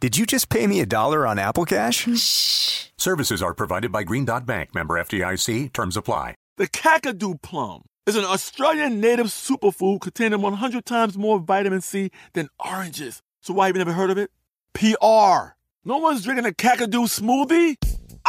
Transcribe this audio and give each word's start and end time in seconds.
Did 0.00 0.16
you 0.16 0.24
just 0.24 0.48
pay 0.48 0.66
me 0.66 0.80
a 0.80 0.86
dollar 0.86 1.26
on 1.26 1.38
Apple 1.38 1.66
Cash? 1.66 2.08
Shh. 2.16 2.86
Services 2.96 3.42
are 3.42 3.52
provided 3.52 3.92
by 3.92 4.02
Green 4.02 4.24
Dot 4.24 4.46
Bank, 4.46 4.74
member 4.74 4.94
FDIC. 4.94 5.74
Terms 5.74 5.94
apply. 5.94 6.36
The 6.56 6.68
Kakadu 6.68 7.42
plum 7.42 7.82
is 8.06 8.16
an 8.16 8.24
Australian 8.24 8.98
native 8.98 9.26
superfood 9.26 10.00
containing 10.00 10.40
100 10.40 10.86
times 10.86 11.18
more 11.18 11.38
vitamin 11.38 11.82
C 11.82 12.10
than 12.32 12.48
oranges. 12.58 13.20
So 13.42 13.52
why 13.52 13.66
have 13.66 13.76
you 13.76 13.80
never 13.80 13.92
heard 13.92 14.08
of 14.08 14.16
it? 14.16 14.30
PR. 14.72 15.56
No 15.84 15.98
one's 15.98 16.24
drinking 16.24 16.46
a 16.46 16.52
Kakadu 16.52 17.04
smoothie? 17.04 17.76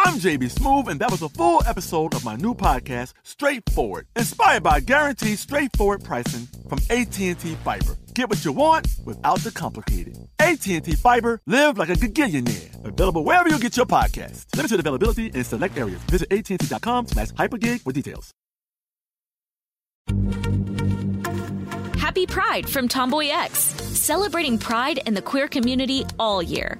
I'm 0.04 0.16
JB 0.16 0.52
Smoove, 0.52 0.88
and 0.88 1.00
that 1.00 1.12
was 1.12 1.22
a 1.22 1.30
full 1.30 1.62
episode 1.68 2.16
of 2.16 2.26
my 2.26 2.36
new 2.36 2.56
podcast, 2.56 3.14
Straightforward, 3.22 4.08
inspired 4.16 4.64
by 4.64 4.80
guaranteed 4.80 5.38
straightforward 5.38 6.04
pricing 6.04 6.48
from 6.68 6.80
AT&T 6.90 7.36
Fiber. 7.36 7.98
Get 8.16 8.28
what 8.28 8.44
you 8.44 8.52
want 8.52 8.88
without 9.06 9.40
the 9.42 9.52
complicated. 9.52 10.18
AT&T 10.40 10.82
Fiber, 10.96 11.40
live 11.46 11.78
like 11.78 11.90
a 11.90 11.94
gigillionaire. 11.94 12.84
Available 12.84 13.24
wherever 13.24 13.48
you 13.48 13.60
get 13.60 13.78
your 13.78 13.86
podcast. 13.86 14.48
Limited 14.56 14.80
availability 14.80 15.28
in 15.28 15.44
select 15.44 15.78
areas. 15.78 16.02
Visit 16.10 16.34
AT&T.com 16.34 17.06
slash 17.08 17.30
hypergig 17.30 17.82
for 17.82 17.92
details. 17.94 18.32
Happy 22.00 22.26
Pride 22.26 22.68
from 22.68 22.88
Tomboy 22.88 23.28
X, 23.30 23.60
celebrating 23.60 24.58
pride 24.58 25.00
and 25.06 25.16
the 25.16 25.22
queer 25.22 25.48
community 25.48 26.06
all 26.18 26.42
year. 26.42 26.80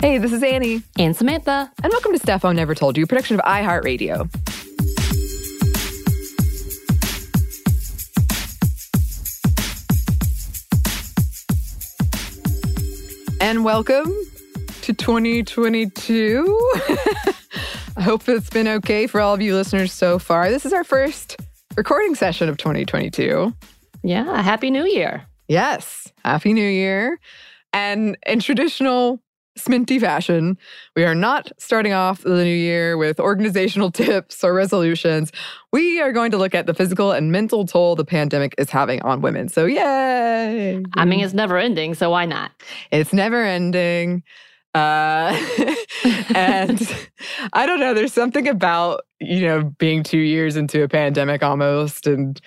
Hey, 0.00 0.18
this 0.18 0.32
is 0.32 0.42
Annie, 0.44 0.82
And 0.98 1.16
Samantha. 1.16 1.72
and 1.82 1.90
welcome 1.92 2.12
to 2.12 2.18
Steph 2.18 2.44
Never 2.44 2.74
Told 2.74 2.96
You, 2.96 3.06
production 3.06 3.34
of 3.38 3.44
iHeartRadio. 3.44 4.28
And 13.40 13.64
welcome 13.64 14.12
to 14.82 14.92
2022. 14.92 16.70
I 17.96 18.02
hope 18.02 18.28
it's 18.28 18.50
been 18.50 18.68
okay 18.68 19.06
for 19.06 19.20
all 19.20 19.32
of 19.34 19.40
you 19.40 19.54
listeners 19.54 19.92
so 19.92 20.18
far. 20.18 20.50
This 20.50 20.66
is 20.66 20.72
our 20.72 20.84
first 20.84 21.36
recording 21.76 22.14
session 22.14 22.48
of 22.48 22.56
2022. 22.58 23.54
Yeah, 24.02 24.42
Happy 24.42 24.70
New 24.70 24.84
Year. 24.86 25.24
Yes. 25.46 26.12
Happy 26.24 26.52
New 26.52 26.68
Year. 26.68 27.18
And 27.72 28.16
in 28.26 28.40
traditional 28.40 29.20
Sminty 29.58 30.00
fashion, 30.00 30.56
we 30.96 31.04
are 31.04 31.14
not 31.14 31.52
starting 31.58 31.92
off 31.92 32.22
the 32.22 32.44
new 32.44 32.54
year 32.54 32.96
with 32.96 33.20
organizational 33.20 33.90
tips 33.92 34.42
or 34.42 34.54
resolutions. 34.54 35.32
We 35.72 36.00
are 36.00 36.12
going 36.12 36.30
to 36.30 36.38
look 36.38 36.54
at 36.54 36.66
the 36.66 36.74
physical 36.74 37.12
and 37.12 37.30
mental 37.30 37.66
toll 37.66 37.96
the 37.96 38.04
pandemic 38.04 38.54
is 38.58 38.70
having 38.70 39.02
on 39.02 39.20
women. 39.20 39.48
So, 39.48 39.66
yay! 39.66 40.82
I 40.94 41.04
mean, 41.04 41.20
it's 41.20 41.34
never 41.34 41.58
ending, 41.58 41.94
so 41.94 42.10
why 42.10 42.24
not? 42.24 42.52
It's 42.90 43.12
never 43.12 43.42
ending. 43.42 44.22
Uh, 44.74 45.38
and 46.34 47.08
I 47.52 47.66
don't 47.66 47.80
know, 47.80 47.94
there's 47.94 48.12
something 48.12 48.46
about, 48.48 49.00
you 49.20 49.42
know, 49.42 49.64
being 49.78 50.02
two 50.02 50.18
years 50.18 50.56
into 50.56 50.82
a 50.82 50.88
pandemic 50.88 51.42
almost 51.42 52.06
and 52.06 52.40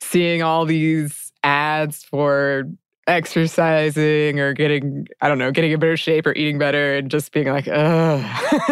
seeing 0.00 0.42
all 0.42 0.64
these 0.64 1.32
ads 1.44 2.02
for 2.02 2.64
exercising 3.10 4.38
or 4.38 4.54
getting, 4.54 5.06
I 5.20 5.28
don't 5.28 5.38
know, 5.38 5.50
getting 5.50 5.72
in 5.72 5.80
better 5.80 5.96
shape 5.96 6.26
or 6.26 6.32
eating 6.32 6.58
better 6.58 6.94
and 6.94 7.10
just 7.10 7.32
being 7.32 7.48
like, 7.48 7.68
ugh. 7.68 8.24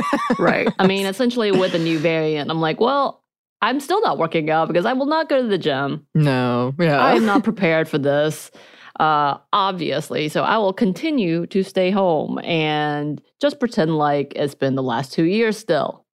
Right. 0.39 0.73
I 0.79 0.87
mean, 0.87 1.07
essentially 1.07 1.51
with 1.51 1.73
the 1.73 1.79
new 1.79 1.99
variant, 1.99 2.51
I'm 2.51 2.61
like, 2.61 2.79
well, 2.79 3.25
I'm 3.61 3.81
still 3.81 4.01
not 4.01 4.19
working 4.19 4.49
out 4.51 4.69
because 4.69 4.87
I 4.87 4.93
will 4.93 5.07
not 5.07 5.29
go 5.29 5.43
to 5.43 5.49
the 5.49 5.59
gym. 5.59 6.07
no, 6.15 6.75
yeah. 6.79 7.01
I 7.01 7.15
am 7.15 7.27
not 7.27 7.43
prepared 7.43 7.89
for 7.89 7.99
this, 7.99 8.53
uh, 9.01 9.39
obviously. 9.53 10.29
So 10.29 10.45
I 10.45 10.57
will 10.59 10.73
continue 10.73 11.47
to 11.49 11.65
stay 11.65 11.91
home 11.91 12.39
and 12.45 13.21
just 13.41 13.59
pretend 13.59 13.99
like 13.99 14.33
it's 14.37 14.55
been 14.55 14.77
the 14.77 14.83
last 14.83 15.13
two 15.13 15.25
years 15.25 15.59
still. 15.59 16.05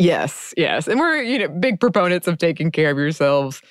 Yes, 0.00 0.52
yes. 0.56 0.88
And 0.88 0.98
we're, 0.98 1.22
you 1.22 1.38
know, 1.38 1.48
big 1.48 1.78
proponents 1.78 2.26
of 2.26 2.38
taking 2.38 2.72
care 2.72 2.90
of 2.90 2.98
yourselves 2.98 3.62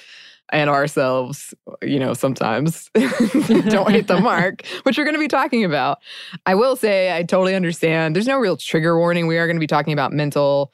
and 0.51 0.69
ourselves, 0.69 1.53
you 1.81 1.99
know, 1.99 2.13
sometimes 2.13 2.89
don't 2.93 3.91
hit 3.91 4.07
the 4.07 4.19
mark, 4.21 4.65
which 4.83 4.97
we're 4.97 5.03
going 5.03 5.15
to 5.15 5.19
be 5.19 5.27
talking 5.27 5.63
about. 5.63 5.99
I 6.45 6.55
will 6.55 6.75
say 6.75 7.15
I 7.15 7.23
totally 7.23 7.55
understand. 7.55 8.15
There's 8.15 8.27
no 8.27 8.37
real 8.37 8.57
trigger 8.57 8.97
warning. 8.97 9.27
We 9.27 9.37
are 9.37 9.47
going 9.47 9.57
to 9.57 9.61
be 9.61 9.67
talking 9.67 9.93
about 9.93 10.13
mental 10.13 10.71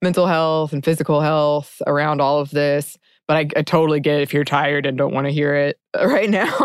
mental 0.00 0.26
health 0.26 0.72
and 0.72 0.84
physical 0.84 1.20
health 1.20 1.82
around 1.86 2.20
all 2.20 2.38
of 2.38 2.50
this, 2.50 2.96
but 3.26 3.36
I, 3.36 3.48
I 3.56 3.62
totally 3.62 3.98
get 3.98 4.20
it 4.20 4.22
if 4.22 4.32
you're 4.32 4.44
tired 4.44 4.86
and 4.86 4.96
don't 4.96 5.12
want 5.12 5.26
to 5.26 5.32
hear 5.32 5.54
it 5.54 5.78
right 5.96 6.30
now. 6.30 6.56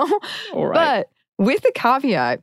All 0.54 0.68
right. 0.68 1.06
But 1.38 1.44
with 1.44 1.62
the 1.64 1.72
caveat 1.74 2.42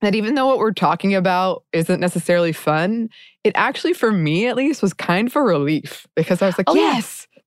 that 0.00 0.14
even 0.14 0.34
though 0.34 0.46
what 0.46 0.58
we're 0.58 0.72
talking 0.72 1.14
about 1.14 1.64
isn't 1.72 2.00
necessarily 2.00 2.52
fun, 2.52 3.10
it 3.44 3.52
actually, 3.54 3.92
for 3.92 4.12
me 4.12 4.46
at 4.46 4.56
least, 4.56 4.82
was 4.82 4.94
kind 4.94 5.28
of 5.28 5.36
a 5.36 5.42
relief 5.42 6.06
because 6.14 6.40
I 6.42 6.46
was 6.46 6.56
like, 6.56 6.68
Oh, 6.68 6.74
yeah. 6.74 7.00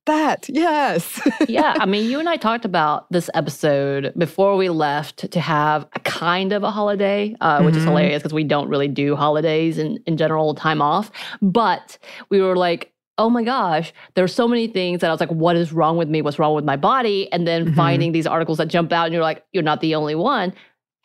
That, 0.05 0.49
yes. 0.49 1.21
yeah, 1.47 1.75
I 1.79 1.85
mean, 1.85 2.09
you 2.09 2.19
and 2.19 2.27
I 2.27 2.35
talked 2.37 2.65
about 2.65 3.09
this 3.11 3.29
episode 3.33 4.13
before 4.17 4.55
we 4.57 4.69
left 4.69 5.31
to 5.31 5.39
have 5.39 5.87
a 5.93 5.99
kind 6.01 6.51
of 6.53 6.63
a 6.63 6.71
holiday, 6.71 7.35
uh, 7.41 7.61
which 7.61 7.75
is 7.77 7.83
Mhm. 7.83 7.87
hilarious 7.87 8.21
because 8.21 8.33
we 8.33 8.43
don't 8.43 8.67
really 8.69 8.87
do 8.87 9.15
holidays 9.15 9.77
in, 9.77 9.99
in 10.05 10.17
general 10.17 10.53
time 10.55 10.81
off. 10.81 11.11
But 11.41 11.97
we 12.29 12.41
were 12.41 12.55
like, 12.55 12.91
oh 13.17 13.29
my 13.29 13.43
gosh, 13.43 13.93
there's 14.15 14.33
so 14.33 14.47
many 14.47 14.67
things 14.67 15.01
that 15.01 15.09
I 15.09 15.13
was 15.13 15.19
like, 15.19 15.29
what 15.31 15.55
is 15.55 15.71
wrong 15.71 15.97
with 15.97 16.09
me? 16.09 16.21
What's 16.21 16.39
wrong 16.39 16.55
with 16.55 16.65
my 16.65 16.75
body? 16.75 17.31
And 17.31 17.47
then 17.47 17.67
Mhm. 17.67 17.75
finding 17.75 18.11
these 18.11 18.25
articles 18.27 18.57
that 18.57 18.67
jump 18.69 18.91
out 18.91 19.05
and 19.05 19.13
you're 19.13 19.21
like, 19.23 19.43
you're 19.53 19.63
not 19.63 19.81
the 19.81 19.95
only 19.95 20.15
one. 20.15 20.51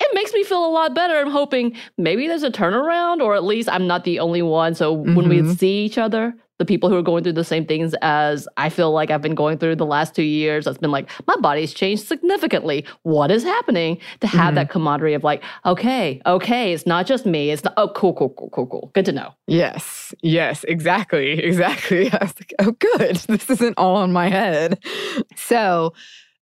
It 0.00 0.14
makes 0.14 0.32
me 0.32 0.42
feel 0.44 0.64
a 0.64 0.70
lot 0.70 0.94
better. 0.94 1.16
I'm 1.18 1.30
hoping 1.30 1.76
maybe 1.98 2.26
there's 2.28 2.44
a 2.44 2.50
turnaround, 2.50 3.20
or 3.20 3.34
at 3.34 3.44
least 3.44 3.68
I'm 3.68 3.86
not 3.86 4.04
the 4.04 4.20
only 4.20 4.42
one. 4.42 4.74
So 4.74 4.92
when 4.92 5.28
we 5.28 5.40
Mhm. 5.40 5.58
see 5.58 5.84
each 5.84 5.98
other, 5.98 6.34
the 6.58 6.64
people 6.64 6.88
who 6.90 6.96
are 6.96 7.02
going 7.02 7.22
through 7.22 7.32
the 7.34 7.44
same 7.44 7.64
things 7.64 7.94
as 8.02 8.48
I 8.56 8.68
feel 8.68 8.90
like 8.92 9.10
I've 9.10 9.22
been 9.22 9.34
going 9.36 9.58
through 9.58 9.76
the 9.76 9.86
last 9.86 10.14
two 10.14 10.22
years, 10.24 10.64
that's 10.64 10.78
been 10.78 10.90
like, 10.90 11.08
my 11.26 11.36
body's 11.40 11.72
changed 11.72 12.06
significantly. 12.06 12.84
What 13.02 13.30
is 13.30 13.44
happening? 13.44 13.98
To 14.20 14.26
have 14.26 14.52
Mhm. 14.52 14.56
that 14.56 14.70
camaraderie 14.70 15.14
of 15.14 15.22
like, 15.24 15.42
okay, 15.64 16.20
okay, 16.26 16.72
it's 16.72 16.86
not 16.86 17.06
just 17.06 17.24
me. 17.26 17.50
It's 17.50 17.62
not, 17.64 17.74
oh, 17.76 17.88
cool, 17.94 18.12
cool, 18.14 18.30
cool, 18.30 18.50
cool, 18.50 18.66
cool. 18.66 18.90
Good 18.94 19.04
to 19.06 19.12
know. 19.12 19.34
yes, 19.46 20.12
yes, 20.22 20.64
exactly, 20.64 21.30
exactly. 21.44 22.10
I 22.12 22.18
was 22.20 22.34
like, 22.40 22.54
oh, 22.58 22.72
good. 22.72 23.16
This 23.28 23.48
isn't 23.50 23.74
all 23.78 24.02
in 24.02 24.12
my 24.12 24.28
head. 24.28 24.82
So, 25.36 25.92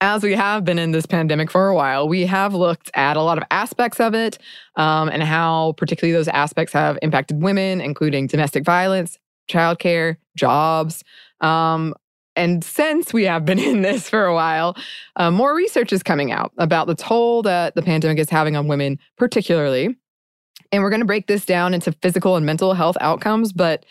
as 0.02 0.24
we 0.24 0.34
have 0.34 0.64
been 0.64 0.80
in 0.80 0.92
this 0.92 1.06
pandemic 1.06 1.52
for 1.52 1.68
a 1.68 1.76
while, 1.76 2.08
we 2.08 2.26
have 2.26 2.54
looked 2.54 2.90
at 2.96 3.18
a 3.18 3.22
lot 3.22 3.38
of 3.38 3.44
aspects 3.52 4.00
of 4.00 4.16
it 4.16 4.38
um, 4.78 5.10
and 5.10 5.22
how, 5.22 5.74
particularly, 5.78 6.14
those 6.18 6.30
aspects 6.30 6.74
have 6.74 6.98
impacted 7.02 7.42
women, 7.44 7.82
including 7.82 8.26
domestic 8.28 8.64
violence, 8.64 9.18
childcare, 9.50 10.18
jobs. 10.38 11.04
Um, 11.42 11.94
and 12.36 12.64
since 12.64 13.12
we 13.12 13.26
have 13.26 13.44
been 13.46 13.60
in 13.72 13.82
this 13.82 14.10
for 14.10 14.26
a 14.26 14.34
while, 14.34 14.78
uh, 15.18 15.32
more 15.32 15.54
research 15.56 15.92
is 15.92 16.04
coming 16.04 16.32
out 16.32 16.54
about 16.58 16.88
the 16.88 16.96
toll 16.96 17.42
that 17.44 17.76
the 17.76 17.82
pandemic 17.82 18.20
is 18.20 18.30
having 18.30 18.56
on 18.56 18.68
women, 18.68 19.00
particularly. 19.18 19.96
And 20.72 20.84
we're 20.84 20.92
going 20.92 21.02
to 21.02 21.06
break 21.06 21.28
this 21.28 21.46
down 21.46 21.74
into 21.74 21.92
physical 22.02 22.36
and 22.36 22.46
mental 22.46 22.74
health 22.74 22.96
outcomes, 23.02 23.52
but 23.52 23.86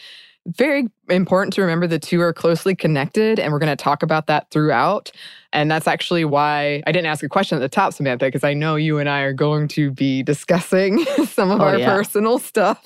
very 0.47 0.87
important 1.11 1.53
to 1.55 1.61
remember 1.61 1.87
the 1.87 1.99
two 1.99 2.21
are 2.23 2.33
closely 2.33 2.75
connected. 2.75 3.39
And 3.39 3.53
we're 3.53 3.59
going 3.59 3.77
to 3.77 3.83
talk 3.83 4.03
about 4.03 4.29
that 4.29 4.51
throughout. 4.51 5.11
And 5.53 5.71
that's 5.71 5.87
actually 5.87 6.25
why 6.25 6.83
I 6.87 6.93
didn't 6.93 7.07
ask 7.07 7.23
a 7.23 7.29
question 7.29 7.57
at 7.57 7.61
the 7.61 7.69
top, 7.69 7.93
Samantha, 7.93 8.27
because 8.27 8.45
I 8.45 8.55
know 8.55 8.77
you 8.77 8.99
and 8.99 9.09
I 9.11 9.21
are 9.23 9.35
going 9.35 9.69
to 9.69 9.91
be 9.91 10.23
discussing 10.33 11.05
some 11.27 11.51
of 11.51 11.61
Oh, 11.61 11.65
our 11.65 11.79
yeah. 11.79 11.95
personal 11.95 12.39
stuff 12.39 12.81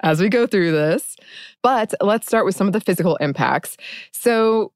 as 0.00 0.20
we 0.20 0.28
go 0.28 0.46
through 0.46 0.70
this. 0.72 1.16
But 1.64 1.94
let's 2.02 2.26
start 2.26 2.44
with 2.44 2.54
some 2.54 2.66
of 2.66 2.74
the 2.74 2.80
physical 2.80 3.16
impacts. 3.16 3.78
So, 4.12 4.72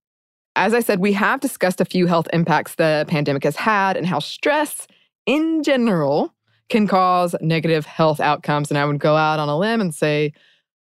as 0.56 0.73
I 0.73 0.81
said, 0.81 1.00
we 1.00 1.12
have 1.12 1.38
discussed 1.38 1.82
a 1.82 1.85
few 1.85 2.06
health 2.06 2.26
impacts 2.32 2.76
the 2.76 3.05
pandemic 3.06 3.44
has 3.44 3.56
had 3.56 3.96
and 3.99 4.06
how 4.06 4.20
stress 4.20 4.88
in 5.26 5.62
general 5.62 6.35
can 6.70 6.88
cause 6.88 7.37
negative 7.43 7.85
health 7.85 8.20
outcomes. 8.20 8.70
And 8.70 8.79
I 8.79 8.87
would 8.87 8.99
go 8.99 9.17
out 9.17 9.38
on 9.38 9.50
a 9.50 9.58
limb 9.58 9.82
and 9.82 9.94
say 9.94 10.32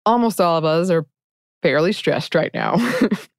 almost 0.04 0.42
all 0.42 0.58
of 0.58 0.66
us 0.66 0.90
are 0.90 1.06
fairly 1.62 1.94
stressed 1.94 2.34
right 2.34 2.52
now. 2.56 2.76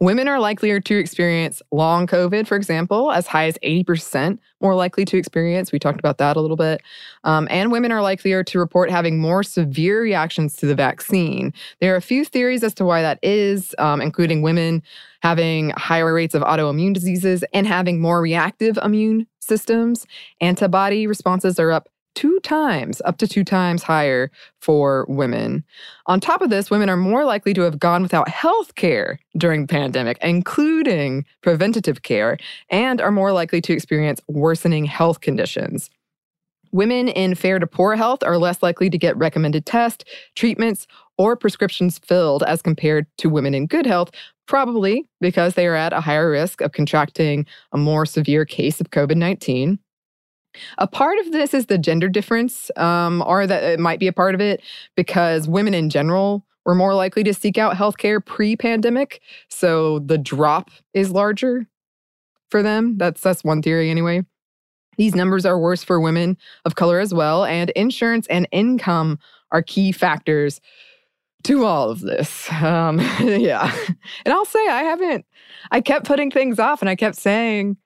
Women 0.00 0.28
are 0.28 0.38
likelier 0.38 0.80
to 0.80 0.98
experience 0.98 1.62
long 1.70 2.06
COVID, 2.06 2.46
for 2.46 2.56
example, 2.56 3.12
as 3.12 3.26
high 3.26 3.46
as 3.46 3.58
80% 3.62 4.38
more 4.60 4.74
likely 4.74 5.04
to 5.04 5.18
experience. 5.18 5.72
We 5.72 5.78
talked 5.78 5.98
about 5.98 6.18
that 6.18 6.36
a 6.36 6.40
little 6.40 6.56
bit. 6.56 6.82
Um, 7.24 7.48
and 7.50 7.72
women 7.72 7.92
are 7.92 8.00
likelier 8.00 8.44
to 8.44 8.58
report 8.58 8.90
having 8.90 9.18
more 9.18 9.42
severe 9.42 10.00
reactions 10.02 10.56
to 10.56 10.66
the 10.66 10.74
vaccine. 10.74 11.52
There 11.80 11.92
are 11.92 11.96
a 11.96 12.02
few 12.02 12.24
theories 12.24 12.62
as 12.62 12.74
to 12.74 12.84
why 12.84 13.02
that 13.02 13.18
is, 13.22 13.74
um, 13.78 14.00
including 14.00 14.42
women 14.42 14.82
having 15.22 15.70
higher 15.70 16.12
rates 16.12 16.34
of 16.34 16.42
autoimmune 16.42 16.94
diseases 16.94 17.44
and 17.52 17.66
having 17.66 18.00
more 18.00 18.20
reactive 18.20 18.78
immune 18.82 19.26
systems. 19.40 20.06
Antibody 20.40 21.06
responses 21.06 21.58
are 21.58 21.72
up 21.72 21.88
two 22.14 22.38
times, 22.40 23.00
up 23.04 23.18
to 23.18 23.28
two 23.28 23.44
times 23.44 23.82
higher 23.82 24.30
for 24.60 25.06
women. 25.08 25.64
On 26.06 26.20
top 26.20 26.42
of 26.42 26.50
this, 26.50 26.70
women 26.70 26.88
are 26.88 26.96
more 26.96 27.24
likely 27.24 27.54
to 27.54 27.62
have 27.62 27.78
gone 27.78 28.02
without 28.02 28.28
health 28.28 28.74
care 28.74 29.18
during 29.36 29.62
the 29.62 29.68
pandemic, 29.68 30.18
including 30.22 31.24
preventative 31.42 32.02
care, 32.02 32.38
and 32.70 33.00
are 33.00 33.10
more 33.10 33.32
likely 33.32 33.60
to 33.62 33.72
experience 33.72 34.20
worsening 34.28 34.84
health 34.84 35.20
conditions. 35.20 35.90
Women 36.72 37.08
in 37.08 37.34
fair 37.34 37.58
to 37.58 37.66
poor 37.66 37.96
health 37.96 38.22
are 38.22 38.38
less 38.38 38.62
likely 38.62 38.88
to 38.88 38.96
get 38.96 39.16
recommended 39.18 39.66
tests, 39.66 40.04
treatments, 40.34 40.86
or 41.18 41.36
prescriptions 41.36 41.98
filled 41.98 42.42
as 42.42 42.62
compared 42.62 43.06
to 43.18 43.28
women 43.28 43.54
in 43.54 43.66
good 43.66 43.84
health, 43.84 44.10
probably 44.46 45.06
because 45.20 45.54
they 45.54 45.66
are 45.66 45.74
at 45.74 45.92
a 45.92 46.00
higher 46.00 46.30
risk 46.30 46.62
of 46.62 46.72
contracting 46.72 47.46
a 47.72 47.78
more 47.78 48.06
severe 48.06 48.46
case 48.46 48.80
of 48.80 48.90
COVID 48.90 49.16
19. 49.16 49.78
A 50.78 50.86
part 50.86 51.18
of 51.18 51.32
this 51.32 51.54
is 51.54 51.66
the 51.66 51.78
gender 51.78 52.08
difference, 52.08 52.70
um, 52.76 53.22
or 53.26 53.46
that 53.46 53.62
it 53.62 53.80
might 53.80 54.00
be 54.00 54.06
a 54.06 54.12
part 54.12 54.34
of 54.34 54.40
it 54.40 54.62
because 54.96 55.48
women 55.48 55.74
in 55.74 55.90
general 55.90 56.44
were 56.64 56.74
more 56.74 56.94
likely 56.94 57.24
to 57.24 57.34
seek 57.34 57.58
out 57.58 57.76
healthcare 57.76 58.24
pre 58.24 58.56
pandemic. 58.56 59.20
So 59.48 60.00
the 60.00 60.18
drop 60.18 60.70
is 60.94 61.10
larger 61.10 61.66
for 62.50 62.62
them. 62.62 62.98
That's, 62.98 63.20
that's 63.20 63.44
one 63.44 63.62
theory, 63.62 63.90
anyway. 63.90 64.22
These 64.98 65.14
numbers 65.14 65.46
are 65.46 65.58
worse 65.58 65.82
for 65.82 66.00
women 66.00 66.36
of 66.64 66.74
color 66.74 67.00
as 67.00 67.14
well, 67.14 67.44
and 67.44 67.70
insurance 67.70 68.26
and 68.28 68.46
income 68.52 69.18
are 69.50 69.62
key 69.62 69.92
factors 69.92 70.60
to 71.44 71.64
all 71.64 71.90
of 71.90 72.00
this. 72.00 72.50
Um, 72.52 72.98
yeah. 73.20 73.74
And 74.24 74.32
I'll 74.32 74.44
say 74.44 74.66
I 74.68 74.82
haven't, 74.82 75.26
I 75.70 75.80
kept 75.80 76.06
putting 76.06 76.30
things 76.30 76.58
off 76.58 76.82
and 76.82 76.88
I 76.88 76.94
kept 76.94 77.16
saying, 77.16 77.76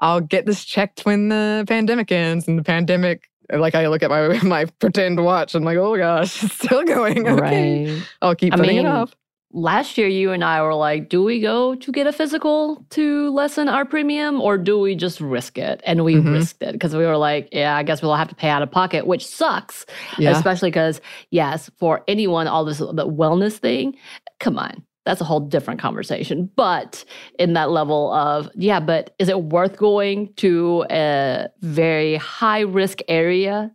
I'll 0.00 0.20
get 0.20 0.46
this 0.46 0.64
checked 0.64 1.02
when 1.02 1.28
the 1.28 1.64
pandemic 1.68 2.10
ends. 2.10 2.48
And 2.48 2.58
the 2.58 2.62
pandemic, 2.64 3.28
like 3.52 3.74
I 3.74 3.86
look 3.88 4.02
at 4.02 4.10
my 4.10 4.38
my 4.42 4.64
pretend 4.78 5.22
watch, 5.22 5.54
I'm 5.54 5.64
like, 5.64 5.78
oh 5.78 5.96
gosh, 5.96 6.42
it's 6.42 6.54
still 6.54 6.84
going. 6.84 7.26
Okay. 7.28 7.86
Right. 7.94 8.02
I'll 8.22 8.34
keep 8.34 8.54
I 8.54 8.56
mean, 8.56 8.78
it 8.78 8.86
off. 8.86 9.14
Last 9.52 9.98
year, 9.98 10.06
you 10.06 10.30
and 10.30 10.44
I 10.44 10.62
were 10.62 10.76
like, 10.76 11.08
do 11.08 11.24
we 11.24 11.40
go 11.40 11.74
to 11.74 11.90
get 11.90 12.06
a 12.06 12.12
physical 12.12 12.86
to 12.90 13.30
lessen 13.30 13.68
our 13.68 13.84
premium 13.84 14.40
or 14.40 14.56
do 14.56 14.78
we 14.78 14.94
just 14.94 15.20
risk 15.20 15.58
it? 15.58 15.80
And 15.84 16.04
we 16.04 16.14
Mhm. 16.14 16.34
risked 16.34 16.62
it 16.62 16.70
because 16.72 16.94
we 16.94 17.04
were 17.04 17.16
like, 17.16 17.48
yeah, 17.50 17.76
I 17.76 17.82
guess 17.82 18.00
we'll 18.00 18.14
have 18.14 18.28
to 18.28 18.34
pay 18.36 18.48
out 18.48 18.62
of 18.62 18.70
pocket, 18.70 19.08
which 19.08 19.26
sucks. 19.26 19.86
Yeah. 20.18 20.30
Especially 20.30 20.70
because, 20.70 21.00
yes, 21.32 21.68
for 21.78 22.04
anyone, 22.06 22.46
all 22.46 22.64
this 22.64 22.78
the 22.78 23.08
wellness 23.08 23.54
thing, 23.56 23.96
come 24.38 24.56
on. 24.56 24.84
That's 25.06 25.20
a 25.20 25.24
whole 25.24 25.40
different 25.40 25.80
conversation. 25.80 26.50
But 26.56 27.04
in 27.38 27.54
that 27.54 27.70
level 27.70 28.12
of, 28.12 28.50
yeah, 28.54 28.80
but 28.80 29.14
is 29.18 29.28
it 29.28 29.42
worth 29.44 29.76
going 29.78 30.32
to 30.36 30.84
a 30.90 31.48
very 31.60 32.16
high 32.16 32.60
risk 32.60 33.00
area 33.08 33.70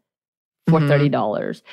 for 0.70 0.80
Mhm. 0.80 0.88
$30? 0.88 1.64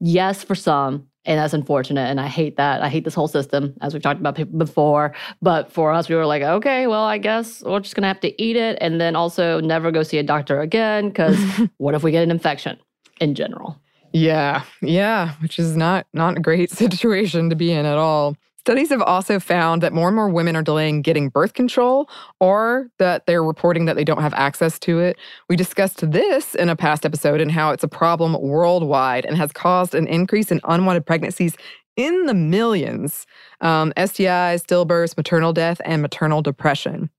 Yes, 0.00 0.44
for 0.44 0.54
some. 0.54 1.06
And 1.24 1.38
that's 1.38 1.52
unfortunate. 1.52 2.08
And 2.08 2.20
I 2.20 2.26
hate 2.26 2.56
that. 2.56 2.80
I 2.82 2.88
hate 2.88 3.04
this 3.04 3.14
whole 3.14 3.28
system, 3.28 3.74
as 3.82 3.92
we've 3.92 4.02
talked 4.02 4.20
about 4.20 4.38
before. 4.56 5.14
But 5.42 5.70
for 5.72 5.92
us, 5.92 6.08
we 6.08 6.14
were 6.14 6.24
like, 6.24 6.42
okay, 6.42 6.86
well, 6.86 7.04
I 7.04 7.18
guess 7.18 7.62
we're 7.62 7.80
just 7.80 7.94
going 7.94 8.02
to 8.02 8.08
have 8.08 8.20
to 8.20 8.42
eat 8.42 8.56
it. 8.56 8.78
And 8.80 8.98
then 9.00 9.14
also 9.14 9.60
never 9.60 9.90
go 9.90 10.02
see 10.02 10.16
a 10.18 10.22
doctor 10.22 10.60
again. 10.60 11.08
Because 11.08 11.36
what 11.78 11.94
if 11.94 12.02
we 12.02 12.12
get 12.12 12.22
an 12.22 12.30
infection 12.30 12.78
in 13.20 13.34
general? 13.34 13.78
Yeah, 14.14 14.62
yeah, 14.80 15.32
which 15.42 15.58
is 15.58 15.76
not 15.76 16.06
not 16.14 16.38
a 16.38 16.40
great 16.40 16.70
situation 16.82 17.50
to 17.50 17.56
be 17.56 17.72
in 17.72 17.84
at 17.84 17.98
all. 17.98 18.36
Studies 18.58 18.90
have 18.90 19.02
also 19.02 19.40
found 19.40 19.82
that 19.82 19.92
more 19.92 20.08
and 20.08 20.16
more 20.16 20.28
women 20.28 20.56
are 20.56 20.62
delaying 20.62 21.00
getting 21.00 21.28
birth 21.28 21.54
control 21.54 22.10
or 22.40 22.90
that 22.98 23.24
they're 23.26 23.42
reporting 23.42 23.86
that 23.86 23.96
they 23.96 24.04
don't 24.04 24.20
have 24.20 24.34
access 24.34 24.78
to 24.80 24.98
it. 24.98 25.16
We 25.48 25.56
discussed 25.56 26.10
this 26.10 26.54
in 26.54 26.68
a 26.68 26.76
past 26.76 27.06
episode 27.06 27.40
and 27.40 27.50
how 27.50 27.70
it's 27.70 27.84
a 27.84 27.88
problem 27.88 28.36
worldwide 28.40 29.24
and 29.24 29.36
has 29.36 29.52
caused 29.52 29.94
an 29.94 30.06
increase 30.06 30.50
in 30.50 30.60
unwanted 30.64 31.06
pregnancies 31.06 31.56
in 31.96 32.26
the 32.26 32.34
millions 32.34 33.26
um, 33.60 33.92
STIs, 33.96 34.64
stillbirths, 34.64 35.16
maternal 35.16 35.52
death, 35.52 35.80
and 35.84 36.02
maternal 36.02 36.42
depression. 36.42 37.10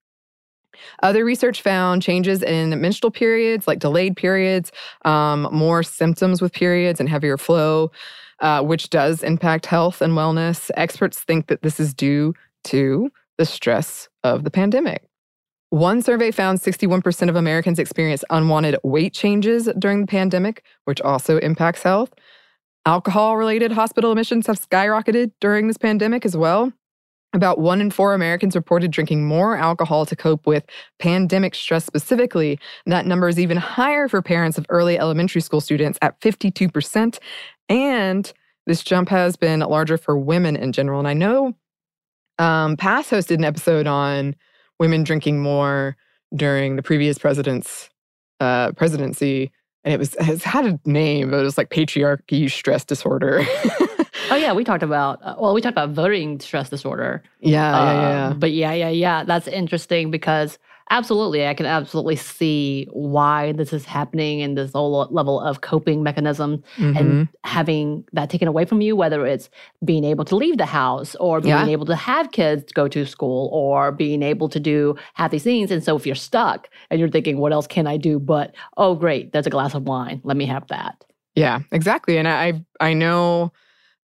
Other 1.03 1.25
research 1.25 1.61
found 1.61 2.01
changes 2.01 2.41
in 2.41 2.79
menstrual 2.79 3.11
periods, 3.11 3.67
like 3.67 3.79
delayed 3.79 4.15
periods, 4.15 4.71
um, 5.03 5.47
more 5.51 5.83
symptoms 5.83 6.41
with 6.41 6.53
periods, 6.53 6.99
and 6.99 7.09
heavier 7.09 7.37
flow, 7.37 7.91
uh, 8.41 8.61
which 8.63 8.89
does 8.89 9.23
impact 9.23 9.65
health 9.65 10.01
and 10.01 10.13
wellness. 10.13 10.71
Experts 10.75 11.19
think 11.19 11.47
that 11.47 11.61
this 11.61 11.79
is 11.79 11.93
due 11.93 12.33
to 12.65 13.11
the 13.37 13.45
stress 13.45 14.09
of 14.23 14.43
the 14.43 14.51
pandemic. 14.51 15.03
One 15.71 16.01
survey 16.01 16.31
found 16.31 16.59
61% 16.59 17.29
of 17.29 17.35
Americans 17.35 17.77
experience 17.77 18.23
unwanted 18.31 18.77
weight 18.83 19.13
changes 19.13 19.69
during 19.77 20.01
the 20.01 20.07
pandemic, 20.07 20.63
which 20.85 20.99
also 21.01 21.37
impacts 21.37 21.83
health. 21.83 22.11
Alcohol 22.85 23.37
related 23.37 23.71
hospital 23.71 24.11
admissions 24.11 24.47
have 24.47 24.59
skyrocketed 24.59 25.31
during 25.39 25.67
this 25.67 25.77
pandemic 25.77 26.25
as 26.25 26.35
well. 26.35 26.73
About 27.33 27.59
one 27.59 27.79
in 27.79 27.91
four 27.91 28.15
Americans 28.15 28.55
reported 28.55 28.89
drinking 28.89 29.25
more 29.25 29.55
alcohol 29.55 30.05
to 30.07 30.15
cope 30.15 30.47
with 30.47 30.65
pandemic 30.97 31.53
stress 31.53 31.85
specifically. 31.85 32.59
That 32.87 33.05
number 33.05 33.29
is 33.29 33.39
even 33.39 33.57
higher 33.57 34.07
for 34.07 34.21
parents 34.23 34.57
of 34.57 34.65
early 34.69 34.97
elementary 34.97 35.41
school 35.41 35.61
students 35.61 35.99
at 36.01 36.19
52%. 36.21 37.19
And 37.69 38.33
this 38.65 38.83
jump 38.83 39.09
has 39.09 39.35
been 39.35 39.59
larger 39.59 39.97
for 39.97 40.17
women 40.17 40.55
in 40.55 40.71
general. 40.71 40.97
And 40.97 41.07
I 41.07 41.13
know 41.13 41.55
um, 42.39 42.77
Pass 42.77 43.09
hosted 43.09 43.35
an 43.35 43.45
episode 43.45 43.85
on 43.85 44.35
women 44.79 45.03
drinking 45.03 45.39
more 45.39 45.97
during 46.35 46.77
the 46.77 46.83
previous 46.83 47.17
president's 47.17 47.89
uh, 48.39 48.71
presidency. 48.71 49.51
And 49.83 49.93
it 49.93 49.97
was 49.97 50.15
it 50.15 50.43
had 50.43 50.65
a 50.65 50.79
name, 50.85 51.31
but 51.31 51.41
it 51.41 51.43
was 51.43 51.57
like 51.57 51.69
patriarchy 51.69 52.49
stress 52.49 52.85
disorder. 52.85 53.45
Yeah. 54.41 54.53
We 54.53 54.63
talked 54.63 54.83
about, 54.83 55.19
uh, 55.23 55.35
well, 55.39 55.53
we 55.53 55.61
talked 55.61 55.73
about 55.73 55.89
voting 55.91 56.39
stress 56.39 56.69
disorder. 56.69 57.23
yeah, 57.41 57.71
yeah, 57.71 57.79
Um, 57.91 58.01
yeah. 58.01 58.33
But 58.37 58.51
yeah, 58.51 58.73
yeah, 58.73 58.89
yeah. 58.89 59.23
That's 59.23 59.47
interesting 59.47 60.11
because 60.11 60.57
absolutely, 60.91 61.45
I 61.45 61.53
can 61.53 61.67
absolutely 61.67 62.15
see 62.15 62.87
why 62.91 63.51
this 63.51 63.71
is 63.73 63.85
happening 63.85 64.41
and 64.41 64.57
this 64.57 64.71
whole 64.73 65.07
level 65.11 65.39
of 65.39 65.61
coping 65.61 66.01
mechanism 66.01 66.63
Mhm. 66.77 66.99
and 66.99 67.27
having 67.43 68.05
that 68.13 68.31
taken 68.31 68.47
away 68.47 68.65
from 68.65 68.81
you, 68.81 68.95
whether 68.95 69.23
it's 69.27 69.51
being 69.85 70.03
able 70.03 70.25
to 70.25 70.35
leave 70.35 70.57
the 70.57 70.65
house 70.65 71.13
or 71.19 71.41
being 71.41 71.53
Yeah. 71.55 71.67
able 71.67 71.85
to 71.85 71.95
have 71.95 72.31
kids 72.31 72.71
go 72.73 72.87
to 72.87 73.05
school 73.05 73.49
or 73.53 73.91
being 73.91 74.23
able 74.23 74.49
to 74.49 74.59
do 74.59 74.95
have 75.13 75.29
these 75.29 75.43
things. 75.43 75.69
And 75.69 75.83
so 75.83 75.95
if 75.95 76.07
you're 76.07 76.15
stuck 76.15 76.69
and 76.89 76.99
you're 76.99 77.09
thinking, 77.09 77.37
what 77.37 77.53
else 77.53 77.67
can 77.67 77.85
I 77.85 77.97
do? 77.97 78.17
But 78.17 78.55
oh, 78.75 78.95
great, 78.95 79.31
there's 79.31 79.45
a 79.47 79.51
glass 79.51 79.75
of 79.75 79.83
wine. 79.87 80.21
Let 80.23 80.37
me 80.37 80.45
have 80.47 80.65
that. 80.69 81.05
Yeah, 81.35 81.59
exactly. 81.71 82.17
And 82.17 82.27
I 82.27 82.63
I 82.79 82.93
know 82.93 83.51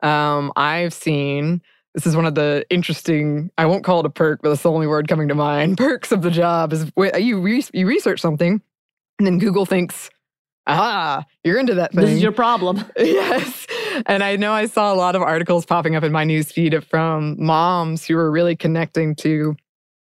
um, 0.02 0.52
I've 0.56 0.94
seen 0.94 1.62
this 1.96 2.06
is 2.06 2.16
one 2.16 2.26
of 2.26 2.36
the 2.36 2.66
interesting. 2.70 3.50
I 3.58 3.66
won't 3.66 3.86
call 3.86 4.02
it 4.02 4.06
a 4.06 4.10
perk, 4.10 4.42
but 4.44 4.50
that's 4.50 4.64
the 4.64 4.72
only 4.72 4.86
word 4.86 5.08
coming 5.08 5.30
to 5.30 5.36
mind. 5.36 5.78
Perks 5.80 6.12
of 6.12 6.22
the 6.22 6.30
job 6.30 6.74
is 6.74 6.92
wh- 7.00 7.18
you 7.18 7.40
re- 7.40 7.64
you 7.74 7.88
research 7.88 8.20
something, 8.20 8.62
and 9.18 9.26
then 9.26 9.40
Google 9.40 9.66
thinks, 9.66 10.10
"Ah, 10.68 11.24
you're 11.46 11.58
into 11.58 11.76
that 11.76 11.94
thing." 11.94 12.02
This 12.02 12.12
is 12.12 12.22
your 12.22 12.34
problem. 12.34 12.84
yes. 12.98 13.66
And 14.06 14.24
I 14.24 14.36
know 14.36 14.52
I 14.52 14.66
saw 14.66 14.94
a 14.94 14.96
lot 14.96 15.16
of 15.16 15.22
articles 15.22 15.66
popping 15.66 15.96
up 15.96 16.04
in 16.04 16.12
my 16.12 16.26
news 16.26 16.52
feed 16.52 16.84
from 16.84 17.38
moms 17.42 18.06
who 18.06 18.16
were 18.18 18.30
really 18.30 18.58
connecting 18.58 19.16
to 19.16 19.56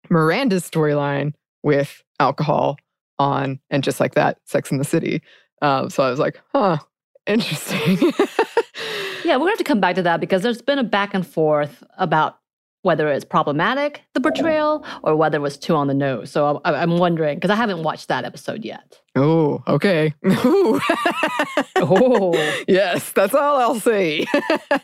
Miranda's 0.08 0.68
storyline 0.68 1.34
with 1.62 2.02
alcohol 2.18 2.78
on 3.18 3.60
and 3.68 3.84
just 3.84 4.00
like 4.00 4.14
that, 4.14 4.38
Sex 4.46 4.70
in 4.70 4.78
the 4.78 4.84
City. 4.84 5.20
Um, 5.60 5.90
so 5.90 6.02
I 6.02 6.10
was 6.10 6.18
like, 6.18 6.40
huh, 6.54 6.78
interesting. 7.26 8.12
Yeah, 9.26 9.34
we're 9.38 9.46
going 9.46 9.48
to 9.48 9.58
have 9.58 9.58
to 9.58 9.64
come 9.64 9.80
back 9.80 9.96
to 9.96 10.02
that 10.02 10.20
because 10.20 10.42
there's 10.42 10.62
been 10.62 10.78
a 10.78 10.84
back 10.84 11.12
and 11.12 11.26
forth 11.26 11.82
about 11.98 12.38
whether 12.82 13.08
it's 13.08 13.24
problematic, 13.24 14.02
the 14.14 14.20
portrayal, 14.20 14.84
or 15.02 15.16
whether 15.16 15.38
it 15.38 15.40
was 15.40 15.58
too 15.58 15.74
on 15.74 15.88
the 15.88 15.94
nose. 15.94 16.30
So 16.30 16.60
I- 16.64 16.74
I'm 16.74 16.98
wondering, 16.98 17.36
because 17.36 17.50
I 17.50 17.56
haven't 17.56 17.82
watched 17.82 18.06
that 18.06 18.24
episode 18.24 18.64
yet. 18.64 19.00
Oh, 19.16 19.62
okay. 19.66 20.12
Oh. 21.78 22.32
yes, 22.68 23.12
that's 23.12 23.34
all 23.34 23.56
I'll 23.56 23.78
say. 23.80 24.26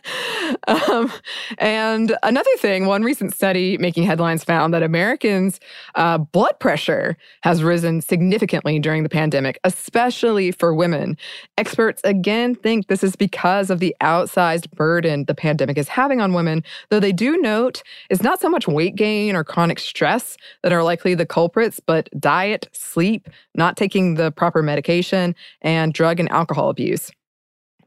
um, 0.68 1.10
and 1.58 2.14
another 2.22 2.50
thing, 2.58 2.86
one 2.86 3.02
recent 3.02 3.34
study 3.34 3.78
making 3.78 4.04
headlines 4.04 4.44
found 4.44 4.74
that 4.74 4.82
Americans' 4.82 5.58
uh, 5.94 6.18
blood 6.18 6.58
pressure 6.60 7.16
has 7.42 7.62
risen 7.62 8.00
significantly 8.00 8.78
during 8.78 9.02
the 9.02 9.08
pandemic, 9.08 9.58
especially 9.64 10.52
for 10.52 10.74
women. 10.74 11.16
Experts 11.56 12.00
again 12.04 12.54
think 12.54 12.88
this 12.88 13.02
is 13.02 13.16
because 13.16 13.70
of 13.70 13.80
the 13.80 13.96
outsized 14.02 14.70
burden 14.72 15.24
the 15.24 15.34
pandemic 15.34 15.78
is 15.78 15.88
having 15.88 16.20
on 16.20 16.34
women, 16.34 16.62
though 16.90 17.00
they 17.00 17.12
do 17.12 17.36
note 17.38 17.82
it's 18.10 18.22
not 18.22 18.40
so 18.40 18.48
much 18.48 18.68
weight 18.68 18.94
gain 18.94 19.34
or 19.34 19.44
chronic 19.44 19.78
stress 19.78 20.36
that 20.62 20.72
are 20.72 20.82
likely 20.82 21.14
the 21.14 21.26
culprits, 21.26 21.80
but 21.80 22.08
diet, 22.20 22.68
sleep, 22.72 23.28
not 23.54 23.76
taking 23.76 24.14
the 24.14 24.21
proper 24.30 24.62
medication, 24.62 25.34
and 25.60 25.92
drug 25.92 26.20
and 26.20 26.30
alcohol 26.30 26.68
abuse. 26.68 27.10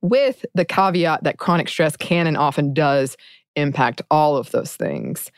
With 0.01 0.45
the 0.53 0.65
caveat 0.65 1.23
that 1.23 1.37
chronic 1.37 1.69
stress 1.69 1.95
can 1.95 2.27
and 2.27 2.37
often 2.37 2.73
does 2.73 3.17
impact 3.55 4.01
all 4.11 4.37
of 4.37 4.51
those 4.51 4.75
things. 4.75 5.31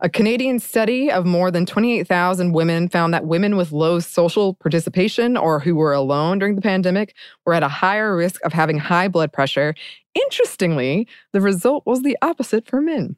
A 0.00 0.08
Canadian 0.08 0.58
study 0.58 1.10
of 1.10 1.24
more 1.24 1.50
than 1.50 1.64
28,000 1.64 2.52
women 2.52 2.88
found 2.88 3.14
that 3.14 3.26
women 3.26 3.56
with 3.56 3.72
low 3.72 4.00
social 4.00 4.54
participation 4.54 5.36
or 5.36 5.60
who 5.60 5.76
were 5.76 5.92
alone 5.92 6.38
during 6.38 6.56
the 6.56 6.60
pandemic 6.60 7.14
were 7.46 7.54
at 7.54 7.62
a 7.62 7.68
higher 7.68 8.16
risk 8.16 8.44
of 8.44 8.52
having 8.52 8.78
high 8.78 9.08
blood 9.08 9.32
pressure. 9.32 9.74
Interestingly, 10.14 11.08
the 11.32 11.40
result 11.40 11.86
was 11.86 12.02
the 12.02 12.18
opposite 12.22 12.66
for 12.66 12.80
men. 12.80 13.16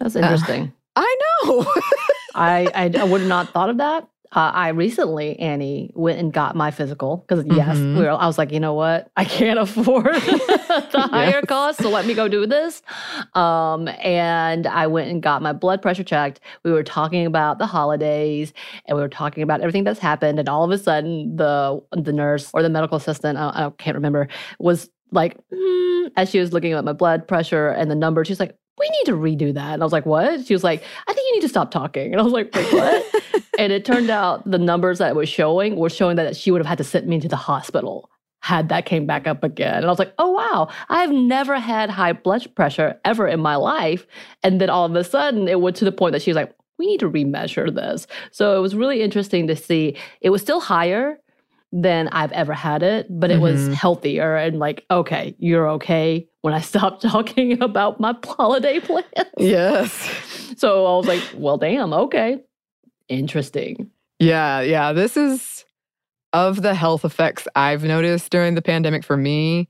That's 0.00 0.16
uh, 0.16 0.20
interesting. 0.20 0.72
I 0.96 1.16
know. 1.44 1.66
I, 2.34 2.68
I, 2.74 3.00
I 3.00 3.04
would 3.04 3.20
have 3.20 3.28
not 3.28 3.50
thought 3.50 3.70
of 3.70 3.78
that. 3.78 4.08
Uh, 4.34 4.50
I 4.52 4.68
recently, 4.70 5.38
Annie, 5.38 5.90
went 5.94 6.18
and 6.18 6.32
got 6.32 6.56
my 6.56 6.70
physical 6.72 7.18
because 7.28 7.44
yes, 7.46 7.76
Mhm. 7.76 7.96
we 7.96 8.02
were, 8.02 8.10
I 8.10 8.26
was 8.26 8.36
like, 8.36 8.50
you 8.50 8.58
know 8.58 8.74
what, 8.74 9.08
I 9.16 9.24
can't 9.24 9.58
afford 9.60 10.06
the 10.14 11.08
higher 11.12 11.40
cost, 11.42 11.80
so 11.80 11.88
let 11.88 12.04
me 12.04 12.14
go 12.14 12.26
do 12.26 12.44
this. 12.46 12.82
Um, 13.34 13.86
and 14.02 14.66
I 14.66 14.88
went 14.88 15.08
and 15.10 15.22
got 15.22 15.40
my 15.40 15.52
blood 15.52 15.80
pressure 15.82 16.02
checked. 16.02 16.40
We 16.64 16.72
were 16.72 16.82
talking 16.82 17.26
about 17.26 17.58
the 17.58 17.66
holidays, 17.66 18.52
and 18.86 18.96
we 18.96 19.02
were 19.02 19.08
talking 19.08 19.42
about 19.44 19.60
everything 19.60 19.84
that's 19.84 20.00
happened. 20.00 20.38
And 20.40 20.48
all 20.48 20.64
of 20.64 20.70
a 20.72 20.78
sudden, 20.78 21.36
the 21.36 21.80
the 21.92 22.12
nurse 22.12 22.50
or 22.54 22.62
the 22.62 22.70
medical 22.70 22.96
assistant, 22.96 23.38
I, 23.38 23.66
I 23.66 23.70
can't 23.78 23.94
remember, 23.94 24.26
was 24.58 24.90
like, 25.12 25.36
hmm, 25.54 26.06
as 26.16 26.30
she 26.30 26.40
was 26.40 26.52
looking 26.52 26.72
at 26.72 26.84
my 26.84 26.92
blood 26.92 27.28
pressure 27.28 27.68
and 27.68 27.88
the 27.90 27.94
number, 27.94 28.24
she's 28.24 28.40
like. 28.40 28.56
We 28.78 28.88
need 28.90 29.04
to 29.06 29.12
redo 29.12 29.54
that. 29.54 29.74
And 29.74 29.82
I 29.82 29.86
was 29.86 29.92
like, 29.92 30.06
what? 30.06 30.46
She 30.46 30.52
was 30.52 30.64
like, 30.64 30.82
I 31.06 31.12
think 31.12 31.26
you 31.28 31.34
need 31.34 31.42
to 31.42 31.48
stop 31.48 31.70
talking. 31.70 32.12
And 32.12 32.20
I 32.20 32.24
was 32.24 32.32
like, 32.32 32.54
what? 32.54 33.24
and 33.58 33.72
it 33.72 33.84
turned 33.84 34.10
out 34.10 34.48
the 34.50 34.58
numbers 34.58 34.98
that 34.98 35.10
it 35.10 35.16
was 35.16 35.28
showing 35.28 35.76
were 35.76 35.90
showing 35.90 36.16
that 36.16 36.36
she 36.36 36.50
would 36.50 36.60
have 36.60 36.66
had 36.66 36.78
to 36.78 36.84
send 36.84 37.06
me 37.06 37.20
to 37.20 37.28
the 37.28 37.36
hospital 37.36 38.10
had 38.44 38.68
that 38.68 38.84
came 38.84 39.06
back 39.06 39.26
up 39.26 39.42
again. 39.42 39.76
And 39.76 39.86
I 39.86 39.88
was 39.88 39.98
like, 39.98 40.12
oh 40.18 40.32
wow, 40.32 40.68
I've 40.90 41.10
never 41.10 41.58
had 41.58 41.88
high 41.88 42.12
blood 42.12 42.46
pressure 42.54 43.00
ever 43.02 43.26
in 43.26 43.40
my 43.40 43.56
life. 43.56 44.06
And 44.42 44.60
then 44.60 44.68
all 44.68 44.84
of 44.84 44.94
a 44.94 45.02
sudden 45.02 45.48
it 45.48 45.62
went 45.62 45.76
to 45.76 45.86
the 45.86 45.92
point 45.92 46.12
that 46.12 46.20
she 46.20 46.28
was 46.30 46.36
like, 46.36 46.54
we 46.78 46.86
need 46.86 47.00
to 47.00 47.10
remeasure 47.10 47.74
this. 47.74 48.06
So 48.32 48.58
it 48.58 48.60
was 48.60 48.74
really 48.74 49.00
interesting 49.00 49.46
to 49.46 49.56
see. 49.56 49.96
It 50.20 50.28
was 50.28 50.42
still 50.42 50.60
higher 50.60 51.18
than 51.76 52.06
I've 52.08 52.30
ever 52.30 52.52
had 52.54 52.84
it, 52.84 53.08
but 53.10 53.32
it 53.32 53.40
was 53.40 53.68
Mhm. 53.68 53.74
healthier 53.74 54.36
and 54.36 54.60
like, 54.60 54.86
okay, 54.92 55.34
you're 55.40 55.68
okay 55.70 56.26
when 56.42 56.54
I 56.54 56.60
stopped 56.70 57.02
talking 57.02 57.60
about 57.60 57.98
my 57.98 58.14
holiday 58.24 58.78
plans. 58.80 59.06
yes. 59.38 60.08
So 60.56 60.86
I 60.86 60.96
was 60.96 61.06
like, 61.08 61.22
well, 61.34 61.58
damn, 61.58 61.92
okay. 61.92 62.38
Interesting. 63.08 63.90
Yeah, 64.20 64.60
yeah. 64.60 64.92
This 64.92 65.16
is 65.16 65.64
of 66.32 66.62
the 66.62 66.74
health 66.74 67.04
effects 67.04 67.46
I've 67.56 67.82
noticed 67.82 68.30
during 68.30 68.54
the 68.54 68.62
pandemic 68.62 69.04
for 69.04 69.16
me. 69.16 69.68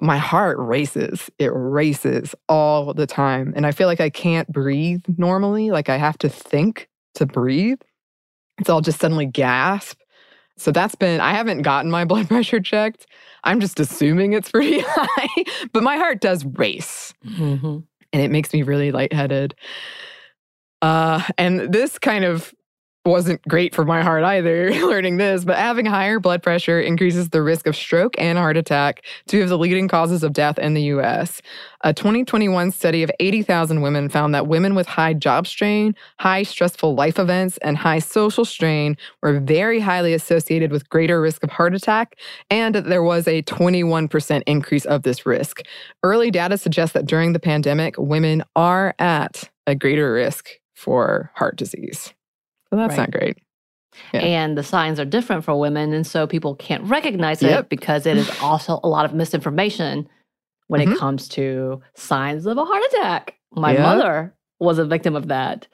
My 0.00 0.18
heart 0.18 0.58
races. 0.58 1.30
It 1.38 1.50
races 1.54 2.34
all 2.50 2.92
the 2.92 3.06
time. 3.06 3.54
And 3.56 3.66
I 3.66 3.72
feel 3.72 3.86
like 3.86 4.00
I 4.00 4.10
can't 4.10 4.46
breathe 4.52 5.02
normally. 5.16 5.70
Like 5.70 5.88
I 5.88 5.96
have 5.96 6.18
to 6.18 6.28
think 6.28 6.88
to 7.14 7.24
breathe. 7.24 7.80
It's 8.58 8.68
I'll 8.68 8.82
just 8.82 9.00
suddenly 9.00 9.26
gasp. 9.26 9.98
So 10.56 10.72
that's 10.72 10.94
been, 10.94 11.20
I 11.20 11.32
haven't 11.32 11.62
gotten 11.62 11.90
my 11.90 12.04
blood 12.04 12.28
pressure 12.28 12.60
checked. 12.60 13.06
I'm 13.44 13.60
just 13.60 13.78
assuming 13.78 14.32
it's 14.32 14.50
pretty 14.50 14.80
high, 14.86 15.44
but 15.72 15.82
my 15.82 15.96
heart 15.96 16.20
does 16.20 16.44
race 16.44 17.12
Mm-hmm. 17.26 17.78
and 18.12 18.22
it 18.22 18.30
makes 18.30 18.52
me 18.52 18.62
really 18.62 18.90
lightheaded. 18.92 19.54
Uh, 20.82 21.22
and 21.38 21.72
this 21.72 21.98
kind 21.98 22.24
of 22.24 22.54
wasn't 23.06 23.40
great 23.48 23.74
for 23.74 23.84
my 23.84 24.02
heart 24.02 24.24
either, 24.24 24.70
learning 24.86 25.16
this, 25.16 25.44
but 25.44 25.56
having 25.56 25.86
higher 25.86 26.18
blood 26.18 26.42
pressure 26.42 26.80
increases 26.80 27.30
the 27.30 27.42
risk 27.42 27.66
of 27.66 27.76
stroke 27.76 28.14
and 28.18 28.36
heart 28.36 28.56
attack, 28.56 29.04
two 29.26 29.42
of 29.42 29.48
the 29.48 29.56
leading 29.56 29.88
causes 29.88 30.22
of 30.22 30.32
death 30.32 30.58
in 30.58 30.74
the 30.74 30.82
US. 30.82 31.40
A 31.82 31.94
2021 31.94 32.72
study 32.72 33.02
of 33.02 33.10
80,000 33.20 33.80
women 33.80 34.08
found 34.08 34.34
that 34.34 34.48
women 34.48 34.74
with 34.74 34.86
high 34.86 35.14
job 35.14 35.46
strain, 35.46 35.94
high 36.18 36.42
stressful 36.42 36.94
life 36.94 37.18
events, 37.18 37.58
and 37.58 37.76
high 37.76 38.00
social 38.00 38.44
strain 38.44 38.96
were 39.22 39.38
very 39.38 39.78
highly 39.78 40.12
associated 40.12 40.72
with 40.72 40.88
greater 40.88 41.20
risk 41.20 41.44
of 41.44 41.50
heart 41.50 41.74
attack, 41.74 42.16
and 42.50 42.74
that 42.74 42.86
there 42.86 43.02
was 43.02 43.28
a 43.28 43.42
21% 43.42 44.42
increase 44.46 44.84
of 44.84 45.02
this 45.04 45.24
risk. 45.24 45.62
Early 46.02 46.30
data 46.30 46.58
suggests 46.58 46.94
that 46.94 47.06
during 47.06 47.32
the 47.32 47.38
pandemic, 47.38 47.94
women 47.98 48.42
are 48.56 48.94
at 48.98 49.48
a 49.66 49.74
greater 49.74 50.12
risk 50.12 50.50
for 50.74 51.30
heart 51.34 51.56
disease. 51.56 52.12
So 52.70 52.76
that's 52.76 52.90
Right. 52.90 52.98
not 52.98 53.10
great. 53.10 53.38
Yeah. 54.12 54.20
And 54.20 54.58
the 54.58 54.62
signs 54.62 55.00
are 55.00 55.04
different 55.04 55.44
for 55.44 55.58
women. 55.58 55.92
And 55.92 56.06
so 56.06 56.26
people 56.26 56.54
can't 56.56 56.84
recognize 56.84 57.42
it 57.42 57.48
Yep. 57.50 57.68
because 57.70 58.04
it 58.06 58.16
is 58.16 58.30
also 58.42 58.80
a 58.82 58.88
lot 58.88 59.04
of 59.04 59.14
misinformation 59.14 60.06
when 60.68 60.80
Mhm. 60.80 60.92
it 60.92 60.98
comes 60.98 61.28
to 61.30 61.80
signs 61.94 62.46
of 62.46 62.58
a 62.58 62.64
heart 62.64 62.82
attack. 62.92 63.36
My 63.54 63.72
Yeah. 63.72 63.82
mother 63.82 64.34
was 64.60 64.78
a 64.78 64.84
victim 64.84 65.14
of 65.16 65.28
that. 65.28 65.66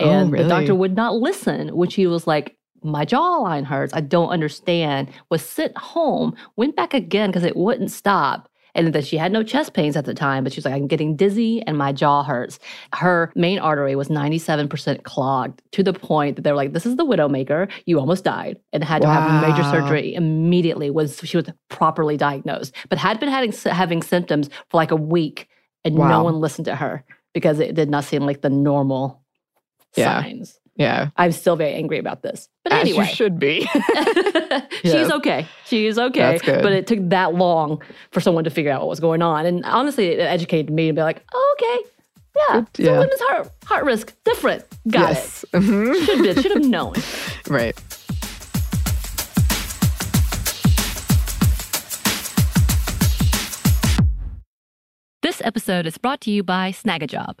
Oh, 0.00 0.08
And 0.08 0.32
the 0.32 0.44
doctor 0.48 0.74
would 0.74 0.94
not 0.94 1.16
listen 1.16 1.68
when 1.76 1.88
she 1.90 2.06
was 2.06 2.26
like, 2.26 2.56
my 2.82 3.04
jawline 3.04 3.64
hurts. 3.64 3.92
I 3.94 4.00
don't 4.00 4.28
understand. 4.28 5.08
Was 5.30 5.42
sent 5.42 5.76
home, 5.76 6.34
went 6.56 6.76
back 6.76 6.94
again 6.94 7.30
because 7.30 7.44
it 7.44 7.56
wouldn't 7.56 7.90
stop. 7.90 8.48
And 8.76 8.92
that 8.92 9.06
she 9.06 9.16
had 9.16 9.32
no 9.32 9.42
chest 9.42 9.72
pains 9.72 9.96
at 9.96 10.04
the 10.04 10.14
time, 10.14 10.44
but 10.44 10.52
she 10.52 10.58
was 10.58 10.64
like, 10.66 10.74
I'm 10.74 10.86
getting 10.86 11.16
dizzy 11.16 11.62
and 11.62 11.76
my 11.76 11.92
jaw 11.92 12.22
hurts. 12.22 12.58
Her 12.94 13.32
main 13.34 13.58
artery 13.58 13.96
was 13.96 14.08
97% 14.08 15.02
clogged 15.02 15.62
to 15.72 15.82
the 15.82 15.92
point 15.94 16.36
that 16.36 16.42
they 16.42 16.50
were 16.52 16.56
like, 16.56 16.74
This 16.74 16.86
is 16.86 16.96
the 16.96 17.04
widowmaker. 17.04 17.68
You 17.86 17.98
almost 17.98 18.22
died 18.22 18.58
and 18.72 18.84
had 18.84 19.02
to 19.02 19.08
have 19.08 19.42
major 19.42 19.64
surgery 19.64 20.14
immediately 20.14 20.90
once 20.90 21.24
she 21.24 21.36
was 21.38 21.46
properly 21.70 22.16
diagnosed, 22.16 22.74
but 22.88 22.98
had 22.98 23.18
been 23.18 23.30
having, 23.30 23.50
having 23.52 24.02
symptoms 24.02 24.48
for 24.70 24.76
like 24.76 24.90
a 24.92 24.96
week 24.96 25.48
and 25.84 25.94
no 25.94 26.22
one 26.24 26.40
listened 26.40 26.66
to 26.66 26.76
her 26.76 27.02
because 27.32 27.58
it 27.60 27.74
did 27.74 27.88
not 27.90 28.04
seem 28.04 28.22
like 28.26 28.42
the 28.42 28.50
normal 28.50 29.22
Yeah. 29.96 30.22
signs. 30.22 30.60
Yeah. 30.76 31.08
I'm 31.16 31.32
still 31.32 31.56
very 31.56 31.72
angry 31.74 31.98
about 31.98 32.22
this. 32.22 32.48
But 32.62 32.72
As 32.74 32.80
anyway, 32.82 33.06
you 33.08 33.14
should 33.14 33.38
be. 33.38 33.60
she's 34.82 34.92
Yes. 34.92 35.10
okay. 35.10 35.46
She's 35.64 35.98
okay. 35.98 36.20
That's 36.20 36.42
good. 36.42 36.62
But 36.62 36.72
it 36.72 36.86
took 36.86 36.98
that 37.08 37.34
long 37.34 37.82
for 38.12 38.20
someone 38.20 38.44
to 38.44 38.50
figure 38.50 38.70
out 38.70 38.80
what 38.80 38.88
was 38.88 39.00
going 39.00 39.22
on. 39.22 39.46
And 39.46 39.64
honestly, 39.64 40.08
it 40.08 40.20
educated 40.20 40.70
me 40.70 40.88
to 40.88 40.92
be 40.92 41.00
like, 41.02 41.24
oh, 41.32 41.56
okay, 41.58 41.90
yeah, 42.50 42.64
Good- 42.74 42.86
so 42.86 42.98
women's 43.00 43.20
heart 43.22 43.50
heart 43.64 43.84
risk 43.84 44.14
different. 44.24 44.64
Got 44.88 45.08
yes. 45.14 45.44
It. 45.44 45.50
Mm-hmm. 45.62 46.04
Should 46.04 46.22
be, 46.36 46.42
should 46.42 46.52
have 46.52 46.64
known. 46.70 46.94
right. 47.48 47.74
This 55.22 55.40
episode 55.44 55.86
is 55.86 55.98
brought 55.98 56.20
to 56.22 56.30
you 56.30 56.42
by 56.42 56.70
Snagajob. 56.70 57.40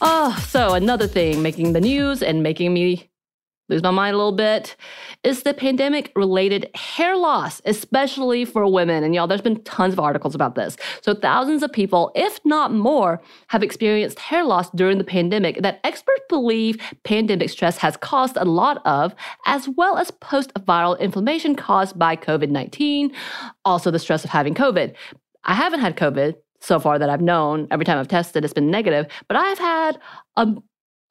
Oh, 0.00 0.36
so 0.48 0.74
another 0.74 1.06
thing 1.06 1.42
making 1.42 1.72
the 1.72 1.80
news 1.80 2.22
and 2.22 2.42
making 2.42 2.74
me 2.74 3.08
lose 3.68 3.82
my 3.82 3.90
mind 3.90 4.14
a 4.14 4.16
little 4.18 4.30
bit 4.30 4.76
is 5.24 5.42
the 5.42 5.54
pandemic 5.54 6.12
related 6.14 6.70
hair 6.74 7.16
loss, 7.16 7.62
especially 7.64 8.44
for 8.44 8.70
women. 8.70 9.02
And 9.02 9.14
y'all, 9.14 9.26
there's 9.26 9.40
been 9.40 9.62
tons 9.64 9.94
of 9.94 9.98
articles 9.98 10.34
about 10.34 10.54
this. 10.54 10.76
So, 11.00 11.14
thousands 11.14 11.62
of 11.62 11.72
people, 11.72 12.12
if 12.14 12.38
not 12.44 12.72
more, 12.72 13.22
have 13.48 13.62
experienced 13.62 14.18
hair 14.18 14.44
loss 14.44 14.70
during 14.72 14.98
the 14.98 15.04
pandemic 15.04 15.62
that 15.62 15.80
experts 15.82 16.22
believe 16.28 16.78
pandemic 17.04 17.48
stress 17.48 17.78
has 17.78 17.96
caused 17.96 18.36
a 18.36 18.44
lot 18.44 18.82
of, 18.84 19.14
as 19.46 19.68
well 19.70 19.96
as 19.96 20.10
post 20.10 20.52
viral 20.54 20.98
inflammation 21.00 21.56
caused 21.56 21.98
by 21.98 22.16
COVID 22.16 22.50
19, 22.50 23.12
also 23.64 23.90
the 23.90 23.98
stress 23.98 24.24
of 24.24 24.30
having 24.30 24.54
COVID. 24.54 24.94
I 25.44 25.54
haven't 25.54 25.80
had 25.80 25.96
COVID 25.96 26.34
so 26.60 26.78
far 26.78 26.98
that 26.98 27.08
I've 27.08 27.20
known. 27.20 27.68
Every 27.70 27.84
time 27.84 27.98
I've 27.98 28.08
tested, 28.08 28.44
it's 28.44 28.54
been 28.54 28.70
negative, 28.70 29.06
but 29.28 29.36
I've 29.36 29.58
had 29.58 29.98
a 30.36 30.54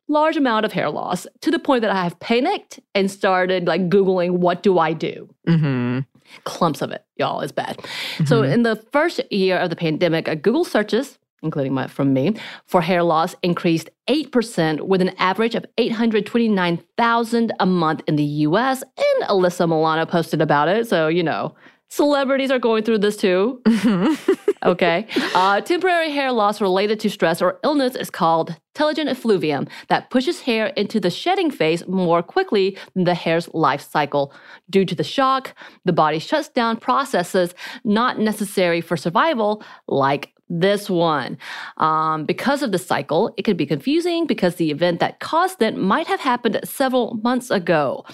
large 0.08 0.38
amount 0.38 0.66
of 0.66 0.72
hair 0.72 0.90
loss 0.90 1.26
to 1.42 1.52
the 1.52 1.60
point 1.60 1.82
that 1.82 1.92
I 1.92 2.04
have 2.04 2.20
panicked 2.20 2.80
and 2.94 3.10
started 3.10 3.68
like 3.68 3.90
Googling, 3.90 4.38
what 4.38 4.64
do 4.64 4.78
I 4.80 4.94
do? 4.94 5.30
Mm-hmm. 5.48 6.00
Clumps 6.44 6.82
of 6.82 6.92
it, 6.92 7.06
y'all, 7.18 7.42
is 7.42 7.52
bad. 7.52 7.80
So, 8.26 8.44
in 8.44 8.64
the 8.64 8.76
first 8.92 9.22
year 9.32 9.58
of 9.58 9.70
the 9.70 9.76
pandemic, 9.76 10.28
uh, 10.28 10.36
Google 10.36 10.66
searches, 10.66 11.20
including 11.44 11.74
my, 11.74 11.88
from 11.88 12.14
me, 12.14 12.36
for 12.66 12.82
hair 12.82 13.04
loss 13.04 13.36
increased 13.44 13.90
8% 14.08 14.82
with 14.82 15.02
an 15.02 15.10
average 15.20 15.56
of 15.56 15.66
829,000 15.78 17.54
a 17.60 17.66
month 17.66 18.02
in 18.08 18.16
the 18.16 18.24
US. 18.24 18.82
And 18.82 19.30
Alyssa 19.30 19.70
Milano 19.70 20.06
posted 20.06 20.42
about 20.42 20.68
it. 20.68 20.88
So, 20.88 21.08
you 21.08 21.24
know, 21.24 21.56
celebrities 21.90 22.52
are 22.52 22.60
going 22.60 22.84
through 22.84 23.00
this 23.00 23.18
too. 23.18 23.62
okay. 24.64 25.08
Uh, 25.34 25.62
temporary 25.62 26.12
hair 26.12 26.32
loss 26.32 26.62
related 26.62 27.00
to 27.02 27.10
stress 27.10 27.42
or 27.42 27.60
illness 27.64 27.96
is 27.96 28.10
called 28.10 28.56
telogen 28.74 29.08
effluvium 29.08 29.68
that 29.88 30.10
pushes 30.10 30.42
hair 30.42 30.68
into 30.68 31.00
the 31.00 31.10
shedding 31.10 31.50
phase 31.50 31.88
more 31.88 32.22
quickly 32.22 32.78
than 32.94 33.06
the 33.06 33.14
hair's 33.14 33.48
life 33.54 33.82
cycle. 33.82 34.34
Due 34.70 34.86
to 34.86 34.96
the 34.96 35.04
shock, 35.04 35.56
the 35.86 35.94
body 35.94 36.20
shuts 36.20 36.50
down 36.50 36.78
processes 36.78 37.54
not 37.84 38.20
necessary 38.20 38.82
for 38.82 38.98
survival, 38.98 39.64
like 39.88 40.34
this 40.50 40.90
one. 40.90 41.38
Um, 41.78 42.26
because 42.26 42.62
of 42.62 42.72
the 42.72 42.78
cycle, 42.78 43.34
it 43.38 43.44
can 43.44 43.58
be 43.58 43.66
confusing 43.66 44.28
because 44.28 44.56
the 44.56 44.72
event 44.72 45.00
that 45.00 45.20
caused 45.20 45.62
it 45.62 45.76
might 45.76 46.08
have 46.08 46.20
happened 46.20 46.60
several 46.64 47.16
months 47.24 47.50
ago. 47.50 48.06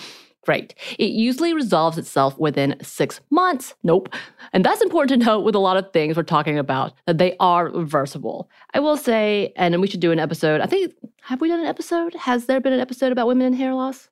Great. 0.43 0.73
It 0.97 1.11
usually 1.11 1.53
resolves 1.53 1.99
itself 1.99 2.37
within 2.39 2.75
six 2.81 3.21
months. 3.29 3.75
Nope. 3.83 4.09
And 4.53 4.65
that's 4.65 4.81
important 4.81 5.21
to 5.21 5.25
note 5.25 5.41
with 5.41 5.53
a 5.53 5.59
lot 5.59 5.77
of 5.77 5.93
things 5.93 6.17
we're 6.17 6.23
talking 6.23 6.57
about, 6.57 6.93
that 7.05 7.19
they 7.19 7.35
are 7.39 7.69
reversible. 7.69 8.49
I 8.73 8.79
will 8.79 8.97
say, 8.97 9.53
and 9.55 9.79
we 9.79 9.87
should 9.87 9.99
do 9.99 10.11
an 10.11 10.17
episode. 10.17 10.59
I 10.59 10.65
think, 10.65 10.93
have 11.21 11.41
we 11.41 11.47
done 11.49 11.59
an 11.59 11.67
episode? 11.67 12.15
Has 12.15 12.47
there 12.47 12.59
been 12.59 12.73
an 12.73 12.79
episode 12.79 13.11
about 13.11 13.27
women 13.27 13.45
and 13.45 13.55
hair 13.55 13.75
loss? 13.75 14.09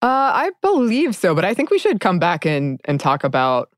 Uh, 0.00 0.30
I 0.32 0.52
believe 0.62 1.14
so, 1.14 1.34
but 1.34 1.44
I 1.44 1.52
think 1.52 1.70
we 1.70 1.78
should 1.78 2.00
come 2.00 2.18
back 2.18 2.46
and 2.46 2.80
and 2.84 3.00
talk 3.00 3.24
about 3.24 3.68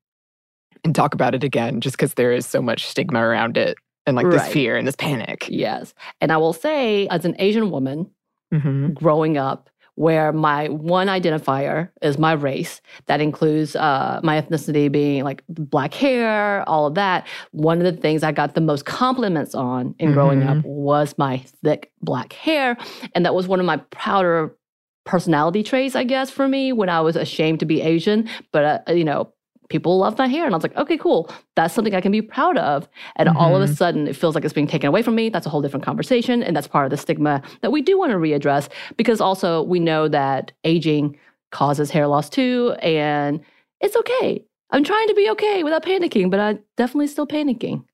and 0.84 0.94
talk 0.94 1.14
about 1.14 1.34
it 1.34 1.42
again, 1.42 1.80
just 1.80 1.96
because 1.96 2.14
there 2.14 2.30
is 2.32 2.46
so 2.46 2.62
much 2.62 2.86
stigma 2.86 3.20
around 3.20 3.56
it 3.56 3.78
and 4.06 4.16
like 4.16 4.30
this 4.30 4.46
fear 4.48 4.76
and 4.76 4.86
this 4.86 4.96
panic. 4.96 5.46
Yes. 5.48 5.92
And 6.20 6.30
I 6.30 6.36
will 6.36 6.52
say, 6.52 7.08
as 7.08 7.24
an 7.24 7.34
Asian 7.38 7.70
woman 7.70 8.10
Mm-hmm. 8.52 8.94
growing 8.94 9.38
up, 9.38 9.70
where 10.00 10.32
my 10.32 10.66
one 10.70 11.08
identifier 11.08 11.90
is 12.00 12.16
my 12.16 12.32
race, 12.32 12.80
that 13.04 13.20
includes 13.20 13.76
uh, 13.76 14.18
my 14.22 14.40
ethnicity 14.40 14.90
being 14.90 15.24
like 15.24 15.44
black 15.46 15.92
hair, 15.92 16.66
all 16.66 16.86
of 16.86 16.94
that. 16.94 17.26
One 17.50 17.82
of 17.82 17.84
the 17.84 18.00
things 18.00 18.22
I 18.22 18.32
got 18.32 18.54
the 18.54 18.62
most 18.62 18.86
compliments 18.86 19.54
on 19.54 19.94
in 19.98 20.14
growing 20.14 20.42
up 20.42 20.64
was 20.64 21.18
my 21.18 21.44
thick 21.62 21.92
black 22.00 22.32
hair. 22.32 22.78
And 23.14 23.26
that 23.26 23.34
was 23.34 23.46
one 23.46 23.60
of 23.60 23.66
my 23.66 23.76
prouder 23.76 24.56
personality 25.04 25.62
traits, 25.62 25.94
I 25.94 26.04
guess, 26.04 26.30
for 26.30 26.48
me 26.48 26.72
when 26.72 26.88
I 26.88 27.02
was 27.02 27.14
ashamed 27.14 27.60
to 27.60 27.66
be 27.66 27.82
Asian. 27.82 28.26
But, 28.52 28.88
uh, 28.88 28.92
you 28.94 29.04
know, 29.04 29.34
people 29.70 29.98
love 29.98 30.18
my 30.18 30.26
hair. 30.26 30.44
And 30.44 30.54
I 30.54 30.56
was 30.56 30.62
like, 30.62 30.76
okay, 30.76 30.98
cool. 30.98 31.30
That's 31.56 31.72
something 31.72 31.94
I 31.94 32.00
can 32.02 32.12
be 32.12 32.20
proud 32.20 32.58
of. 32.58 32.88
And 33.16 33.28
all 33.30 33.56
of 33.56 33.62
a 33.62 33.72
sudden, 33.72 34.06
it 34.06 34.16
feels 34.16 34.34
like 34.34 34.44
it's 34.44 34.52
being 34.52 34.66
taken 34.66 34.88
away 34.88 35.02
from 35.02 35.14
me. 35.14 35.30
That's 35.30 35.46
a 35.46 35.48
whole 35.48 35.62
different 35.62 35.86
conversation. 35.86 36.42
And 36.42 36.54
that's 36.54 36.66
part 36.66 36.84
of 36.84 36.90
the 36.90 36.96
stigma 36.96 37.40
that 37.62 37.72
we 37.72 37.80
do 37.80 37.98
want 37.98 38.10
to 38.10 38.18
readdress 38.18 38.68
because 38.96 39.20
also 39.20 39.62
we 39.62 39.80
know 39.80 40.08
that 40.08 40.52
aging 40.64 41.16
causes 41.52 41.90
hair 41.90 42.06
loss 42.06 42.28
too. 42.28 42.74
And 42.82 43.40
it's 43.80 43.96
okay. 43.96 44.44
I'm 44.70 44.84
trying 44.84 45.08
to 45.08 45.14
be 45.14 45.30
okay 45.30 45.64
without 45.64 45.84
panicking, 45.84 46.30
but 46.30 46.40
I'm 46.40 46.60
definitely 46.76 47.06
still 47.06 47.26
panicking. 47.26 47.84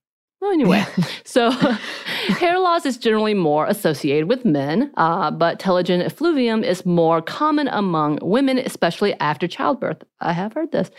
Well, 0.40 0.52
anyway, 0.52 0.84
so 1.24 1.50
hair 2.28 2.58
loss 2.58 2.84
is 2.84 2.98
generally 2.98 3.34
more 3.34 3.66
associated 3.66 4.28
with 4.28 4.44
men, 4.44 4.92
uh, 4.96 5.30
but 5.30 5.58
telogen 5.58 6.04
effluvium 6.04 6.62
is 6.62 6.84
more 6.84 7.22
common 7.22 7.68
among 7.68 8.18
women, 8.22 8.58
especially 8.58 9.14
after 9.20 9.48
childbirth. 9.48 10.04
I 10.20 10.32
have 10.32 10.52
heard 10.52 10.72
this. 10.72 10.90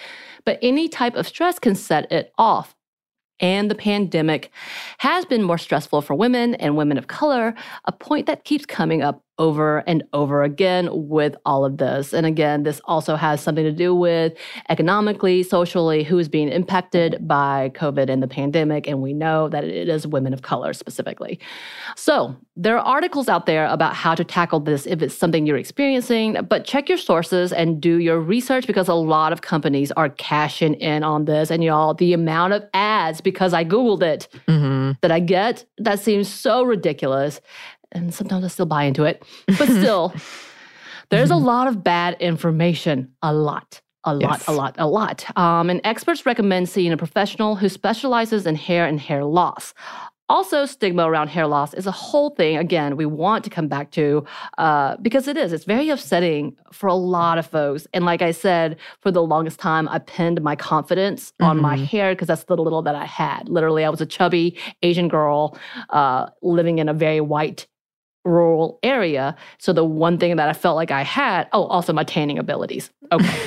But 0.47 0.59
any 0.61 0.87
type 0.87 1.15
of 1.15 1.27
stress 1.27 1.59
can 1.59 1.75
set 1.75 2.09
it 2.09 2.31
off. 2.37 2.73
And 3.41 3.69
the 3.69 3.75
pandemic 3.75 4.49
has 4.99 5.25
been 5.25 5.43
more 5.43 5.57
stressful 5.57 6.01
for 6.03 6.15
women 6.15 6.55
and 6.55 6.77
women 6.77 6.97
of 6.97 7.07
color, 7.07 7.53
a 7.83 7.91
point 7.91 8.27
that 8.27 8.45
keeps 8.45 8.65
coming 8.65 9.01
up 9.01 9.21
over 9.39 9.79
and 9.87 10.03
over 10.13 10.43
again 10.43 10.89
with 10.91 11.35
all 11.45 11.63
of 11.65 11.77
this. 11.77 12.13
And 12.13 12.25
again, 12.25 12.63
this 12.63 12.81
also 12.85 13.15
has 13.15 13.41
something 13.41 13.63
to 13.63 13.71
do 13.71 13.93
with 13.93 14.33
economically, 14.69 15.43
socially, 15.43 16.03
who 16.03 16.17
is 16.17 16.27
being 16.27 16.49
impacted 16.49 17.27
by 17.27 17.71
COVID 17.75 18.09
and 18.09 18.21
the 18.21 18.27
pandemic. 18.27 18.87
And 18.87 19.01
we 19.01 19.13
know 19.13 19.49
that 19.49 19.63
it 19.63 19.89
is 19.89 20.07
women 20.07 20.33
of 20.33 20.41
color 20.41 20.73
specifically. 20.73 21.39
So 21.95 22.35
there 22.55 22.77
are 22.77 22.83
articles 22.85 23.29
out 23.29 23.45
there 23.45 23.67
about 23.67 23.93
how 23.93 24.15
to 24.15 24.23
tackle 24.23 24.59
this 24.59 24.85
if 24.87 25.01
it's 25.01 25.15
something 25.15 25.45
you're 25.45 25.57
experiencing, 25.57 26.37
but 26.49 26.65
check 26.65 26.89
your 26.89 26.97
sources 26.97 27.53
and 27.53 27.79
do 27.79 27.99
your 27.99 28.19
research 28.19 28.65
because 28.67 28.87
a 28.87 28.93
lot 28.93 29.31
of 29.31 29.41
companies 29.41 29.91
are 29.91 30.09
cashing 30.09 30.73
in 30.75 31.03
on 31.03 31.25
this. 31.25 31.51
And 31.51 31.63
y'all, 31.63 31.93
the 31.93 32.13
amount 32.13 32.53
of 32.53 32.63
ads, 32.73 33.21
because 33.21 33.53
I 33.53 33.63
Googled 33.63 34.01
it, 34.01 34.27
Mm-hmm. 34.47 34.93
that 35.01 35.11
I 35.11 35.19
get, 35.19 35.65
that 35.77 35.99
seems 35.99 36.27
so 36.27 36.63
ridiculous. 36.63 37.41
And 37.91 38.13
sometimes 38.13 38.43
I 38.45 38.47
still 38.49 38.65
buy 38.65 38.83
into 38.83 39.03
it. 39.05 39.23
But 39.47 39.67
still, 39.67 40.13
there's 41.09 41.31
a 41.31 41.35
lot 41.35 41.67
of 41.67 41.83
bad 41.83 42.17
information. 42.19 43.13
A 43.21 43.33
lot. 43.33 43.81
A 44.03 44.13
lot, 44.13 44.39
Yes. 44.39 44.47
a 44.47 44.51
lot, 44.53 44.75
a 44.77 44.87
lot. 44.87 45.37
Um, 45.37 45.69
and 45.69 45.81
experts 45.83 46.25
recommend 46.25 46.69
seeing 46.69 46.93
a 46.93 46.97
professional 46.97 47.55
who 47.55 47.67
specializes 47.67 48.45
in 48.45 48.55
hair 48.55 48.85
and 48.85 48.99
hair 49.01 49.25
loss. 49.25 49.73
Also, 50.29 50.65
stigma 50.65 51.09
around 51.09 51.29
hair 51.29 51.47
loss 51.47 51.73
is 51.73 51.87
a 51.87 51.91
whole 51.91 52.29
thing. 52.31 52.57
Again, 52.57 52.95
we 52.97 53.05
want 53.05 53.43
to 53.45 53.49
come 53.49 53.67
back 53.69 53.91
to 53.91 54.25
uh, 54.57 54.95
because 55.01 55.27
it 55.27 55.35
is. 55.37 55.51
It's 55.53 55.63
very 55.65 55.89
upsetting 55.89 56.55
for 56.71 56.87
a 56.87 56.93
lot 56.93 57.37
of 57.37 57.45
folks. 57.47 57.87
And 57.93 58.05
like 58.05 58.21
I 58.21 58.31
said, 58.31 58.77
for 59.01 59.09
the 59.11 59.23
longest 59.23 59.59
time, 59.59 59.87
I 59.89 59.99
pinned 59.99 60.41
my 60.41 60.55
confidence 60.55 61.33
on 61.41 61.61
my 61.61 61.77
Mhm. 61.77 61.85
hair 61.85 62.13
because 62.13 62.27
that's 62.27 62.43
the 62.43 62.55
little 62.57 62.81
that 62.83 62.95
I 62.95 63.05
had. 63.05 63.47
Literally, 63.49 63.83
I 63.85 63.89
was 63.89 64.01
a 64.01 64.05
chubby 64.05 64.57
Asian 64.83 65.07
girl 65.07 65.57
uh, 65.89 66.27
living 66.41 66.79
in 66.79 66.87
a 66.89 66.93
very 66.93 67.21
white 67.21 67.65
rural 68.27 68.79
area. 68.83 69.35
So 69.57 69.73
the 69.73 69.83
one 69.85 70.17
thing 70.17 70.35
that 70.35 70.49
I 70.49 70.53
felt 70.53 70.75
like 70.75 70.91
I 70.91 71.03
had, 71.03 71.47
oh, 71.53 71.65
also 71.65 71.93
my 71.93 72.03
tanning 72.03 72.37
abilities. 72.37 72.89
Okay. 73.11 73.39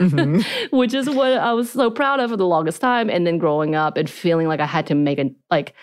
Mhm. 0.00 0.44
Which 0.72 0.94
is 0.94 1.08
what 1.08 1.32
I 1.32 1.52
was 1.52 1.70
so 1.70 1.90
proud 1.90 2.20
of 2.20 2.30
for 2.30 2.36
the 2.36 2.46
longest 2.46 2.80
time. 2.80 3.10
And 3.10 3.26
then 3.26 3.38
growing 3.38 3.74
up 3.74 3.96
and 3.96 4.08
feeling 4.08 4.48
like 4.48 4.60
I 4.60 4.66
had 4.66 4.86
to 4.86 4.94
make 4.94 5.18
an 5.18 5.34
like 5.50 5.74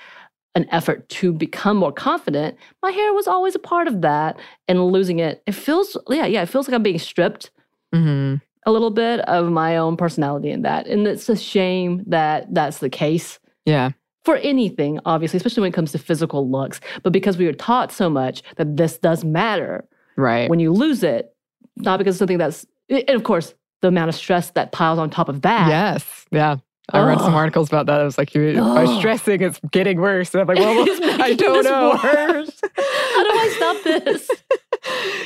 an 0.55 0.65
effort 0.71 1.07
to 1.09 1.31
become 1.31 1.77
more 1.77 1.91
confident, 1.91 2.57
my 2.81 2.91
hair 2.91 3.13
was 3.13 3.27
always 3.27 3.55
a 3.55 3.59
part 3.59 3.87
of 3.87 4.01
that. 4.01 4.39
And 4.67 4.83
losing 4.85 5.19
it, 5.19 5.43
it 5.45 5.53
feels 5.53 5.95
yeah, 6.09 6.25
yeah, 6.25 6.41
it 6.41 6.49
feels 6.49 6.67
like 6.67 6.75
I'm 6.75 6.83
being 6.83 6.99
stripped 6.99 7.51
hmm 7.93 8.35
a 8.65 8.71
little 8.73 8.91
bit 8.91 9.21
of 9.21 9.49
my 9.49 9.77
own 9.77 9.95
personality 9.95 10.51
in 10.51 10.63
that. 10.63 10.85
And 10.85 11.07
it's 11.07 11.29
a 11.29 11.35
shame 11.37 12.03
that 12.07 12.53
that's 12.53 12.79
the 12.79 12.89
case 12.89 13.39
Yeah. 13.65 13.91
For 14.29 14.37
anything, 14.37 14.99
obviously, 15.05 15.37
especially 15.37 15.61
when 15.61 15.69
it 15.69 15.73
comes 15.73 15.91
to 15.93 15.97
physical 15.97 16.47
looks. 16.49 16.79
But 17.03 17.11
because 17.13 17.37
we 17.37 17.45
were 17.45 17.53
taught 17.53 17.91
so 17.91 18.09
much 18.09 18.43
that 18.57 18.77
this 18.77 18.97
does 18.99 19.23
matter, 19.23 19.85
Right. 20.17 20.49
when 20.49 20.59
you 20.59 20.71
lose 20.71 21.01
it, 21.03 21.33
not 21.77 21.97
because 21.97 22.15
of 22.15 22.19
something 22.19 22.37
that's, 22.37 22.65
and 22.89 23.09
of 23.09 23.23
course, 23.23 23.55
the 23.81 23.87
amount 23.87 24.09
of 24.09 24.15
stress 24.15 24.51
that 24.51 24.71
piles 24.71 24.99
on 24.99 25.09
top 25.09 25.29
of 25.29 25.41
that. 25.41 25.67
yes. 25.69 26.25
Yeah. 26.31 26.57
I 26.91 27.05
read 27.07 27.19
some 27.19 27.33
articles 27.35 27.67
about 27.69 27.85
that. 27.85 28.01
I 28.01 28.03
was 28.03 28.17
like, 28.17 28.33
you're, 28.33 28.53
by 28.55 28.85
stressing, 28.97 29.41
it's 29.41 29.59
getting 29.71 29.99
worse. 30.01 30.33
And 30.33 30.41
I'm 30.41 30.47
like, 30.47 30.57
well, 30.57 30.85
I 31.21 31.33
don't 31.35 31.63
know. 31.63 31.91
worse. 32.03 32.59
How 32.61 33.23
do 33.23 33.29
I 33.29 33.53
stop 33.55 33.83
this? 33.83 34.29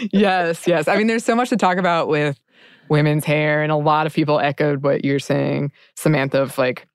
yes, 0.12 0.68
yes. 0.68 0.88
I 0.88 0.96
mean, 0.98 1.08
there's 1.08 1.24
so 1.26 1.36
much 1.36 1.50
to 1.50 1.58
talk 1.58 1.78
about 1.78 2.08
with 2.08 2.40
women's 2.90 3.24
hair, 3.26 3.64
and 3.64 3.72
a 3.72 3.76
lot 3.78 4.06
of 4.08 4.14
people 4.14 4.40
echoed 4.40 4.84
what 4.84 5.06
you're 5.06 5.20
saying, 5.20 5.72
Samantha. 5.96 6.42
Of 6.42 6.58
like, 6.58 6.86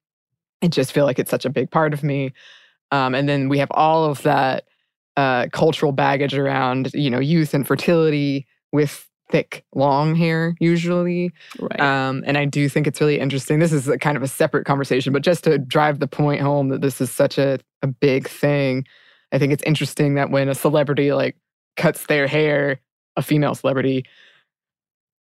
I 0.61 0.67
just 0.67 0.91
feel 0.91 1.05
like 1.05 1.19
it's 1.19 1.31
such 1.31 1.45
a 1.45 1.49
big 1.49 1.71
part 1.71 1.93
of 1.93 2.03
me. 2.03 2.33
Um, 2.91 3.13
and 3.15 3.29
then 3.29 3.49
we 3.49 3.59
have 3.59 3.71
all 3.71 4.05
of 4.05 4.23
that 4.23 4.65
uh, 5.15 5.47
cultural 5.51 5.91
baggage 5.91 6.33
around, 6.33 6.91
you 6.93 7.09
know, 7.09 7.19
youth 7.19 7.53
and 7.53 7.67
fertility 7.67 8.47
with 8.71 9.07
thick, 9.29 9.63
long 9.75 10.15
hair, 10.15 10.55
usually. 10.59 11.31
Right. 11.59 11.79
Um, 11.79 12.23
and 12.25 12.37
I 12.37 12.45
do 12.45 12.67
think 12.67 12.87
it's 12.87 12.99
really 12.99 13.19
interesting. 13.19 13.59
This 13.59 13.71
is 13.71 13.87
a 13.87 13.97
kind 13.97 14.17
of 14.17 14.23
a 14.23 14.27
separate 14.27 14.65
conversation, 14.65 15.13
but 15.13 15.21
just 15.21 15.43
to 15.43 15.57
drive 15.57 15.99
the 15.99 16.07
point 16.07 16.41
home 16.41 16.69
that 16.69 16.81
this 16.81 16.99
is 16.99 17.11
such 17.11 17.37
a, 17.37 17.59
a 17.81 17.87
big 17.87 18.27
thing, 18.27 18.85
I 19.31 19.37
think 19.37 19.53
it's 19.53 19.63
interesting 19.63 20.15
that 20.15 20.31
when 20.31 20.49
a 20.49 20.55
celebrity 20.55 21.13
like 21.13 21.35
cuts 21.77 22.07
their 22.07 22.27
hair, 22.27 22.79
a 23.15 23.21
female 23.21 23.55
celebrity, 23.55 24.05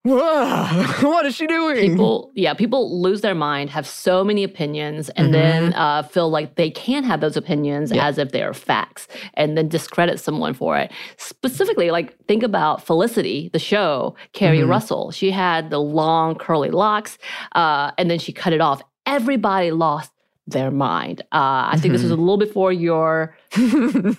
what 0.05 1.25
is 1.27 1.35
she 1.35 1.45
doing? 1.45 1.91
people 1.91 2.31
yeah 2.33 2.53
people 2.55 2.99
lose 3.01 3.21
their 3.21 3.35
mind 3.35 3.69
have 3.69 3.85
so 3.85 4.23
many 4.23 4.43
opinions 4.43 5.09
and 5.09 5.31
then 5.33 5.73
uh, 5.75 6.01
feel 6.01 6.29
like 6.29 6.55
they 6.55 6.71
can 6.71 7.03
have 7.03 7.21
those 7.21 7.37
opinions 7.37 7.89
Mm-hmm. 7.91 7.97
Yeah. 7.97 8.07
as 8.07 8.17
if 8.17 8.31
they 8.31 8.41
are 8.43 8.53
facts 8.53 9.07
and 9.35 9.57
then 9.57 9.67
discredit 9.69 10.19
someone 10.19 10.53
for 10.53 10.77
it 10.77 10.91
specifically 11.17 11.91
like 11.91 12.17
think 12.27 12.41
about 12.43 12.83
felicity 12.85 13.49
the 13.53 13.59
show 13.59 14.15
keri 14.33 14.59
Mhm. 14.59 14.69
russell 14.69 15.11
she 15.11 15.29
had 15.31 15.69
the 15.69 15.79
long 15.79 16.35
curly 16.35 16.69
locks 16.71 17.17
uh, 17.53 17.91
and 17.97 18.09
then 18.09 18.17
she 18.19 18.31
cut 18.33 18.53
it 18.53 18.61
off 18.61 18.81
everybody 19.05 19.71
lost 19.71 20.11
their 20.47 20.71
mind 20.71 21.21
uh, 21.31 21.69
i 21.71 21.77
think 21.79 21.91
this 21.93 22.01
was 22.03 22.11
a 22.11 22.15
Mm-hmm. 22.15 22.21
little 22.23 22.37
before 22.37 22.73
your 22.73 23.35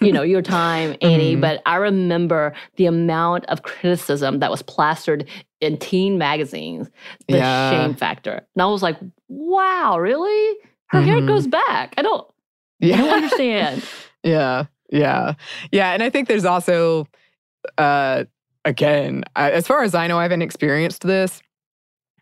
you 0.00 0.12
know 0.12 0.22
your 0.22 0.40
time 0.42 0.94
annie 1.02 1.37
Mhm. 1.37 1.40
but 1.40 1.61
i 1.66 1.76
remember 1.76 2.54
the 2.76 2.87
amount 2.87 3.44
of 3.46 3.62
criticism 3.62 4.38
that 4.38 4.50
was 4.50 4.62
plastered 4.62 5.28
in 5.61 5.76
teen 5.78 6.18
magazines 6.18 6.88
the 7.28 7.38
Yeah. 7.38 7.70
shame 7.70 7.94
factor 7.94 8.46
and 8.54 8.62
i 8.62 8.66
was 8.66 8.82
like 8.82 8.96
wow 9.28 9.98
really 9.98 10.56
her 10.87 11.02
hair 11.02 11.20
Mhm. 11.22 11.26
goes 11.26 11.46
back 11.48 11.94
i 11.98 12.02
don't 12.02 12.26
i 12.82 12.87
don't 12.96 12.98
yeah. 12.98 13.12
understand 13.12 13.82
Yeah, 14.24 14.64
yeah, 14.90 15.35
yeah. 15.72 15.92
And 15.94 16.02
I 16.02 16.08
think 16.11 16.28
there's 16.28 16.44
also, 16.44 17.08
uh, 17.76 18.24
again, 18.64 19.24
I, 19.35 19.50
as 19.50 19.66
far 19.66 19.82
as 19.82 19.94
I 19.96 20.06
know, 20.06 20.18
I 20.18 20.22
haven't 20.22 20.42
experienced 20.42 21.02
this, 21.02 21.42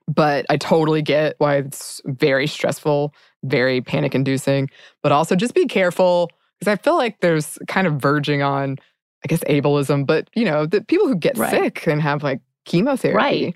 but 0.08 0.46
I 0.48 0.56
totally 0.56 1.02
get 1.02 1.34
why 1.38 1.56
it's 1.56 2.00
very 2.06 2.46
stressful, 2.46 3.12
very 3.44 3.80
panic 3.80 4.14
inducing, 4.14 4.68
but 5.02 5.12
also 5.12 5.34
just 5.36 5.54
be 5.54 5.66
careful 5.66 6.30
because 6.58 6.70
I 6.72 6.76
feel 6.82 6.96
like 6.96 7.20
there's 7.20 7.58
kind 7.68 7.86
of 7.86 7.94
verging 7.94 8.42
on, 8.42 8.76
I 9.24 9.28
guess, 9.28 9.40
ableism, 9.44 10.06
but 10.06 10.28
you 10.34 10.44
know, 10.44 10.66
the 10.66 10.82
people 10.82 11.06
who 11.08 11.16
get 11.16 11.38
Right. 11.38 11.50
sick 11.50 11.86
and 11.86 12.02
have 12.02 12.22
like 12.22 12.40
chemotherapy 12.66 13.54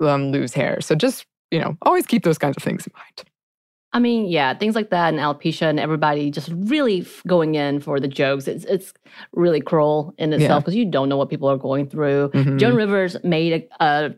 um, 0.00 0.30
lose 0.32 0.54
hair. 0.54 0.80
So 0.80 0.94
just, 0.94 1.26
you 1.50 1.58
know, 1.60 1.76
always 1.82 2.06
keep 2.06 2.22
those 2.24 2.38
kinds 2.38 2.56
of 2.56 2.62
things 2.62 2.86
in 2.86 2.92
mind. 2.96 3.28
i 3.94 3.98
mean 3.98 4.26
yeah 4.26 4.52
things 4.54 4.74
like 4.74 4.90
that 4.90 5.08
and 5.14 5.18
alopecia 5.18 5.62
and 5.62 5.80
everybody 5.80 6.30
just 6.30 6.50
really 6.54 7.00
f- 7.00 7.22
going 7.26 7.54
in 7.54 7.80
for 7.80 7.98
the 7.98 8.06
jokes 8.06 8.46
it's, 8.46 8.66
it's 8.66 8.92
really 9.32 9.62
cruel 9.62 10.12
in 10.18 10.30
itself 10.34 10.62
because 10.62 10.74
you 10.76 10.84
don't 10.84 11.08
know 11.08 11.16
what 11.16 11.30
people 11.30 11.48
are 11.48 11.56
going 11.56 11.88
through 11.88 12.28
Mhm. 12.34 12.58
Joan 12.58 12.74
Rivers 12.76 13.16
made 13.24 13.52
a, 13.80 13.84
a 13.84 14.14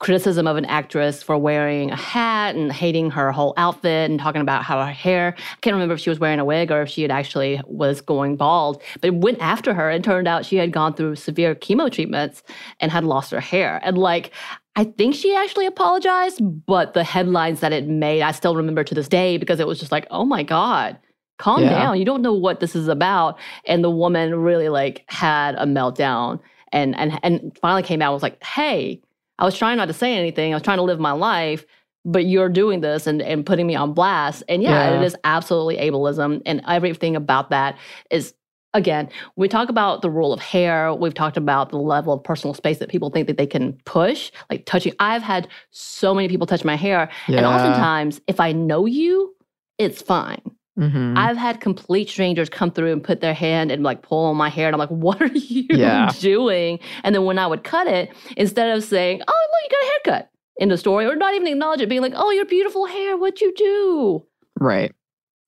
criticism 0.00 0.46
of 0.46 0.56
an 0.56 0.64
actress 0.64 1.22
for 1.22 1.36
wearing 1.38 1.90
a 1.90 1.96
hat 1.96 2.56
and 2.56 2.72
hating 2.72 3.10
her 3.10 3.30
whole 3.30 3.52
outfit 3.56 4.10
and 4.10 4.18
talking 4.18 4.40
about 4.40 4.64
how 4.64 4.84
her 4.84 4.90
hair. 4.90 5.34
I 5.38 5.56
can't 5.60 5.74
remember 5.74 5.94
if 5.94 6.00
she 6.00 6.10
was 6.10 6.18
wearing 6.18 6.40
a 6.40 6.44
wig 6.44 6.72
or 6.72 6.82
if 6.82 6.88
she 6.88 7.02
had 7.02 7.10
actually 7.10 7.60
was 7.66 8.00
going 8.00 8.36
bald, 8.36 8.82
but 9.00 9.08
it 9.08 9.14
went 9.14 9.38
after 9.40 9.74
her 9.74 9.90
and 9.90 10.02
turned 10.02 10.26
out 10.26 10.46
she 10.46 10.56
had 10.56 10.72
gone 10.72 10.94
through 10.94 11.16
severe 11.16 11.54
chemo 11.54 11.92
treatments 11.92 12.42
and 12.80 12.90
had 12.90 13.04
lost 13.04 13.30
her 13.30 13.40
hair. 13.40 13.78
And 13.84 13.98
like, 13.98 14.32
I 14.74 14.84
think 14.84 15.14
she 15.14 15.36
actually 15.36 15.66
apologized, 15.66 16.40
but 16.66 16.94
the 16.94 17.04
headlines 17.04 17.60
that 17.60 17.72
it 17.72 17.86
made, 17.86 18.22
I 18.22 18.32
still 18.32 18.56
remember 18.56 18.82
to 18.84 18.94
this 18.94 19.08
day 19.08 19.36
because 19.36 19.60
it 19.60 19.66
was 19.66 19.78
just 19.78 19.92
like, 19.92 20.06
oh 20.10 20.24
my 20.24 20.42
God. 20.42 20.98
Calm 21.38 21.62
Yeah. 21.62 21.70
down. 21.70 21.98
You 21.98 22.04
don't 22.06 22.22
know 22.22 22.34
what 22.34 22.60
this 22.60 22.74
is 22.74 22.88
about. 22.88 23.38
And 23.66 23.84
the 23.84 23.90
woman 23.90 24.34
really 24.34 24.68
like 24.70 25.04
had 25.08 25.54
a 25.56 25.64
meltdown 25.66 26.40
and 26.72 26.96
and 26.98 27.18
and 27.22 27.58
finally 27.60 27.82
came 27.82 28.00
out 28.00 28.08
and 28.08 28.14
was 28.14 28.22
like, 28.22 28.42
hey, 28.44 29.00
I 29.40 29.44
was 29.44 29.56
trying 29.56 29.76
not 29.78 29.86
to 29.86 29.92
say 29.94 30.16
anything. 30.16 30.52
I 30.52 30.56
was 30.56 30.62
trying 30.62 30.78
to 30.78 30.82
live 30.82 31.00
my 31.00 31.12
life, 31.12 31.64
but 32.04 32.26
you're 32.26 32.48
doing 32.48 32.80
this 32.80 33.06
and, 33.06 33.20
and 33.22 33.44
putting 33.44 33.66
me 33.66 33.74
on 33.74 33.92
blast. 33.94 34.42
And 34.48 34.62
yeah, 34.62 34.90
Yeah. 34.90 35.00
it 35.00 35.04
is 35.04 35.16
absolutely 35.24 35.76
ableism. 35.78 36.40
And 36.46 36.62
everything 36.68 37.16
about 37.16 37.50
that 37.50 37.76
is, 38.10 38.34
again, 38.72 39.08
we 39.36 39.48
talk 39.48 39.68
about 39.68 40.00
the 40.02 40.10
rule 40.10 40.32
of 40.32 40.40
hair. 40.40 40.94
We've 40.94 41.14
talked 41.14 41.36
about 41.36 41.70
the 41.70 41.78
level 41.78 42.12
of 42.12 42.22
personal 42.22 42.54
space 42.54 42.78
that 42.78 42.88
people 42.88 43.10
think 43.10 43.26
that 43.26 43.36
they 43.36 43.46
can 43.46 43.72
push, 43.84 44.30
like 44.48 44.64
touching. 44.66 44.92
I've 45.00 45.22
had 45.22 45.48
so 45.70 46.14
many 46.14 46.28
people 46.28 46.46
touch 46.46 46.64
my 46.64 46.76
hair. 46.76 47.10
And 47.26 47.46
oftentimes, 47.46 48.20
if 48.28 48.38
I 48.40 48.52
know 48.52 48.86
you, 48.86 49.34
it's 49.78 50.00
fine. 50.02 50.40
Mhm. 50.78 51.16
I've 51.18 51.36
had 51.36 51.60
complete 51.60 52.08
strangers 52.08 52.48
come 52.48 52.70
through 52.70 52.92
and 52.92 53.02
put 53.02 53.20
their 53.20 53.34
hand 53.34 53.70
and 53.72 53.82
like 53.82 54.02
pull 54.02 54.26
on 54.26 54.36
my 54.36 54.48
hair, 54.48 54.66
and 54.68 54.74
I'm 54.74 54.78
like, 54.78 54.88
"What 55.06 55.20
are 55.20 55.26
you 55.26 55.66
Yeah. 55.70 56.10
doing?" 56.20 56.78
And 57.04 57.14
then 57.14 57.24
when 57.24 57.38
I 57.38 57.46
would 57.46 57.64
cut 57.64 57.86
it, 57.86 58.10
instead 58.36 58.74
of 58.76 58.84
saying, 58.84 59.22
"Oh, 59.26 59.46
look, 59.52 59.62
you 59.64 59.70
got 59.70 59.82
a 59.82 59.90
haircut," 60.12 60.30
in 60.58 60.68
the 60.68 60.76
story, 60.78 61.06
or 61.06 61.16
not 61.16 61.34
even 61.34 61.48
acknowledge 61.48 61.80
it, 61.80 61.88
being 61.88 62.02
like, 62.02 62.14
"Oh, 62.16 62.30
your 62.30 62.44
beautiful 62.46 62.86
hair, 62.86 63.16
what'd 63.16 63.40
you 63.40 63.52
do?" 63.56 64.24
right. 64.58 64.92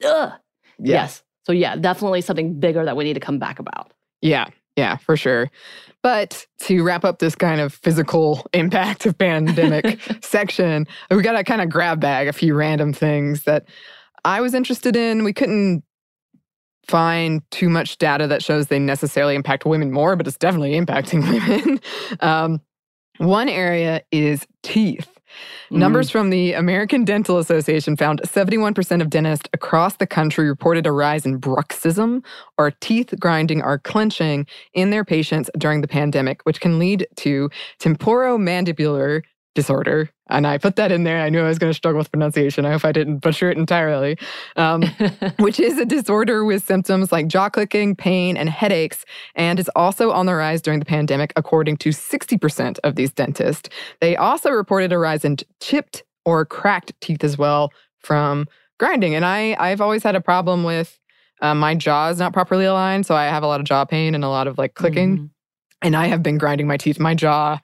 Ugh. 0.05 0.33
Yeah. 0.79 0.95
Yes. 1.03 1.23
So 1.47 1.53
yeah, 1.53 1.77
definitely 1.77 2.21
something 2.21 2.59
bigger 2.59 2.85
that 2.85 2.97
we 2.97 3.05
need 3.05 3.15
to 3.15 3.21
come 3.21 3.39
back 3.39 3.59
about. 3.59 3.93
Yeah, 4.21 4.47
yeah, 4.77 4.97
for 4.97 5.17
sure. 5.17 5.51
But 6.03 6.47
to 6.63 6.83
wrap 6.83 7.05
up 7.05 7.19
this 7.21 7.35
kind 7.37 7.61
of 7.61 7.73
physical 7.73 8.45
impact 8.53 9.07
of 9.07 9.17
pandemic 9.19 10.01
section, 10.23 10.87
we 11.11 11.23
got 11.23 11.33
to 11.33 11.45
kind 11.45 11.61
of 11.61 11.69
grab 11.69 12.01
bag 12.01 12.27
a 12.29 12.33
few 12.33 12.55
random 12.55 12.93
things 12.93 13.43
that 13.45 13.67
I 14.25 14.41
was 14.41 14.55
interested 14.55 14.97
in. 14.97 15.25
We 15.25 15.33
couldn't 15.33 15.85
find 16.87 17.43
too 17.51 17.69
much 17.69 17.99
data 17.99 18.27
that 18.27 18.43
shows 18.43 18.67
they 18.67 18.79
necessarily 18.79 19.35
impact 19.35 19.65
women 19.65 19.93
more, 19.93 20.17
but 20.17 20.27
it's 20.27 20.37
definitely 20.37 20.73
impacting 20.73 21.23
women. 21.59 21.81
um, 22.21 22.61
one 23.19 23.49
area 23.49 24.03
is 24.11 24.47
teeth. 24.63 25.09
Numbers 25.71 26.11
from 26.11 26.29
the 26.31 26.53
American 26.53 27.05
Dental 27.05 27.39
Association 27.39 27.97
found 27.97 28.21
71% 28.23 29.01
of 29.01 29.09
dentists 29.09 29.49
across 29.55 29.97
the 29.97 30.07
country 30.07 30.47
reported 30.47 30.87
a 30.87 30.93
rise 30.93 31.25
in 31.25 31.41
bruxism, 31.41 32.23
or 32.59 32.71
teeth 32.71 33.15
grinding 33.19 33.63
or 33.63 33.79
clenching, 33.79 34.47
in 34.75 34.91
their 34.91 35.05
patients 35.05 35.49
during 35.57 35.81
the 35.81 35.89
pandemic, 35.89 36.43
which 36.43 36.61
can 36.61 36.79
lead 36.79 37.07
to 37.17 37.49
temporomandibular 37.81 39.23
disorder. 39.55 40.11
And 40.33 40.47
I 40.47 40.59
put 40.59 40.77
that 40.77 40.91
in 40.91 41.05
there. 41.05 41.21
I 41.23 41.29
knew 41.29 41.41
I 41.41 41.49
was 41.49 41.59
going 41.59 41.71
to 41.71 41.77
struggle 41.77 41.99
with 41.99 42.11
pronunciation. 42.11 42.65
I 42.65 42.73
hope 42.73 42.85
I 42.85 42.93
didn't 42.93 43.19
butcher 43.19 43.51
it 43.51 43.59
entirely. 43.59 44.19
Um, 44.57 44.83
which 45.39 45.61
is 45.61 45.79
a 45.79 45.85
disorder 45.85 46.45
with 46.45 46.65
symptoms 46.65 47.13
like 47.13 47.29
jaw 47.29 47.49
clicking, 47.49 47.95
pain, 47.95 48.37
and 48.37 48.49
headaches, 48.49 49.05
and 49.35 49.61
is 49.61 49.71
also 49.77 50.11
on 50.11 50.27
the 50.27 50.35
rise 50.35 50.63
during 50.63 50.79
the 50.79 50.85
pandemic, 50.87 51.33
according 51.37 51.77
to 51.79 51.91
60% 51.91 52.79
of 52.83 52.97
these 52.97 53.13
dentists. 53.13 53.69
They 54.01 54.17
also 54.17 54.51
reported 54.51 54.93
a 54.93 54.99
rise 54.99 55.25
in 55.25 55.37
chipped 55.61 56.03
or 56.25 56.45
cracked 56.45 56.93
teeth 57.01 57.25
as 57.25 57.37
well 57.37 57.73
from 57.99 58.47
grinding. 58.79 59.15
And 59.15 59.25
I, 59.25 59.57
I've 59.59 59.81
always 59.81 60.03
had 60.03 60.17
a 60.17 60.21
problem 60.21 60.65
with 60.65 60.99
uh, 61.41 61.55
my 61.55 61.75
jaw 61.75 62.09
is 62.09 62.19
not 62.19 62.33
properly 62.33 62.65
aligned, 62.65 63.05
so 63.05 63.15
I 63.17 63.25
have 63.25 63.43
a 63.43 63.47
lot 63.47 63.61
of 63.61 63.67
jaw 63.67 63.85
pain 63.85 64.15
and 64.15 64.25
a 64.25 64.29
lot 64.29 64.47
of 64.47 64.59
like 64.59 64.75
clicking. 64.75 65.19
Mhm. 65.19 65.31
And 65.83 65.97
I 65.97 66.07
have 66.07 66.23
been 66.23 66.39
grinding 66.39 66.69
my 66.69 66.77
teeth. 66.77 67.01
My 67.01 67.15
jaw 67.15 67.59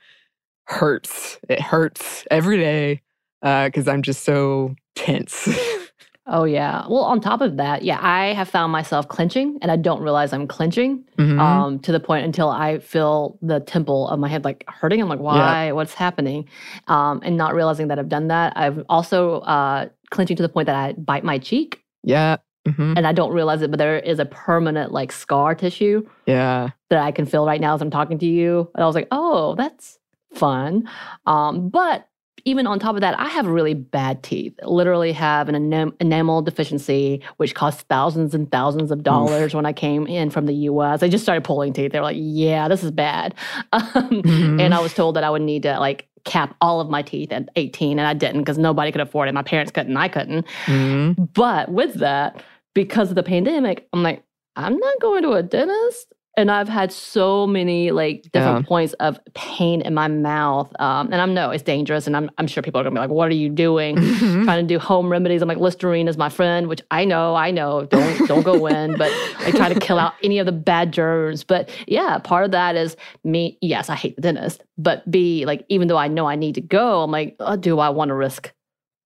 hurts. 0.69 1.39
It 1.49 1.61
hurts 1.61 2.25
every 2.31 2.59
day 2.59 3.03
because 3.43 3.89
I'm 3.89 4.03
just 4.03 4.25
so 4.25 4.75
tense. 4.95 5.49
Oh 6.31 6.45
yeah. 6.45 6.85
Well, 6.87 7.05
on 7.05 7.23
top 7.23 7.41
of 7.41 7.57
that, 7.57 7.85
yeah, 7.85 7.99
I 8.03 8.35
have 8.35 8.51
found 8.51 8.71
myself 8.71 9.09
clenching, 9.09 9.59
and 9.63 9.73
I 9.73 9.77
don't 9.77 10.03
realize 10.03 10.35
I'm 10.35 10.47
clenching. 10.47 11.03
Mhm. 11.17 11.41
um, 11.41 11.79
to 11.79 11.91
the 11.91 12.01
point 12.01 12.27
until 12.27 12.51
I 12.51 12.81
feel 12.81 13.39
the 13.41 13.61
temple 13.61 14.07
of 14.09 14.21
my 14.21 14.29
head 14.29 14.45
like 14.45 14.63
hurting. 14.69 15.01
I'm 15.01 15.09
like, 15.09 15.21
why? 15.21 15.73
What's 15.73 15.95
happening? 15.95 16.47
Um, 16.87 17.23
and 17.25 17.39
not 17.39 17.55
realizing 17.55 17.89
that 17.89 17.99
I've 17.99 18.11
done 18.11 18.29
that. 18.29 18.53
I've 18.57 18.85
also 18.91 19.37
uh, 19.41 19.89
clenching 20.11 20.37
to 20.37 20.43
the 20.43 20.51
point 20.51 20.67
that 20.67 20.77
I 20.77 20.93
bite 20.99 21.25
my 21.25 21.39
cheek 21.39 21.83
yeah. 22.05 22.37
hmm 22.67 22.93
and 22.95 23.07
I 23.07 23.13
don't 23.15 23.33
realize 23.33 23.63
it, 23.63 23.71
but 23.71 23.79
there 23.79 23.99
is 23.99 24.19
a 24.19 24.27
permanent 24.27 24.93
like 24.93 25.13
scar 25.13 25.55
tissue 25.55 26.07
Yeah. 26.27 26.69
that 26.91 26.99
I 27.03 27.11
can 27.11 27.25
feel 27.25 27.47
right 27.47 27.59
now 27.61 27.75
as 27.75 27.81
I'm 27.81 27.91
talking 27.91 28.19
to 28.19 28.27
you. 28.27 28.71
And 28.75 28.85
I 28.85 28.87
was 28.87 28.95
like, 28.95 29.09
oh, 29.11 29.55
that's 29.55 29.99
fun. 30.39 30.89
Um, 31.27 31.69
but 31.69 32.09
even 32.45 32.67
on 32.67 32.79
top 32.79 32.95
of 32.95 33.01
that, 33.01 33.19
I 33.19 33.27
have 33.29 33.47
really 33.47 33.75
bad 33.75 34.23
teeth. 34.23 34.55
Literally 34.63 35.13
have 35.13 35.49
an 35.49 35.55
enam- 35.57 35.93
enamel 36.01 36.41
deficiency, 36.41 37.21
which 37.37 37.55
cost 37.55 37.81
thousands 37.89 38.33
and 38.35 38.51
thousands 38.51 38.91
of 38.91 39.03
dollars 39.03 39.55
when 39.55 39.67
I 39.67 39.73
came 39.73 40.07
in 40.07 40.31
from 40.31 40.47
the 40.47 40.55
US. 40.71 41.03
I 41.03 41.09
just 41.09 41.25
started 41.25 41.43
pulling 41.45 41.73
teeth. 41.73 41.93
They 41.93 41.99
were 41.99 42.05
like, 42.05 42.17
yeah, 42.19 42.69
this 42.69 42.83
is 42.85 42.91
bad. 42.91 43.35
Um, 43.73 43.83
Mhm. 44.23 44.61
And 44.61 44.73
I 44.73 44.81
was 44.81 44.95
told 44.95 45.17
that 45.17 45.25
I 45.25 45.31
would 45.31 45.43
need 45.43 45.65
to 45.65 45.79
like 45.79 46.09
cap 46.25 46.55
all 46.61 46.81
of 46.81 46.89
my 46.89 47.03
teeth 47.03 47.33
at 47.33 47.49
18, 47.57 47.99
and 47.99 48.07
I 48.09 48.15
didn't 48.15 48.43
because 48.43 48.57
nobody 48.59 48.93
could 48.93 49.01
afford 49.01 49.29
it. 49.29 49.33
My 49.35 49.43
parents 49.43 49.73
couldn't, 49.73 49.97
I 49.97 50.09
couldn't. 50.09 50.47
Mhm. 50.67 51.33
But 51.35 51.71
with 51.71 51.95
that, 51.95 52.43
because 52.75 53.11
of 53.11 53.15
the 53.17 53.23
pandemic, 53.23 53.89
I'm 53.93 54.03
like, 54.03 54.23
I'm 54.57 54.77
not 54.79 54.95
going 55.01 55.23
to 55.25 55.33
a 55.33 55.43
dentist. 55.43 56.13
And 56.39 56.51
I've 56.53 56.69
had 56.69 56.93
so 56.93 57.47
many 57.47 57.91
like 57.91 58.23
different 58.33 58.61
Yeah. 58.65 58.69
points 58.69 58.93
of 58.95 59.19
pain 59.35 59.81
in 59.81 59.93
my 59.93 60.07
mouth. 60.09 60.73
Um, 60.81 61.09
and 61.13 61.21
I 61.21 61.27
know 61.27 61.51
it's 61.51 61.65
dangerous. 61.65 62.07
And 62.07 62.17
I'm, 62.17 62.31
I'm 62.39 62.47
sure 62.47 62.63
people 62.63 62.81
are 62.81 62.85
going 62.85 62.95
to 62.95 62.99
be 62.99 63.03
like, 63.03 63.11
what 63.11 63.29
are 63.29 63.35
you 63.35 63.49
doing? 63.49 63.97
Mhm. 63.97 64.45
Trying 64.45 64.67
to 64.67 64.75
do 64.75 64.79
home 64.79 65.11
remedies. 65.11 65.43
I'm 65.43 65.49
like, 65.49 65.59
Listerine 65.59 66.07
is 66.09 66.17
my 66.17 66.29
friend, 66.29 66.69
which 66.69 66.81
I 66.93 67.05
know, 67.05 67.35
I 67.35 67.51
know. 67.51 67.85
Don't 67.87 68.29
don't 68.29 68.45
go 68.45 68.67
in, 68.69 68.97
but 68.97 69.11
I 69.41 69.51
try 69.51 69.69
to 69.69 69.81
kill 69.81 69.99
out 69.99 70.15
any 70.23 70.39
of 70.39 70.47
the 70.47 70.53
bad 70.53 70.93
germs. 70.93 71.43
But 71.45 71.71
yeah, 71.89 72.19
part 72.19 72.45
of 72.45 72.53
that 72.53 72.77
is 72.77 72.97
me. 73.25 73.59
Yes, 73.61 73.91
I 73.91 73.97
hate 73.97 74.15
the 74.17 74.23
dentist, 74.23 74.63
but 74.79 75.11
B, 75.11 75.45
like 75.45 75.67
even 75.69 75.89
though 75.89 75.99
I 75.99 76.07
know 76.09 76.27
I 76.27 76.37
need 76.37 76.55
to 76.55 76.61
go, 76.63 77.03
I'm 77.03 77.11
like, 77.11 77.35
oh, 77.41 77.57
do 77.57 77.81
I 77.81 77.89
want 77.91 78.11
to 78.11 78.15
risk 78.15 78.53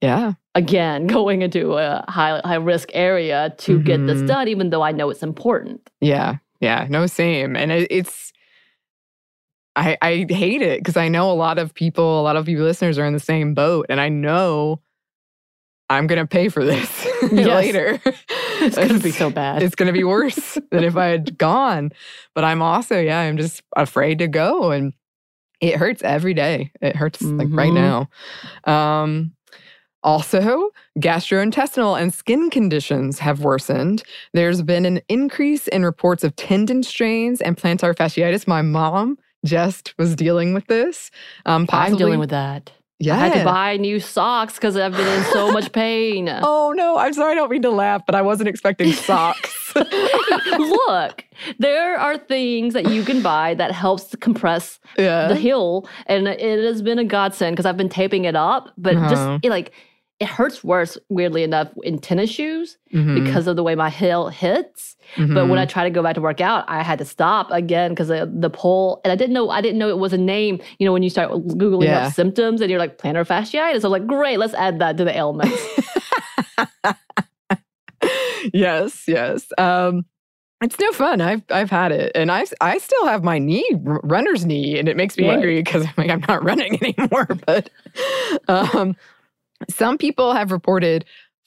Yeah. 0.02 0.34
again 0.54 1.06
going 1.16 1.40
into 1.40 1.74
a 1.78 2.04
high 2.08 2.42
high 2.44 2.56
risk 2.56 2.90
area 2.92 3.54
to 3.64 3.78
get 3.80 4.04
this 4.06 4.20
Mhm. 4.20 4.26
done, 4.26 4.48
even 4.48 4.68
though 4.70 4.82
I 4.82 4.92
know 4.92 5.08
it's 5.08 5.22
important. 5.22 5.88
Yeah. 6.02 6.36
Yeah. 6.62 6.86
No, 6.88 7.06
same. 7.06 7.56
And 7.56 7.70
it, 7.72 7.88
it's, 7.90 8.32
I, 9.76 9.98
I 10.00 10.26
hate 10.28 10.62
it 10.62 10.80
because 10.80 10.96
I 10.96 11.08
know 11.08 11.30
a 11.30 11.34
lot 11.34 11.58
of 11.58 11.74
people, 11.74 12.20
a 12.20 12.22
lot 12.22 12.36
of 12.36 12.48
you 12.48 12.62
listeners 12.62 12.98
are 12.98 13.04
in 13.04 13.12
the 13.12 13.20
same 13.20 13.52
boat. 13.54 13.86
And 13.88 14.00
I 14.00 14.08
know 14.08 14.80
I'm 15.90 16.06
going 16.06 16.20
to 16.20 16.26
pay 16.26 16.48
for 16.48 16.64
this 16.64 17.06
later. 17.32 18.00
It's 18.60 18.76
gonna 18.76 18.98
be 19.00 19.10
so 19.10 19.28
bad. 19.34 19.62
It's 19.62 19.74
going 19.74 19.88
to 19.88 19.92
be 19.92 20.04
worse 20.04 20.56
than 20.70 20.84
if 20.84 20.96
I 20.96 21.06
had 21.06 21.36
gone. 21.36 21.90
But 22.34 22.44
I'm 22.44 22.62
also, 22.62 22.98
yeah, 23.00 23.20
I'm 23.20 23.36
just 23.36 23.62
afraid 23.76 24.18
to 24.20 24.28
go. 24.28 24.70
And 24.70 24.92
it 25.60 25.76
hurts 25.76 26.02
every 26.02 26.34
day. 26.34 26.70
It 26.80 26.94
hurts 26.96 27.20
like 27.22 27.48
right 27.50 27.72
Mhm. 27.72 28.08
now. 28.66 29.02
Um, 29.02 29.32
also, 30.04 30.70
gastrointestinal 30.98 32.00
and 32.00 32.12
skin 32.12 32.50
conditions 32.50 33.18
have 33.18 33.40
worsened. 33.40 34.02
There's 34.32 34.62
been 34.62 34.84
an 34.84 35.00
increase 35.08 35.68
in 35.68 35.84
reports 35.84 36.24
of 36.24 36.34
tendon 36.36 36.82
strains 36.82 37.40
and 37.40 37.56
plantar 37.56 37.94
fasciitis. 37.94 38.46
My 38.46 38.62
mom 38.62 39.18
just 39.44 39.94
was 39.98 40.14
dealing 40.14 40.54
with 40.54 40.66
this. 40.66 41.10
Um, 41.46 41.66
I'm 41.70 41.96
dealing 41.96 42.18
with 42.20 42.30
that. 42.30 42.72
Yeah. 42.98 43.14
I 43.16 43.26
had 43.26 43.34
to 43.38 43.44
buy 43.44 43.76
new 43.78 43.98
socks 43.98 44.54
because 44.54 44.76
I've 44.76 44.92
been 44.92 45.08
in 45.18 45.24
so 45.32 45.50
much 45.50 45.72
pain. 45.72 46.28
Oh 46.42 46.72
no! 46.76 46.96
I'm 46.96 47.12
sorry. 47.12 47.32
I 47.32 47.34
don't 47.34 47.50
mean 47.50 47.62
to 47.62 47.70
laugh, 47.70 48.06
but 48.06 48.14
I 48.14 48.22
wasn't 48.22 48.48
expecting 48.48 48.92
socks. 49.08 49.74
Look, 50.58 51.24
there 51.58 51.98
are 51.98 52.16
things 52.18 52.74
that 52.74 52.88
you 52.90 53.02
can 53.04 53.20
buy 53.22 53.54
that 53.54 53.72
helps 53.72 54.04
to 54.04 54.16
compress 54.16 54.78
yeah. 54.98 55.26
the 55.28 55.34
heel, 55.34 55.88
and 56.06 56.28
it 56.28 56.64
has 56.64 56.80
been 56.82 56.98
a 56.98 57.04
godsend 57.04 57.54
because 57.56 57.66
I've 57.66 57.76
been 57.76 57.88
taping 57.88 58.24
it 58.24 58.36
up, 58.36 58.70
but 58.78 58.94
Uh-huh. 58.96 59.08
just 59.08 59.44
it, 59.44 59.50
like 59.50 59.72
it 60.22 60.28
hurts 60.28 60.62
worse, 60.62 60.96
weirdly 61.08 61.42
enough, 61.42 61.68
in 61.82 61.98
tennis 61.98 62.30
shoes 62.30 62.78
Mhm, 62.94 63.14
because 63.14 63.46
of 63.46 63.56
the 63.56 63.62
way 63.62 63.74
my 63.74 63.90
heel 63.90 64.28
hits. 64.28 64.96
But 65.16 65.48
when. 65.48 65.58
I 65.58 65.66
try 65.66 65.84
to 65.84 65.90
go 65.90 66.02
back 66.02 66.14
to 66.14 66.20
work 66.20 66.40
out, 66.40 66.64
I 66.68 66.82
had 66.82 66.98
to 67.00 67.04
stop 67.04 67.50
again 67.50 67.90
because 67.90 68.08
the, 68.08 68.30
the 68.32 68.48
pull, 68.50 69.00
and 69.04 69.10
I 69.12 69.16
didn't 69.16 69.34
know 69.34 69.50
I 69.50 69.60
didn't 69.60 69.78
know 69.78 69.88
it 69.88 69.98
was 69.98 70.12
a 70.12 70.18
name. 70.18 70.60
You 70.78 70.86
know, 70.86 70.92
when 70.92 71.02
you 71.02 71.10
start 71.10 71.30
googling 71.32 71.84
Yeah. 71.84 72.06
up 72.06 72.12
symptoms 72.14 72.60
and 72.60 72.70
you're 72.70 72.78
like 72.78 72.98
plantar 72.98 73.26
fasciitis, 73.26 73.70
I 73.70 73.72
was 73.74 73.84
like, 73.84 74.06
great, 74.06 74.38
let's 74.38 74.54
add 74.54 74.78
that 74.78 74.96
to 74.98 75.04
the 75.04 75.14
ailments. 75.16 75.60
yes, 78.52 79.04
yes. 79.06 79.46
Um, 79.58 80.04
it's 80.60 80.78
no 80.78 80.92
fun. 80.92 81.20
I've 81.20 81.42
I've 81.50 81.70
had 81.70 81.90
it, 81.92 82.12
and 82.14 82.30
I 82.30 82.44
I 82.60 82.78
still 82.78 83.06
have 83.06 83.24
my 83.24 83.38
knee, 83.38 83.66
runner's 83.82 84.44
knee, 84.46 84.78
and 84.78 84.88
it 84.88 84.96
makes 84.96 85.16
me 85.16 85.24
Right. 85.26 85.34
angry 85.34 85.56
because 85.62 85.84
I'm 85.84 85.92
like 85.96 86.10
I'm 86.10 86.24
not 86.28 86.44
running 86.44 86.78
anymore. 86.98 87.26
But 87.46 87.70
um, 88.48 88.94
some 89.68 89.98
people 89.98 90.32
have 90.32 90.52
reported 90.52 91.04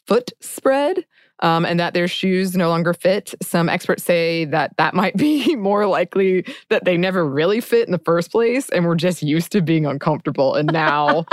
foot 0.08 0.32
spread. 0.42 1.06
Um, 1.42 1.66
and 1.66 1.78
that 1.82 1.94
their 1.94 2.08
shoes 2.08 2.56
no 2.56 2.70
longer 2.70 2.94
fit. 2.94 3.36
Some 3.42 3.68
experts 3.68 4.06
say 4.06 4.46
that 4.46 4.72
that 4.78 4.94
might 4.94 5.18
be 5.18 5.58
more 5.58 5.86
likely 5.86 6.46
that 6.70 6.86
they 6.86 6.96
never 6.96 7.28
really 7.28 7.60
fit 7.60 7.86
in 7.86 7.92
the 7.92 8.00
first 8.00 8.32
place 8.32 8.70
and 8.70 8.86
we're 8.86 8.96
just 8.96 9.22
used 9.22 9.52
to 9.52 9.62
being 9.62 9.86
uncomfortable. 9.86 10.56
And 10.56 10.72
now 10.72 11.26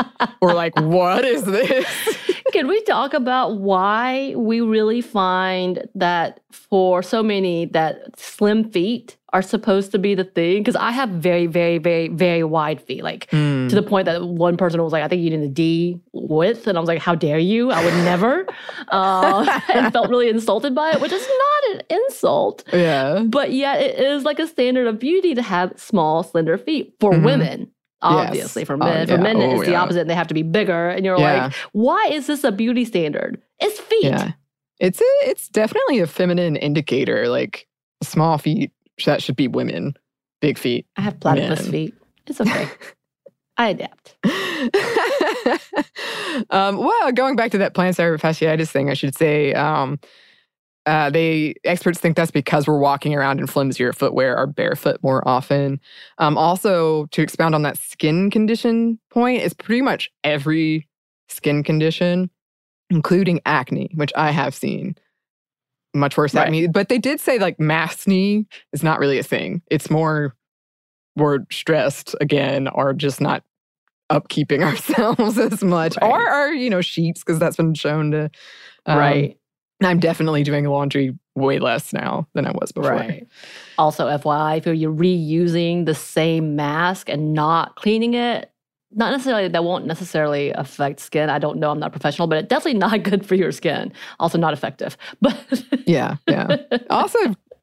we're 0.43 0.55
like, 0.55 0.75
what 0.75 1.25
is 1.25 1.45
this? 1.45 1.87
Can 2.53 2.69
we 2.69 2.83
talk 2.83 3.15
about 3.15 3.57
why 3.59 4.35
we 4.37 4.61
really 4.61 5.01
find 5.01 5.89
that 5.95 6.41
for 6.51 7.03
so 7.03 7.23
many 7.23 7.67
that 7.67 8.19
slim 8.19 8.71
feet 8.71 9.17
are 9.33 9.41
supposed 9.43 9.91
to 9.93 9.99
be 9.99 10.15
the 10.15 10.25
thing? 10.25 10.59
Because 10.63 10.77
I 10.77 10.91
have 10.91 11.09
very, 11.09 11.47
very, 11.47 11.79
very, 11.79 12.09
very 12.09 12.45
wide 12.45 12.81
feet, 12.83 13.03
like 13.03 13.29
Mm. 13.31 13.69
to 13.71 13.75
the 13.75 13.83
point 13.83 14.05
that 14.05 14.23
one 14.23 14.57
person 14.59 14.83
was 14.83 14.93
like, 14.93 15.03
"I 15.03 15.09
think 15.09 15.23
you 15.23 15.31
need 15.31 15.41
a 15.45 15.49
D 15.49 15.99
width," 16.13 16.67
and 16.67 16.77
I 16.77 16.81
was 16.81 16.89
like, 16.89 17.01
"How 17.01 17.15
dare 17.15 17.39
you? 17.39 17.71
I 17.71 17.83
would 17.85 17.95
never," 18.05 18.47
uh, 18.89 19.61
and 19.73 19.93
felt 19.93 20.11
really 20.11 20.29
insulted 20.29 20.75
by 20.75 20.91
it, 20.93 21.01
which 21.01 21.13
is 21.13 21.27
not 21.27 21.75
an 21.75 21.83
insult. 21.91 22.65
yeah. 22.73 23.23
But 23.25 23.53
yet, 23.53 23.81
it 23.81 23.99
is 23.99 24.25
like 24.25 24.39
a 24.39 24.47
standard 24.47 24.87
of 24.87 24.99
beauty 24.99 25.35
to 25.35 25.43
have 25.43 25.73
small, 25.77 26.23
slender 26.23 26.59
feet 26.59 26.95
for 27.01 27.13
Mhm. 27.13 27.25
women. 27.25 27.71
Obviously, 28.03 28.65
for 28.65 28.75
Oh, 28.75 28.79
men, 28.79 29.07
for 29.07 29.15
yeah. 29.15 29.21
men, 29.21 29.37
Oh, 29.37 29.57
it's 29.57 29.67
the 29.67 29.73
yeah. 29.73 29.83
opposite. 29.83 30.09
They 30.09 30.15
have 30.15 30.27
to 30.29 30.35
be 30.35 30.43
bigger, 30.43 30.89
and 30.91 31.05
you're 31.05 31.19
Yeah. 31.19 31.45
like, 31.45 31.53
"Why 31.73 32.09
is 32.11 32.27
this 32.27 32.45
a 32.45 32.53
beauty 32.53 32.85
standard? 32.85 33.41
It's 33.61 33.79
feet." 33.81 34.05
Yeah. 34.05 34.33
It's 34.81 35.01
a, 35.01 35.05
it's 35.31 35.49
definitely 35.49 36.01
a 36.01 36.07
feminine 36.07 36.57
indicator. 36.57 37.29
Like 37.29 37.67
small 38.03 38.39
feet, 38.39 38.73
that 39.07 39.23
should 39.23 39.37
be 39.37 39.49
women. 39.49 39.95
Big 40.41 40.59
feet. 40.59 40.87
I 40.97 41.03
have 41.03 41.21
platypus 41.21 41.63
Men. 41.63 41.71
feet. 41.71 41.95
It's 42.27 42.41
okay. 42.41 42.69
I 43.57 43.69
adapt. 43.69 44.17
um, 46.51 46.79
well, 46.79 47.13
going 47.13 47.37
back 47.37 47.51
to 47.53 47.59
that 47.59 47.75
plantar 47.75 48.19
fasciitis 48.19 48.71
thing, 48.71 48.91
I 48.91 48.95
should 48.95 49.17
say, 49.17 49.53
um, 49.55 49.99
uh, 50.87 51.11
they 51.11 51.55
experts 51.65 51.99
think 51.99 52.17
that's 52.17 52.31
because 52.31 52.67
we're 52.67 52.79
walking 52.79 53.15
around 53.15 53.39
in 53.39 53.47
flimsier 53.47 53.93
footwear 53.93 54.37
or 54.37 54.47
barefoot 54.47 54.99
more 55.03 55.27
often. 55.29 55.81
Um, 56.19 56.37
also, 56.37 57.07
to 57.07 57.23
expound 57.23 57.55
on 57.55 57.63
that 57.63 57.79
skin 57.79 58.31
condition 58.31 58.99
point, 59.11 59.43
is 59.43 59.55
pretty 59.55 59.83
much 59.83 60.11
every 60.25 60.89
skin 61.29 61.63
condition, 61.63 62.31
including 62.91 63.41
acne, 63.47 63.91
which 63.95 64.13
I 64.17 64.31
have 64.33 64.55
seen. 64.55 64.97
Much 65.95 66.17
worse 66.17 66.35
Right. 66.35 66.45
acne, 66.47 66.67
but 66.69 66.89
they 66.89 66.99
did 66.99 67.21
say 67.21 67.39
like 67.39 67.61
mass 67.61 68.07
knee 68.07 68.47
is 68.73 68.83
not 68.83 68.99
really 68.99 69.19
a 69.19 69.23
thing. 69.23 69.63
It's 69.71 69.91
more 69.91 70.35
we're 71.17 71.41
stressed 71.51 72.15
again, 72.21 72.67
or 72.69 72.95
just 72.95 73.21
not 73.21 73.45
upkeeping 74.11 74.63
ourselves 74.65 75.39
as 75.39 75.63
much, 75.63 75.97
Right. 76.01 76.11
or 76.11 76.29
our 76.29 76.53
you 76.53 76.71
know 76.71 76.81
sheets 76.81 77.21
because 77.23 77.39
that's 77.39 77.57
been 77.57 77.75
shown 77.75 78.11
to. 78.13 78.31
um, 78.87 78.99
right. 78.99 79.39
I'm 79.87 80.01
definitely 80.01 80.43
doing 80.43 80.65
laundry 80.65 81.17
way 81.35 81.59
less 81.59 81.93
now 81.93 82.27
than 82.35 82.47
I 82.47 82.53
was 82.53 82.73
before. 82.73 82.91
Right. 82.91 83.27
Also, 83.79 84.07
FYI, 84.07 84.59
if 84.59 84.67
you're 84.67 84.93
reusing 84.93 85.87
the 85.87 85.95
same 85.95 86.57
mask 86.57 87.09
and 87.09 87.33
not 87.33 87.77
cleaning 87.77 88.15
it, 88.15 88.51
not 88.95 89.11
necessarily 89.13 89.49
that 89.49 89.65
won't 89.65 89.87
necessarily 89.87 90.51
affect 90.51 91.01
skin. 91.01 91.31
I 91.31 91.39
don't 91.39 91.59
know. 91.59 91.71
I'm 91.71 91.79
not 91.79 91.89
a 91.89 91.91
professional, 91.91 92.29
but 92.29 92.39
it's 92.39 92.49
definitely 92.49 92.79
not 92.79 93.03
good 93.03 93.25
for 93.25 93.35
your 93.35 93.53
skin. 93.53 93.93
Also, 94.21 94.39
not 94.39 94.53
effective. 94.53 94.97
But 95.21 95.65
Yeah, 95.87 96.17
yeah. 96.29 96.57
also, 96.91 97.19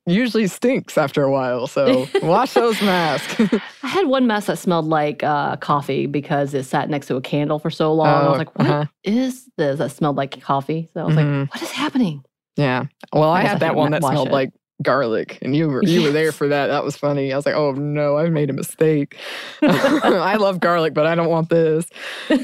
usually 0.09 0.47
stinks 0.47 0.97
after 0.97 1.23
a 1.23 1.31
while, 1.31 1.67
so 1.67 2.07
wash 2.23 2.53
those 2.53 2.81
masks. 2.81 3.35
I 3.83 3.87
had 3.87 4.07
one 4.07 4.27
mask 4.27 4.47
that 4.47 4.57
smelled 4.59 4.85
like 4.85 5.23
uh, 5.23 5.55
coffee 5.57 6.05
because 6.05 6.53
it 6.53 6.63
sat 6.63 6.89
next 6.89 7.07
to 7.07 7.15
a 7.15 7.21
candle 7.21 7.59
for 7.59 7.69
so 7.69 7.93
long. 7.93 8.07
I 8.07 8.25
Oh, 8.25 8.29
was 8.31 8.37
like, 8.39 8.57
"What 8.59 8.67
is 8.67 8.71
uh-huh. 8.71 9.49
this?" 9.57 9.77
That 9.77 9.91
smelled 9.91 10.15
like 10.17 10.41
coffee. 10.41 10.89
So 10.93 11.01
I 11.01 11.03
was 11.05 11.15
Mhm. 11.15 11.41
like, 11.41 11.53
"What 11.53 11.61
is 11.63 11.71
happening?" 11.71 12.23
yeah. 12.57 12.85
Well, 13.13 13.29
I, 13.29 13.39
I 13.39 13.41
guess 13.43 13.47
I 13.47 13.51
had 13.53 13.59
that 13.61 13.75
one 13.75 13.91
that 13.91 14.03
smelled 14.03 14.27
it. 14.29 14.33
like 14.33 14.51
garlic, 14.81 15.39
and 15.41 15.55
you 15.55 15.67
were 15.67 15.83
you 15.83 16.03
were 16.03 16.11
there 16.11 16.31
for 16.31 16.47
that. 16.47 16.67
That 16.67 16.83
was 16.83 16.95
funny. 16.95 17.31
I 17.33 17.35
was 17.35 17.45
like, 17.45 17.55
oh 17.55 17.71
no, 17.73 18.17
I've 18.17 18.31
made 18.31 18.49
a 18.49 18.53
mistake. 18.53 19.17
I 19.61 20.35
love 20.37 20.59
garlic, 20.59 20.93
but 20.93 21.05
I 21.05 21.15
don't 21.15 21.29
want 21.29 21.49
this. 21.49 21.85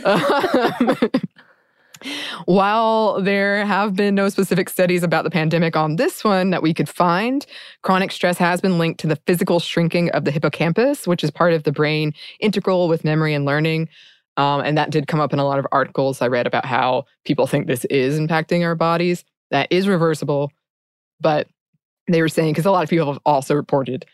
Um, 0.03 0.97
While 2.45 3.21
there 3.21 3.65
have 3.65 3.95
been 3.95 4.15
no 4.15 4.29
specific 4.29 4.69
studies 4.69 5.03
about 5.03 5.23
the 5.23 5.29
pandemic 5.29 5.75
on 5.75 5.95
this 5.95 6.23
one 6.23 6.49
that 6.49 6.61
we 6.61 6.73
could 6.73 6.89
find, 6.89 7.45
chronic 7.81 8.11
stress 8.11 8.37
has 8.37 8.61
been 8.61 8.77
linked 8.77 8.99
to 9.01 9.07
the 9.07 9.15
physical 9.27 9.59
shrinking 9.59 10.11
of 10.11 10.25
the 10.25 10.31
hippocampus, 10.31 11.07
which 11.07 11.23
is 11.23 11.31
part 11.31 11.53
of 11.53 11.63
the 11.63 11.71
brain 11.71 12.13
integral 12.39 12.87
with 12.87 13.03
memory 13.03 13.33
and 13.33 13.45
learning. 13.45 13.89
Um, 14.37 14.61
and 14.61 14.77
that 14.77 14.89
did 14.89 15.07
come 15.07 15.21
up 15.21 15.33
in 15.33 15.39
a 15.39 15.45
lot 15.45 15.59
of 15.59 15.67
articles 15.71 16.21
I 16.21 16.27
read 16.27 16.47
about 16.47 16.65
how 16.65 17.05
people 17.23 17.47
think 17.47 17.67
this 17.67 17.85
is 17.85 18.19
impacting 18.19 18.63
our 18.63 18.75
bodies. 18.75 19.23
That 19.51 19.67
is 19.71 19.87
reversible, 19.87 20.51
but 21.21 21.47
they 22.07 22.21
were 22.21 22.29
saying 22.29 22.53
because 22.53 22.65
a 22.65 22.71
lot 22.71 22.83
of 22.83 22.89
people 22.89 23.07
have 23.07 23.21
also 23.25 23.55
reported 23.55 24.05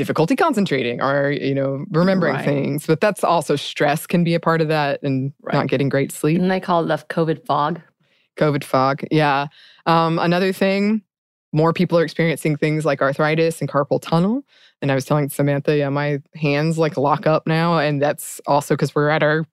difficulty 0.00 0.34
concentrating 0.34 1.02
or 1.02 1.30
you 1.30 1.54
know 1.54 1.84
remembering 1.90 2.36
Right. 2.36 2.44
things 2.46 2.86
but 2.86 3.02
that's 3.02 3.22
also 3.22 3.54
stress 3.54 4.06
can 4.06 4.24
be 4.24 4.32
a 4.32 4.40
part 4.40 4.62
of 4.62 4.68
that 4.68 5.02
and 5.02 5.34
Right. 5.42 5.52
not 5.52 5.66
getting 5.66 5.90
great 5.90 6.10
sleep 6.10 6.40
And 6.40 6.50
they 6.50 6.58
call 6.58 6.82
it 6.82 6.86
the 6.88 6.96
COVID 7.14 7.44
fog. 7.44 7.82
covid 8.38 8.64
fog 8.64 9.02
yeah 9.10 9.48
um, 9.84 10.18
another 10.18 10.54
thing 10.54 11.02
more 11.52 11.74
people 11.74 11.98
are 11.98 12.02
experiencing 12.02 12.56
things 12.56 12.86
like 12.86 13.02
arthritis 13.02 13.60
and 13.60 13.68
carpal 13.68 14.00
tunnel 14.00 14.42
and 14.80 14.90
i 14.90 14.94
was 14.94 15.04
telling 15.04 15.28
samantha 15.28 15.76
yeah 15.76 15.90
my 15.90 16.18
hands 16.34 16.78
like 16.78 16.96
lock 16.96 17.26
up 17.26 17.46
now 17.46 17.76
and 17.78 18.00
that's 18.00 18.40
also 18.46 18.72
because 18.74 18.94
we're 18.94 19.10
at 19.10 19.22
our 19.22 19.44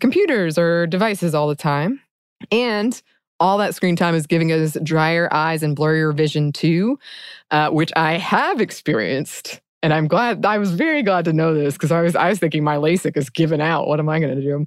computers 0.00 0.58
or 0.58 0.86
devices 0.88 1.34
all 1.34 1.48
the 1.48 1.54
time 1.54 2.00
and 2.52 3.00
all 3.38 3.56
that 3.56 3.74
screen 3.74 3.96
time 3.96 4.14
is 4.14 4.26
giving 4.26 4.52
us 4.52 4.76
drier 4.82 5.26
eyes 5.32 5.62
and 5.62 5.74
blurrier 5.74 6.14
vision 6.14 6.52
too, 6.52 6.98
uh, 7.50 7.70
which 7.70 7.90
I 7.96 8.18
have 8.18 8.60
experienced. 8.60 9.62
And 9.82 9.94
I'm 9.94 10.08
glad, 10.08 10.44
I 10.44 10.58
was 10.58 10.72
very 10.72 11.02
glad 11.02 11.24
to 11.24 11.32
know 11.32 11.54
this 11.54 11.74
because 11.74 11.90
I 11.90 12.02
was, 12.02 12.14
I 12.14 12.28
was 12.28 12.38
thinking 12.38 12.62
my 12.62 12.76
LASIK 12.76 13.16
is 13.16 13.30
given 13.30 13.60
out. 13.60 13.86
What 13.86 13.98
am 13.98 14.08
I 14.08 14.20
going 14.20 14.34
to 14.36 14.42
do? 14.42 14.66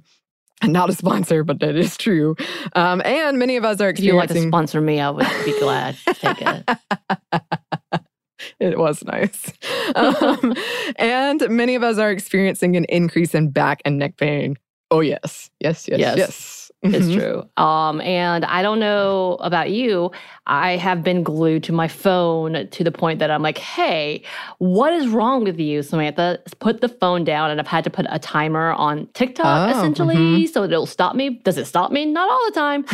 Not 0.64 0.88
a 0.88 0.94
sponsor, 0.94 1.44
but 1.44 1.60
that 1.60 1.76
is 1.76 1.96
true. 1.96 2.36
Um, 2.74 3.02
and 3.04 3.38
many 3.38 3.56
of 3.56 3.64
us 3.64 3.80
are 3.80 3.90
If 3.90 4.00
you'd 4.00 4.14
like 4.14 4.30
to 4.30 4.40
sponsor 4.48 4.80
me, 4.80 5.00
I 5.00 5.10
would 5.10 5.26
be 5.44 5.58
glad 5.58 5.96
to 6.06 6.14
take 6.14 6.40
it. 6.40 8.00
it 8.60 8.78
was 8.78 9.04
nice. 9.04 9.52
Um, 9.94 10.54
and 10.96 11.48
many 11.50 11.74
of 11.74 11.82
us 11.82 11.98
are 11.98 12.10
experiencing 12.10 12.76
an 12.76 12.84
increase 12.86 13.34
in 13.34 13.50
back 13.50 13.82
and 13.84 13.98
neck 13.98 14.16
pain. 14.16 14.56
Oh, 14.90 15.00
yes. 15.00 15.50
Yes, 15.60 15.86
yes, 15.88 15.98
Yes. 16.00 16.18
yes. 16.18 16.63
It's 16.84 17.06
Mhm. 17.06 17.14
true. 17.18 17.62
Um, 17.64 18.00
and 18.02 18.44
I 18.44 18.60
don't 18.62 18.78
know 18.78 19.38
about 19.40 19.70
you. 19.70 20.10
I 20.46 20.76
have 20.76 21.02
been 21.02 21.22
glued 21.22 21.62
to 21.64 21.72
my 21.72 21.88
phone 21.88 22.68
to 22.70 22.84
the 22.84 22.92
point 22.92 23.18
that 23.20 23.30
I'm 23.30 23.42
like, 23.42 23.56
hey, 23.56 24.22
what 24.58 24.92
is 24.92 25.08
wrong 25.08 25.44
with 25.44 25.58
you, 25.58 25.82
Samantha? 25.82 26.38
Put 26.60 26.82
the 26.82 26.88
phone 26.90 27.24
down. 27.24 27.50
And 27.50 27.58
I've 27.58 27.66
had 27.66 27.84
to 27.84 27.90
put 27.90 28.04
a 28.10 28.18
timer 28.18 28.72
on 28.72 29.08
TikTok 29.14 29.68
Oh, 29.70 29.78
essentially 29.78 30.16
mhm. 30.16 30.48
so 30.52 30.62
it'll 30.64 30.84
stop 30.84 31.14
me. 31.16 31.40
Does 31.44 31.56
it 31.56 31.64
stop 31.66 31.90
me? 31.90 32.04
Not 32.04 32.28
all 32.30 32.40
the 32.44 32.52
time, 32.52 32.84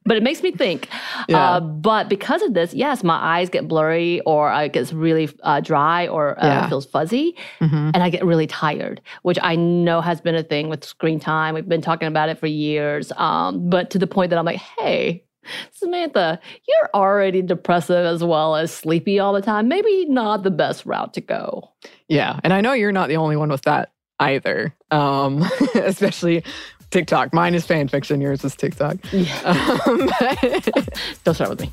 but 0.04 0.16
it 0.16 0.22
makes 0.24 0.42
me 0.42 0.50
think. 0.50 0.88
Yeah. 1.28 1.38
Uh, 1.38 1.60
but 1.60 2.08
because 2.08 2.42
of 2.42 2.54
this, 2.54 2.74
yes, 2.74 3.04
my 3.04 3.14
eyes 3.16 3.48
get 3.48 3.68
blurry 3.68 4.20
or 4.26 4.50
uh, 4.50 4.62
it 4.62 4.72
gets 4.72 4.92
really 4.92 5.28
uh, 5.44 5.60
dry 5.60 6.08
or 6.08 6.36
uh, 6.42 6.46
Yeah. 6.46 6.68
feels 6.68 6.86
fuzzy 6.86 7.36
Mhm. 7.60 7.92
and 7.94 8.02
I 8.02 8.10
get 8.10 8.24
really 8.24 8.48
tired, 8.48 9.00
which 9.22 9.38
I 9.40 9.54
know 9.54 10.00
has 10.00 10.20
been 10.20 10.34
a 10.34 10.42
thing 10.42 10.68
with 10.68 10.84
screen 10.84 11.20
time. 11.20 11.54
We've 11.54 11.68
been 11.68 11.80
talking 11.82 12.08
about 12.08 12.28
it 12.28 12.38
for 12.38 12.48
years, 12.48 13.12
um, 13.20 13.68
but 13.68 13.90
to 13.90 13.98
the 13.98 14.06
point 14.06 14.30
that 14.30 14.38
I'm 14.38 14.46
like, 14.46 14.60
hey, 14.78 15.24
Samantha, 15.72 16.40
you're 16.66 16.90
already 16.94 17.42
depressive 17.42 18.04
as 18.04 18.24
well 18.24 18.56
as 18.56 18.72
sleepy 18.72 19.18
all 19.18 19.32
the 19.32 19.42
time. 19.42 19.68
Maybe 19.68 20.06
not 20.06 20.42
the 20.42 20.50
best 20.50 20.86
route 20.86 21.14
to 21.14 21.20
go. 21.20 21.70
Yeah, 22.08 22.40
and 22.42 22.52
I 22.52 22.60
know 22.60 22.72
you're 22.72 22.92
not 22.92 23.08
the 23.08 23.16
only 23.16 23.36
one 23.36 23.50
with 23.50 23.62
that 23.62 23.92
either. 24.18 24.74
Um, 24.90 25.44
especially 25.74 26.42
TikTok. 26.90 27.32
Mine 27.34 27.54
is 27.54 27.66
fan 27.66 27.88
fiction. 27.88 28.20
Yours 28.20 28.42
is 28.42 28.56
TikTok. 28.56 28.96
Yeah. 29.12 29.38
Um, 29.86 30.10
Don't 31.24 31.34
start 31.34 31.50
with 31.50 31.60
me. 31.60 31.72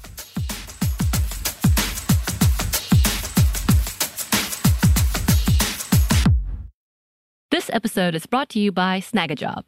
This 7.49 7.69
episode 7.71 8.13
is 8.15 8.25
brought 8.25 8.49
to 8.49 8.60
you 8.60 8.73
by 8.73 8.99
Snagajob. 8.99 9.67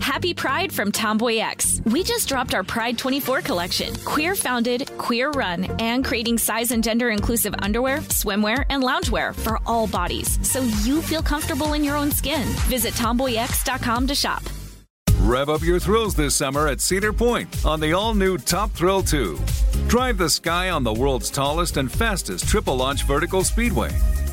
Happy 0.00 0.32
Pride 0.34 0.72
from 0.72 0.90
Tomboy 0.90 1.36
X. 1.36 1.80
We 1.84 2.02
just 2.02 2.28
dropped 2.28 2.54
our 2.54 2.64
Pride 2.64 2.98
24 2.98 3.42
collection. 3.42 3.94
Queer 4.04 4.34
founded, 4.34 4.90
queer 4.98 5.30
run, 5.30 5.64
and 5.80 6.04
creating 6.04 6.38
size 6.38 6.70
and 6.70 6.82
gender 6.82 7.10
inclusive 7.10 7.54
underwear, 7.60 7.98
swimwear, 7.98 8.64
and 8.70 8.82
loungewear 8.82 9.34
for 9.34 9.60
all 9.66 9.86
bodies 9.86 10.38
so 10.48 10.62
you 10.82 11.02
feel 11.02 11.22
comfortable 11.22 11.74
in 11.74 11.84
your 11.84 11.96
own 11.96 12.10
skin. 12.10 12.46
Visit 12.66 12.94
tomboyx.com 12.94 14.06
to 14.06 14.14
shop. 14.14 14.42
Rev 15.20 15.50
up 15.50 15.62
your 15.62 15.78
thrills 15.78 16.14
this 16.14 16.34
summer 16.34 16.68
at 16.68 16.80
Cedar 16.80 17.12
Point 17.12 17.66
on 17.66 17.80
the 17.80 17.92
all 17.92 18.14
new 18.14 18.38
Top 18.38 18.70
Thrill 18.70 19.02
2. 19.02 19.38
Drive 19.88 20.16
the 20.16 20.30
sky 20.30 20.70
on 20.70 20.84
the 20.84 20.92
world's 20.92 21.28
tallest 21.28 21.76
and 21.76 21.92
fastest 21.92 22.48
triple 22.48 22.76
launch 22.76 23.04
vertical 23.04 23.44
speedway. 23.44 23.90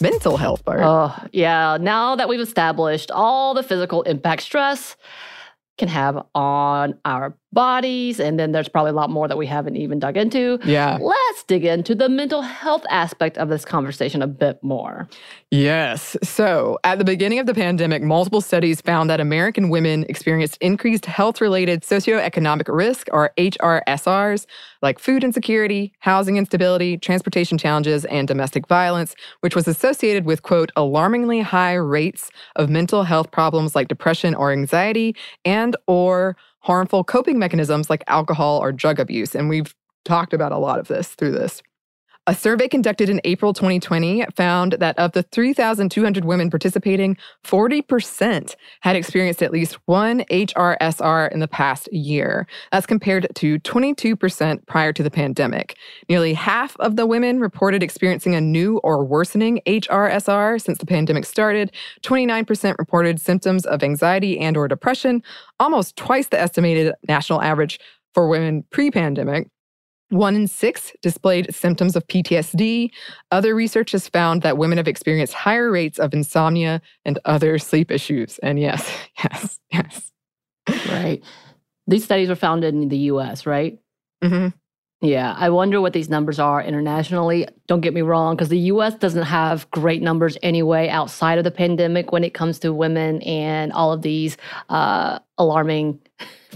mental 0.00 0.36
health 0.36 0.64
part. 0.64 0.80
Oh, 0.82 1.14
yeah. 1.32 1.78
Now 1.80 2.16
that 2.16 2.28
we've 2.28 2.40
established 2.40 3.10
all 3.10 3.54
the 3.54 3.62
physical 3.62 4.02
impact 4.02 4.42
stress 4.42 4.96
can 5.78 5.88
have 5.88 6.24
on 6.34 6.98
our 7.04 7.36
bodies, 7.52 8.20
and 8.20 8.38
then 8.38 8.52
there's 8.52 8.68
probably 8.68 8.90
a 8.90 8.94
lot 8.94 9.10
more 9.10 9.26
that 9.26 9.36
we 9.36 9.46
haven't 9.46 9.76
even 9.76 9.98
dug 9.98 10.16
into. 10.16 10.58
yeah. 10.64 10.98
Let's 11.00 11.44
dig 11.44 11.64
into 11.64 11.94
the 11.94 12.08
mental 12.08 12.42
health 12.42 12.84
aspect 12.90 13.38
of 13.38 13.48
this 13.48 13.64
conversation 13.64 14.22
a 14.22 14.26
bit 14.26 14.62
more. 14.62 15.08
Yes. 15.50 16.16
So, 16.22 16.78
at 16.84 16.98
the 16.98 17.04
beginning 17.04 17.40
of 17.40 17.46
the 17.46 17.54
pandemic, 17.54 18.02
multiple 18.02 18.40
studies 18.40 18.80
found 18.80 19.10
that 19.10 19.20
American 19.20 19.68
women 19.68 20.04
experienced 20.08 20.58
increased 20.60 21.06
health 21.06 21.40
related 21.40 21.82
socioeconomic 21.82 22.68
risk, 22.68 23.08
or 23.12 23.32
HRSRs, 23.36 24.46
like 24.82 24.98
food 24.98 25.24
insecurity, 25.24 25.92
housing 25.98 26.36
instability, 26.36 26.96
transportation 26.96 27.58
challenges, 27.58 28.04
and 28.06 28.28
domestic 28.28 28.68
violence, 28.68 29.14
which 29.40 29.56
was 29.56 29.66
associated 29.66 30.24
with, 30.24 30.42
quote, 30.42 30.70
alarmingly 30.76 31.40
high 31.40 31.74
rates 31.74 32.30
of 32.56 32.70
mental 32.70 33.02
health 33.02 33.30
problems 33.30 33.74
like 33.74 33.88
depression 33.88 34.34
or 34.34 34.52
anxiety 34.52 35.16
and 35.44 35.76
or 35.86 36.36
harmful 36.60 37.04
coping 37.04 37.38
mechanisms 37.38 37.90
like 37.90 38.04
alcohol 38.06 38.58
or 38.58 38.72
drug 38.72 39.00
abuse. 39.00 39.34
And 39.34 39.48
we've 39.48 39.74
talked 40.04 40.32
about 40.32 40.52
a 40.52 40.58
lot 40.58 40.78
of 40.78 40.88
this 40.88 41.08
through 41.08 41.32
this. 41.32 41.62
A 42.26 42.34
survey 42.34 42.68
conducted 42.68 43.08
in 43.08 43.20
April 43.24 43.54
2020 43.54 44.26
found 44.36 44.74
that 44.74 44.96
of 44.98 45.12
the 45.12 45.22
3,200 45.22 46.24
women 46.24 46.50
participating, 46.50 47.16
40% 47.44 48.54
had 48.82 48.94
experienced 48.94 49.42
at 49.42 49.50
least 49.50 49.78
one 49.86 50.20
HRSR 50.30 51.32
in 51.32 51.40
the 51.40 51.48
past 51.48 51.90
year. 51.92 52.46
That's 52.70 52.86
compared 52.86 53.26
to 53.34 53.58
22% 53.60 54.66
prior 54.66 54.92
to 54.92 55.02
the 55.02 55.10
pandemic. 55.10 55.76
Nearly 56.10 56.34
half 56.34 56.76
of 56.78 56.96
the 56.96 57.06
women 57.06 57.40
reported 57.40 57.82
experiencing 57.82 58.34
a 58.34 58.40
new 58.40 58.78
or 58.84 59.02
worsening 59.02 59.62
HRSR 59.66 60.60
since 60.60 60.76
the 60.76 60.86
pandemic 60.86 61.24
started. 61.24 61.72
29% 62.02 62.76
reported 62.78 63.18
symptoms 63.18 63.64
of 63.64 63.82
anxiety 63.82 64.38
and 64.38 64.58
or 64.58 64.68
depression, 64.68 65.22
almost 65.58 65.96
twice 65.96 66.28
the 66.28 66.38
estimated 66.38 66.94
national 67.08 67.40
average 67.40 67.80
for 68.12 68.28
women 68.28 68.62
pre-pandemic. 68.70 69.48
One 70.10 70.34
in 70.34 70.48
six 70.48 70.92
displayed 71.02 71.54
symptoms 71.54 71.96
of 71.96 72.06
PTSD. 72.08 72.90
Other 73.30 73.54
research 73.54 73.92
has 73.92 74.08
found 74.08 74.42
that 74.42 74.58
women 74.58 74.76
have 74.78 74.88
experienced 74.88 75.32
higher 75.32 75.70
rates 75.70 75.98
of 75.98 76.12
insomnia 76.12 76.82
and 77.04 77.18
other 77.24 77.58
sleep 77.58 77.90
issues. 77.90 78.38
And 78.38 78.58
yes, 78.58 78.90
yes, 79.22 79.60
yes. 79.72 80.12
Right. 80.88 81.22
These 81.86 82.04
studies 82.04 82.28
were 82.28 82.36
founded 82.36 82.74
in 82.74 82.88
the 82.88 82.98
US, 82.98 83.46
right? 83.46 83.78
Mm-hmm. 84.22 84.48
Yeah, 85.02 85.34
I 85.38 85.48
wonder 85.48 85.80
what 85.80 85.94
these 85.94 86.10
numbers 86.10 86.38
are 86.38 86.62
internationally. 86.62 87.48
Don't 87.66 87.80
get 87.80 87.94
me 87.94 88.02
wrong, 88.02 88.36
because 88.36 88.50
the 88.50 88.58
US 88.58 88.94
doesn't 88.96 89.22
have 89.22 89.70
great 89.70 90.02
numbers 90.02 90.36
anyway 90.42 90.88
outside 90.88 91.38
of 91.38 91.44
the 91.44 91.50
pandemic 91.50 92.12
when 92.12 92.22
it 92.22 92.34
comes 92.34 92.58
to 92.58 92.72
women 92.74 93.22
and 93.22 93.72
all 93.72 93.92
of 93.92 94.02
these 94.02 94.36
uh, 94.68 95.18
alarming 95.38 95.98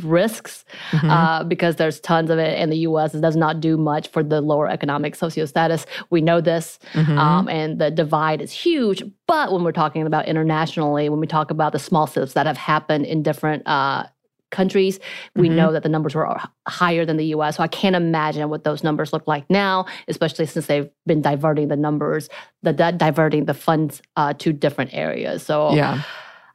risks, 0.02 0.64
Mhm. 0.92 1.10
uh, 1.10 1.44
because 1.44 1.76
there's 1.76 2.00
tons 2.00 2.30
of 2.30 2.38
it. 2.38 2.58
in 2.58 2.70
the 2.70 2.78
US 2.78 3.14
It 3.14 3.20
does 3.20 3.36
not 3.36 3.60
do 3.60 3.76
much 3.76 4.08
for 4.08 4.22
the 4.22 4.40
lower 4.40 4.68
economic 4.68 5.14
socio 5.14 5.44
status. 5.44 5.86
We 6.10 6.20
know 6.20 6.40
this, 6.40 6.78
Mhm. 6.94 7.18
um, 7.18 7.48
and 7.48 7.78
the 7.78 7.90
divide 7.90 8.40
is 8.40 8.52
huge. 8.52 9.02
But 9.26 9.52
when 9.52 9.62
we're 9.64 9.72
talking 9.72 10.06
about 10.06 10.26
internationally, 10.26 11.08
when 11.08 11.20
we 11.20 11.26
talk 11.26 11.50
about 11.50 11.72
the 11.72 11.78
small 11.78 12.06
steps 12.06 12.32
that 12.34 12.46
have 12.46 12.56
happened 12.56 13.06
in 13.06 13.22
different 13.22 13.62
uh, 13.66 14.04
countries, 14.50 15.00
we 15.34 15.48
Mhm. 15.48 15.54
know 15.56 15.72
that 15.72 15.82
the 15.82 15.88
numbers 15.88 16.14
were 16.14 16.28
higher 16.68 17.04
than 17.04 17.16
the 17.16 17.26
US. 17.34 17.56
So 17.56 17.62
I 17.64 17.66
can't 17.66 17.96
imagine 17.96 18.48
what 18.50 18.62
those 18.62 18.84
numbers 18.84 19.12
look 19.12 19.26
like 19.26 19.44
now, 19.50 19.86
especially 20.06 20.46
since 20.46 20.66
they've 20.66 20.88
been 21.06 21.20
diverting 21.20 21.66
the 21.68 21.76
numbers, 21.76 22.28
the, 22.62 22.72
di- 22.72 22.92
diverting 22.92 23.46
the 23.46 23.54
funds 23.54 24.00
uh, 24.16 24.32
to 24.34 24.52
different 24.52 24.90
areas. 24.94 25.42
So 25.42 25.74
yeah. 25.74 26.02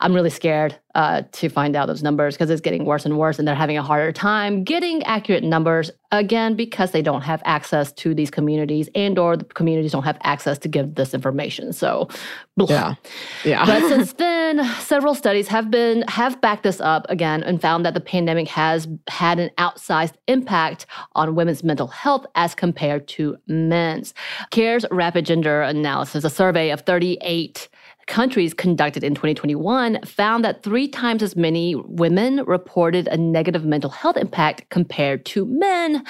I'm 0.01 0.13
really 0.13 0.29
scared 0.29 0.77
uh, 0.95 1.23
to 1.33 1.49
find 1.49 1.75
out 1.75 1.87
those 1.87 2.01
numbers 2.01 2.35
because 2.35 2.49
it's 2.49 2.61
getting 2.61 2.85
worse 2.85 3.05
and 3.05 3.17
worse, 3.17 3.37
and 3.37 3.47
they're 3.47 3.55
having 3.55 3.77
a 3.77 3.83
harder 3.83 4.11
time 4.11 4.63
getting 4.63 5.03
accurate 5.03 5.43
numbers 5.43 5.91
again 6.11 6.55
because 6.55 6.91
they 6.91 7.01
don't 7.01 7.21
have 7.21 7.41
access 7.45 7.91
to 7.93 8.15
these 8.15 8.31
communities, 8.31 8.89
and/or 8.95 9.35
the 9.35 9.45
communities 9.45 9.91
don't 9.91 10.03
have 10.03 10.17
access 10.23 10.57
to 10.59 10.67
give 10.69 10.95
this 10.95 11.13
information. 11.13 11.73
So, 11.73 12.07
blah. 12.55 12.67
Yeah. 12.69 12.95
Yeah. 13.43 13.65
But 13.65 13.81
since 13.89 14.13
then, 14.13 14.63
several 14.79 15.15
studies 15.15 15.49
have 15.49 15.69
been 15.69 16.03
have 16.07 16.39
backed 16.39 16.63
this 16.63 16.79
up 16.79 17.05
again 17.09 17.43
and 17.43 17.61
found 17.61 17.85
that 17.85 17.93
the 17.93 18.01
pandemic 18.01 18.47
has 18.47 18.87
had 19.09 19.39
an 19.39 19.51
outsized 19.57 20.13
impact 20.27 20.85
on 21.13 21.35
women's 21.35 21.63
mental 21.63 21.87
health 21.87 22.25
as 22.35 22.55
compared 22.55 23.07
to 23.09 23.37
men's. 23.47 24.13
CARE's 24.51 24.85
Rapid 24.91 25.25
Gender 25.25 25.61
Analysis, 25.61 26.23
a 26.23 26.29
survey 26.29 26.69
of 26.69 26.81
38 26.81 27.67
countries 28.09 28.53
conducted 28.55 29.03
in 29.03 29.13
2021 29.13 29.99
found 30.03 30.43
that 30.43 30.63
three 30.63 30.87
times 30.87 31.21
as 31.23 31.35
many 31.35 31.75
women 31.75 32.43
reported 32.45 33.07
a 33.07 33.15
negative 33.15 33.63
mental 33.63 33.89
health 33.91 34.17
impact 34.17 34.67
compared 34.69 35.23
to 35.25 35.45
men. 35.45 36.03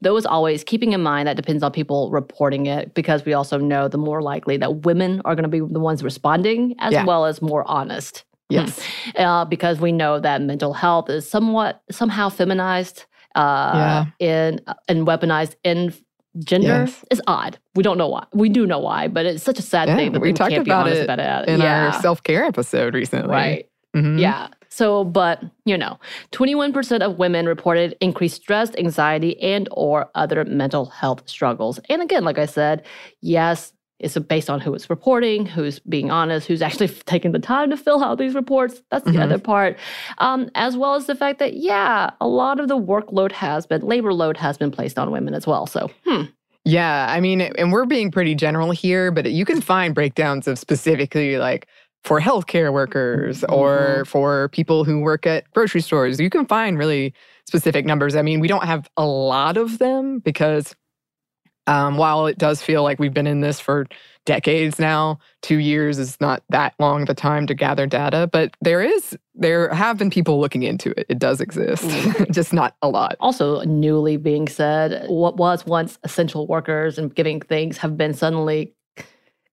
Though, 0.00 0.16
as 0.16 0.26
always, 0.26 0.64
keeping 0.64 0.92
in 0.94 1.02
mind 1.02 1.28
that 1.28 1.36
depends 1.36 1.62
on 1.62 1.70
people 1.70 2.10
reporting 2.10 2.66
it 2.66 2.94
because 2.94 3.24
we 3.26 3.34
also 3.34 3.58
know 3.58 3.86
the 3.86 3.98
more 3.98 4.22
likely 4.22 4.56
that 4.56 4.84
women 4.86 5.20
are 5.26 5.34
going 5.36 5.44
to 5.44 5.48
be 5.48 5.60
the 5.60 5.78
ones 5.78 6.02
responding 6.02 6.74
as 6.78 6.92
Yeah. 6.92 7.04
well 7.04 7.26
as 7.26 7.40
more 7.42 7.64
honest. 7.70 8.24
yes. 8.48 8.80
Uh, 9.16 9.44
because 9.44 9.78
we 9.80 9.92
know 9.92 10.18
that 10.20 10.42
mental 10.42 10.72
health 10.72 11.08
is 11.10 11.28
somewhat 11.28 11.82
somehow 11.90 12.28
feminized 12.28 13.04
uh, 13.34 14.04
in 14.18 14.60
and 14.88 15.06
weaponized 15.06 15.54
in 15.64 15.92
gender 16.38 16.66
Yes. 16.66 17.04
is 17.10 17.20
odd. 17.26 17.58
We 17.74 17.82
don't 17.82 17.98
know 17.98 18.08
why. 18.08 18.24
We 18.32 18.48
do 18.48 18.66
know 18.66 18.78
why, 18.78 19.08
but 19.08 19.26
it's 19.26 19.42
such 19.42 19.58
a 19.58 19.62
sad 19.62 19.88
Yeah, 19.88 19.96
thing 19.96 20.12
that 20.12 20.20
we 20.20 20.32
talked 20.32 20.50
can't 20.52 20.64
be 20.64 20.70
about 20.70 20.86
honest 20.86 21.00
it 21.02 21.04
about 21.04 21.18
it. 21.18 21.48
In 21.48 21.60
yeah. 21.60 21.86
our 21.86 22.00
self 22.00 22.22
care 22.22 22.44
episode 22.44 22.94
recently. 22.94 23.30
right. 23.30 23.68
Mhm. 23.94 24.18
Yeah. 24.18 24.48
So, 24.70 25.04
but 25.04 25.42
you 25.66 25.76
know, 25.76 25.98
21% 26.30 27.02
of 27.02 27.18
women 27.18 27.46
reported 27.46 27.94
increased 28.00 28.36
stress, 28.42 28.74
anxiety, 28.76 29.38
and 29.42 29.68
or 29.72 30.10
other 30.14 30.44
mental 30.46 30.86
health 30.86 31.28
struggles. 31.28 31.78
And 31.90 32.00
again, 32.00 32.24
like 32.24 32.38
I 32.38 32.46
said, 32.46 32.82
yes, 33.20 33.72
it's 34.02 34.18
based 34.18 34.50
on 34.50 34.60
who 34.60 34.74
is 34.74 34.90
reporting, 34.90 35.46
who's 35.46 35.78
being 35.80 36.10
honest, 36.10 36.46
who's 36.46 36.62
actually 36.62 36.88
taking 37.06 37.32
the 37.32 37.38
time 37.38 37.70
to 37.70 37.76
fill 37.76 38.02
out 38.02 38.18
these 38.18 38.34
reports. 38.34 38.82
That's 38.90 39.04
the 39.04 39.12
Mhm. 39.12 39.22
other 39.22 39.38
part. 39.38 39.78
Um, 40.18 40.50
as 40.54 40.76
well 40.76 40.94
as 40.94 41.06
the 41.06 41.14
fact 41.14 41.38
that, 41.38 41.54
yeah, 41.54 42.10
a 42.20 42.26
lot 42.28 42.60
of 42.60 42.68
the 42.68 42.76
workload 42.78 43.32
has 43.32 43.66
been, 43.66 43.80
labor 43.82 44.12
load 44.12 44.36
has 44.36 44.58
been 44.58 44.70
placed 44.70 44.98
on 44.98 45.10
women 45.10 45.34
as 45.34 45.46
well. 45.46 45.66
So, 45.66 45.90
hmm. 46.06 46.22
Yeah, 46.64 47.06
I 47.10 47.20
mean, 47.20 47.40
and 47.40 47.72
we're 47.72 47.86
being 47.86 48.10
pretty 48.12 48.34
general 48.36 48.70
here, 48.70 49.10
but 49.10 49.30
you 49.32 49.44
can 49.44 49.60
find 49.60 49.94
breakdowns 49.94 50.46
of 50.46 50.58
specifically 50.60 51.36
like 51.38 51.66
for 52.04 52.20
healthcare 52.20 52.72
workers 52.72 53.44
or 53.48 54.04
for 54.06 54.48
people 54.50 54.84
who 54.84 55.00
work 55.00 55.26
at 55.26 55.48
grocery 55.52 55.80
stores. 55.80 56.20
You 56.20 56.30
can 56.30 56.46
find 56.46 56.78
really 56.78 57.14
specific 57.46 57.84
numbers. 57.84 58.14
I 58.16 58.22
mean, 58.22 58.38
we 58.40 58.48
don't 58.48 58.64
have 58.64 58.88
a 58.96 59.04
lot 59.04 59.56
of 59.56 59.78
them 59.78 60.20
because 60.20 60.74
um, 61.66 61.96
while 61.96 62.26
it 62.26 62.38
does 62.38 62.62
feel 62.62 62.82
like 62.82 62.98
we've 62.98 63.14
been 63.14 63.26
in 63.26 63.40
this 63.40 63.60
for 63.60 63.86
decades 64.24 64.78
now, 64.78 65.18
two 65.42 65.58
years 65.58 65.98
is 65.98 66.20
not 66.20 66.42
that 66.48 66.74
long 66.78 67.08
a 67.08 67.14
time 67.14 67.46
to 67.46 67.54
gather 67.54 67.86
data, 67.86 68.28
but 68.30 68.56
there 68.60 68.80
is, 68.80 69.16
there 69.34 69.72
have 69.72 69.98
been 69.98 70.10
people 70.10 70.40
looking 70.40 70.62
into 70.62 70.90
it. 70.98 71.06
It 71.08 71.18
does 71.18 71.40
exist, 71.40 71.84
just 72.30 72.52
not 72.52 72.76
a 72.82 72.88
lot. 72.88 73.16
also 73.20 73.62
newly 73.62 74.16
being 74.16 74.48
said, 74.48 75.06
what 75.08 75.36
was 75.36 75.66
once 75.66 75.98
essential 76.04 76.46
workers 76.46 76.98
and 76.98 77.14
giving 77.14 77.40
things 77.40 77.78
have 77.78 77.96
been 77.96 78.14
suddenly 78.14 78.74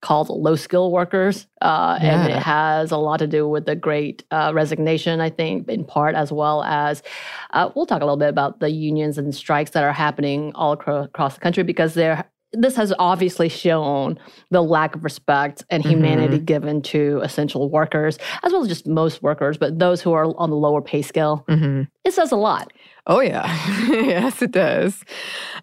called 0.01 0.29
low 0.29 0.55
skill 0.55 0.91
workers. 0.91 1.47
Uh, 1.61 1.97
And 2.01 2.31
it 2.31 2.37
has 2.39 2.91
a 2.91 2.97
lot 2.97 3.17
to 3.19 3.27
do 3.27 3.47
with 3.47 3.65
the 3.65 3.75
great 3.75 4.23
uh, 4.31 4.51
resignation, 4.53 5.19
I 5.19 5.29
think, 5.29 5.67
in 5.69 5.83
part, 5.83 6.15
as 6.15 6.31
well 6.31 6.63
as 6.63 7.03
uh, 7.51 7.69
we'll 7.75 7.85
talk 7.85 8.01
a 8.01 8.05
little 8.05 8.17
bit 8.17 8.29
about 8.29 8.59
the 8.59 8.69
unions 8.69 9.17
and 9.17 9.33
strikes 9.35 9.71
that 9.71 9.83
are 9.83 9.91
happening 9.93 10.51
all 10.55 10.73
acro- 10.73 11.03
across 11.03 11.33
the 11.35 11.41
country 11.41 11.63
because 11.63 11.93
they're. 11.93 12.25
This 12.51 12.75
has 12.77 12.91
obviously 12.97 13.47
shown 13.47 14.17
the 14.49 14.63
lack 14.63 14.95
of 14.95 15.03
respect 15.03 15.63
and 15.69 15.83
humanity 15.83 16.39
given 16.39 16.81
to 16.81 17.19
essential 17.23 17.69
workers, 17.69 18.17
as 18.41 18.51
well 18.51 18.63
as 18.63 18.67
just 18.67 18.87
most 18.87 19.21
workers, 19.21 19.55
but 19.59 19.77
those 19.77 20.01
who 20.01 20.13
are 20.13 20.25
on 20.35 20.49
the 20.49 20.55
lower 20.55 20.81
pay 20.81 21.03
scale. 21.03 21.45
hmm 21.47 21.83
It 22.09 22.15
says 22.15 22.31
a 22.31 22.35
lot. 22.35 22.73
Oh, 23.05 23.21
yeah. 23.21 23.45
yes, 23.87 24.41
it 24.41 24.51
does. 24.51 25.03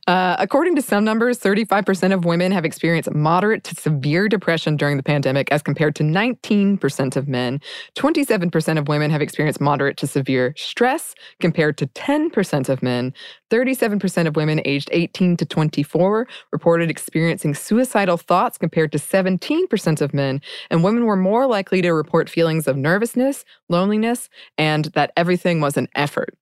Uh, 0.06 0.36
according 0.38 0.76
to 0.76 0.82
some 0.82 1.04
numbers, 1.04 1.38
35% 1.38 2.12
of 2.12 2.24
women 2.24 2.50
have 2.52 2.64
experienced 2.64 3.12
moderate 3.12 3.64
to 3.64 3.74
severe 3.74 4.28
depression 4.28 4.76
during 4.76 4.96
the 4.96 5.02
pandemic, 5.02 5.50
as 5.50 5.60
compared 5.60 5.96
to 5.96 6.04
19% 6.04 7.16
of 7.16 7.26
men. 7.26 7.60
27% 7.96 8.78
of 8.78 8.86
women 8.86 9.10
have 9.10 9.22
experienced 9.22 9.60
moderate 9.60 9.96
to 9.96 10.06
severe 10.06 10.54
stress, 10.56 11.16
compared 11.40 11.76
to 11.78 11.88
10% 11.88 12.68
of 12.68 12.80
men. 12.80 13.12
37% 13.50 14.26
of 14.28 14.36
women 14.36 14.60
aged 14.64 14.88
18 14.92 15.36
to 15.36 15.44
24 15.44 16.28
reported 16.52 16.90
experiencing 16.90 17.54
suicidal 17.54 18.16
thoughts, 18.16 18.56
compared 18.56 18.92
to 18.92 18.98
17% 18.98 20.00
of 20.00 20.14
men. 20.14 20.40
And 20.70 20.84
women 20.84 21.06
were 21.06 21.16
more 21.16 21.46
likely 21.46 21.82
to 21.82 21.92
report 21.92 22.30
feelings 22.30 22.68
of 22.68 22.76
nervousness, 22.76 23.44
loneliness, 23.68 24.28
and 24.56 24.86
that 24.94 25.12
everything 25.16 25.60
was 25.60 25.76
an 25.76 25.88
effort. 25.96 26.35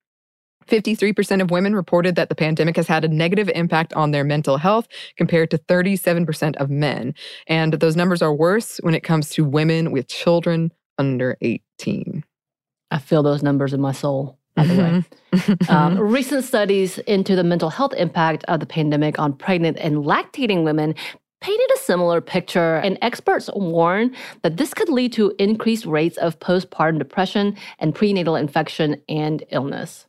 53% 0.66 1.40
of 1.40 1.50
women 1.50 1.74
reported 1.74 2.16
that 2.16 2.28
the 2.28 2.34
pandemic 2.34 2.76
has 2.76 2.86
had 2.86 3.04
a 3.04 3.08
negative 3.08 3.50
impact 3.54 3.92
on 3.94 4.10
their 4.10 4.24
mental 4.24 4.56
health 4.56 4.88
compared 5.16 5.50
to 5.50 5.58
37% 5.58 6.56
of 6.56 6.70
men. 6.70 7.14
And 7.46 7.74
those 7.74 7.96
numbers 7.96 8.22
are 8.22 8.34
worse 8.34 8.78
when 8.78 8.94
it 8.94 9.02
comes 9.02 9.30
to 9.30 9.44
women 9.44 9.92
with 9.92 10.08
children 10.08 10.72
under 10.98 11.36
18. 11.40 12.24
I 12.90 12.98
feel 12.98 13.22
those 13.22 13.42
numbers 13.42 13.72
in 13.72 13.80
my 13.80 13.92
soul, 13.92 14.38
by 14.54 14.64
the 14.66 14.74
way. 14.74 15.04
Mhm. 15.32 15.68
Um, 15.68 15.98
recent 15.98 16.44
studies 16.44 16.98
into 16.98 17.34
the 17.34 17.42
mental 17.42 17.68
health 17.68 17.92
impact 17.94 18.44
of 18.46 18.60
the 18.60 18.66
pandemic 18.66 19.18
on 19.18 19.32
pregnant 19.32 19.78
and 19.78 20.04
lactating 20.04 20.62
women 20.62 20.94
painted 21.40 21.70
a 21.74 21.78
similar 21.78 22.22
picture, 22.22 22.76
and 22.76 22.96
experts 23.02 23.50
warn 23.54 24.14
that 24.42 24.56
this 24.56 24.72
could 24.72 24.88
lead 24.88 25.12
to 25.12 25.34
increased 25.38 25.84
rates 25.84 26.16
of 26.16 26.38
postpartum 26.38 26.98
depression 26.98 27.54
and 27.78 27.94
prenatal 27.94 28.34
infection 28.34 29.02
and 29.10 29.44
illness. 29.50 30.06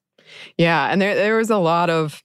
Yeah, 0.57 0.87
and 0.87 1.01
there 1.01 1.15
there 1.15 1.37
was 1.37 1.49
a 1.49 1.57
lot 1.57 1.89
of 1.89 2.23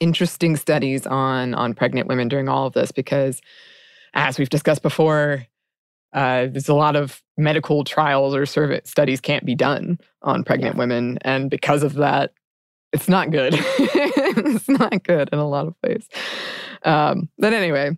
interesting 0.00 0.56
studies 0.56 1.06
on 1.06 1.54
on 1.54 1.74
pregnant 1.74 2.08
women 2.08 2.28
during 2.28 2.48
all 2.48 2.66
of 2.66 2.74
this 2.74 2.92
because, 2.92 3.40
as 4.14 4.38
we've 4.38 4.48
discussed 4.48 4.82
before, 4.82 5.46
uh, 6.12 6.46
there's 6.46 6.68
a 6.68 6.74
lot 6.74 6.96
of 6.96 7.22
medical 7.36 7.84
trials 7.84 8.34
or 8.34 8.46
survey 8.46 8.80
studies 8.84 9.20
can't 9.20 9.44
be 9.44 9.54
done 9.54 9.98
on 10.22 10.44
pregnant 10.44 10.76
women, 10.76 11.18
and 11.22 11.50
because 11.50 11.82
of 11.82 11.94
that, 11.94 12.32
it's 12.92 13.08
not 13.08 13.30
good. 13.30 13.54
it's 13.58 14.68
not 14.68 15.02
good 15.02 15.28
in 15.32 15.38
a 15.38 15.48
lot 15.48 15.66
of 15.66 15.74
ways. 15.82 16.08
Um, 16.84 17.28
but 17.38 17.52
anyway, 17.52 17.96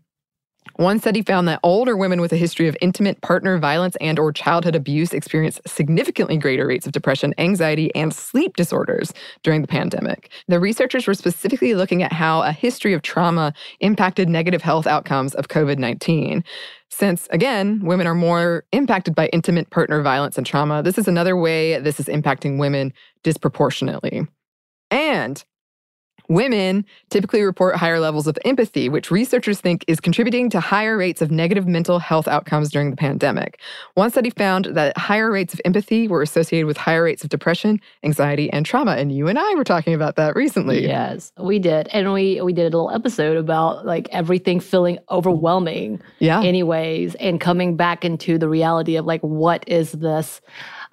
one 0.81 0.99
study 0.99 1.21
found 1.21 1.47
that 1.47 1.61
older 1.63 1.95
women 1.95 2.23
with 2.23 2.33
a 2.33 2.37
history 2.37 2.67
of 2.67 2.75
intimate 2.81 3.21
partner 3.21 3.59
violence 3.59 3.97
and 4.01 4.19
or 4.19 4.33
childhood 4.33 4.75
abuse 4.75 5.13
experienced 5.13 5.61
significantly 5.67 6.39
greater 6.39 6.67
rates 6.67 6.87
of 6.87 6.93
depression, 6.93 7.35
anxiety, 7.37 7.95
and 7.95 8.15
sleep 8.15 8.57
disorders 8.57 9.13
during 9.43 9.61
the 9.61 9.69
pandemic. 9.69 10.31
The 10.49 10.59
researchers 10.59 11.07
were 11.07 11.13
specifically 11.13 11.75
looking 11.75 12.03
at 12.03 12.15
how 12.15 12.41
a 12.41 12.51
history 12.51 12.95
of 12.95 13.03
trauma 13.03 13.53
impacted 13.81 14.31
negative 14.31 14.63
health 14.63 14.87
outcomes 14.87 15.35
of 15.35 15.49
COVID-19. 15.49 16.43
Since 16.89 17.29
again, 17.31 17.85
women 17.85 18.07
are 18.07 18.15
more 18.15 18.65
impacted 18.73 19.15
by 19.15 19.27
intimate 19.29 19.69
partner 19.69 20.01
violence 20.01 20.39
and 20.39 20.47
trauma, 20.47 20.83
this 20.83 20.97
is 20.97 21.07
another 21.07 21.37
way 21.37 21.79
this 21.79 22.01
is 22.01 22.07
impacting 22.07 22.59
women 22.59 22.95
disproportionately. 23.23 24.27
And 24.91 25.45
Women 26.31 26.85
typically 27.09 27.43
report 27.43 27.75
higher 27.75 27.99
levels 27.99 28.29
of 28.29 28.39
empathy, 28.45 28.89
which 28.89 29.11
researchers 29.11 29.61
think 29.61 29.85
is 29.89 29.99
contributing 29.99 30.49
to 30.51 30.61
higher 30.61 30.97
rates 30.97 31.21
of 31.21 31.33
negative 31.33 31.67
mental 31.67 31.99
health 31.99 32.29
outcomes 32.29 32.71
during 32.71 32.91
the 32.91 32.97
pandemic. 32.97 33.59
One 33.95 34.13
study 34.13 34.31
found 34.31 34.67
that 34.67 34.97
higher 34.97 35.29
rates 35.29 35.53
of 35.55 35.61
empathy 35.65 36.07
were 36.07 36.23
associated 36.23 36.69
with 36.69 36.77
higher 36.77 37.03
rates 37.03 37.25
of 37.25 37.31
depression, 37.31 37.81
anxiety, 38.05 38.49
and 38.53 38.65
trauma. 38.65 38.93
And 38.93 39.11
you 39.11 39.27
and 39.27 39.41
I 39.41 39.55
were 39.57 39.65
talking 39.65 39.93
about 39.93 40.15
that 40.17 40.37
recently. 40.37 40.87
Yes, 40.87 41.33
we 41.37 41.59
did. 41.59 41.89
And 41.89 42.13
we 42.13 42.41
we 42.41 42.53
did 42.53 42.73
a 42.73 42.77
little 42.77 42.93
episode 42.93 43.37
about 43.37 43.85
like 43.85 44.09
everything 44.13 44.61
feeling 44.61 45.01
overwhelming. 45.11 46.01
Yeah. 46.21 46.43
Anyways, 46.43 47.17
and 47.17 47.41
coming 47.41 47.75
back 47.75 48.05
into 48.05 48.39
the 48.39 48.49
reality 48.49 48.95
of 48.95 49.05
like 49.05 49.23
what 49.23 49.69
is 49.69 49.91
this? 49.91 50.41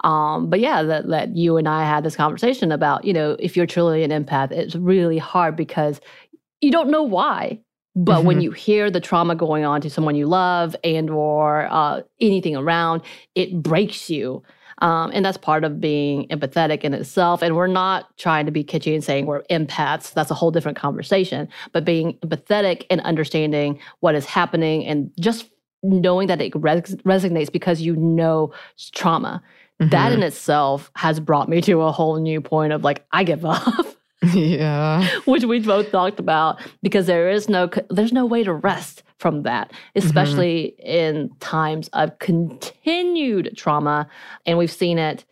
Um, 0.04 0.48
but 0.48 0.60
yeah, 0.60 0.82
that, 0.82 1.08
that 1.08 1.36
you 1.36 1.56
and 1.56 1.68
I 1.68 1.84
had 1.84 2.04
this 2.04 2.16
conversation 2.16 2.70
about, 2.72 3.04
you 3.04 3.12
know, 3.12 3.36
if 3.38 3.56
you're 3.56 3.66
truly 3.66 4.04
an 4.04 4.10
empath, 4.10 4.52
it's 4.52 4.74
really 4.76 5.18
hard 5.18 5.56
because 5.56 6.00
you 6.60 6.70
don't 6.70 6.90
know 6.90 7.02
why. 7.02 7.60
But 7.96 8.24
when 8.24 8.38
Mhm. 8.38 8.42
you 8.42 8.50
hear 8.52 8.90
the 8.90 9.00
trauma 9.00 9.34
going 9.34 9.64
on 9.64 9.80
to 9.80 9.90
someone 9.90 10.14
you 10.14 10.26
love 10.26 10.76
and 10.84 11.10
or 11.10 11.66
uh, 11.70 12.02
anything 12.20 12.54
around, 12.56 13.02
it 13.34 13.60
breaks 13.62 14.08
you. 14.08 14.42
Um, 14.80 15.10
and 15.12 15.24
that's 15.24 15.36
part 15.36 15.64
of 15.64 15.80
being 15.80 16.28
empathetic 16.28 16.82
in 16.82 16.94
itself. 16.94 17.42
And 17.42 17.56
we're 17.56 17.66
not 17.66 18.16
trying 18.16 18.46
to 18.46 18.52
be 18.52 18.62
kitschy 18.62 18.94
and 18.94 19.02
saying 19.02 19.26
we're 19.26 19.42
empaths. 19.50 20.12
That's 20.14 20.30
a 20.30 20.34
whole 20.34 20.52
different 20.52 20.78
conversation. 20.78 21.48
But 21.72 21.84
being 21.84 22.14
empathetic 22.18 22.86
and 22.88 23.00
understanding 23.00 23.80
what 24.00 24.14
is 24.14 24.26
happening 24.26 24.86
and 24.86 25.10
just 25.18 25.50
knowing 25.82 26.28
that 26.28 26.40
it 26.40 26.52
res- 26.54 26.94
resonates 27.04 27.50
because 27.50 27.80
you 27.80 27.96
know 27.96 28.52
s- 28.78 28.90
trauma. 29.78 29.90
That 29.90 30.12
in 30.12 30.18
mm-hmm. 30.18 30.26
itself 30.26 30.90
has 30.96 31.20
brought 31.20 31.48
me 31.48 31.60
to 31.62 31.82
a 31.82 31.92
whole 31.92 32.18
new 32.18 32.40
point 32.40 32.72
of 32.72 32.84
like, 32.84 33.04
I 33.12 33.24
give 33.24 33.44
up. 33.44 33.86
yeah. 34.34 35.08
which 35.26 35.44
we 35.44 35.60
both 35.60 35.90
talked 35.92 36.18
about 36.18 36.60
because 36.82 37.06
there 37.06 37.30
is 37.30 37.48
no 37.48 37.70
there's 37.88 38.12
no 38.12 38.26
way 38.26 38.42
to 38.42 38.52
rest 38.52 39.04
from 39.18 39.44
that 39.44 39.70
mm-hmm. 39.70 40.06
especially 40.06 40.74
in 40.80 41.30
times 41.38 41.86
of 41.92 42.18
continued 42.18 43.52
trauma 43.56 44.08
and 44.44 44.58
we've 44.58 44.72
seen 44.72 44.98
it 44.98 45.24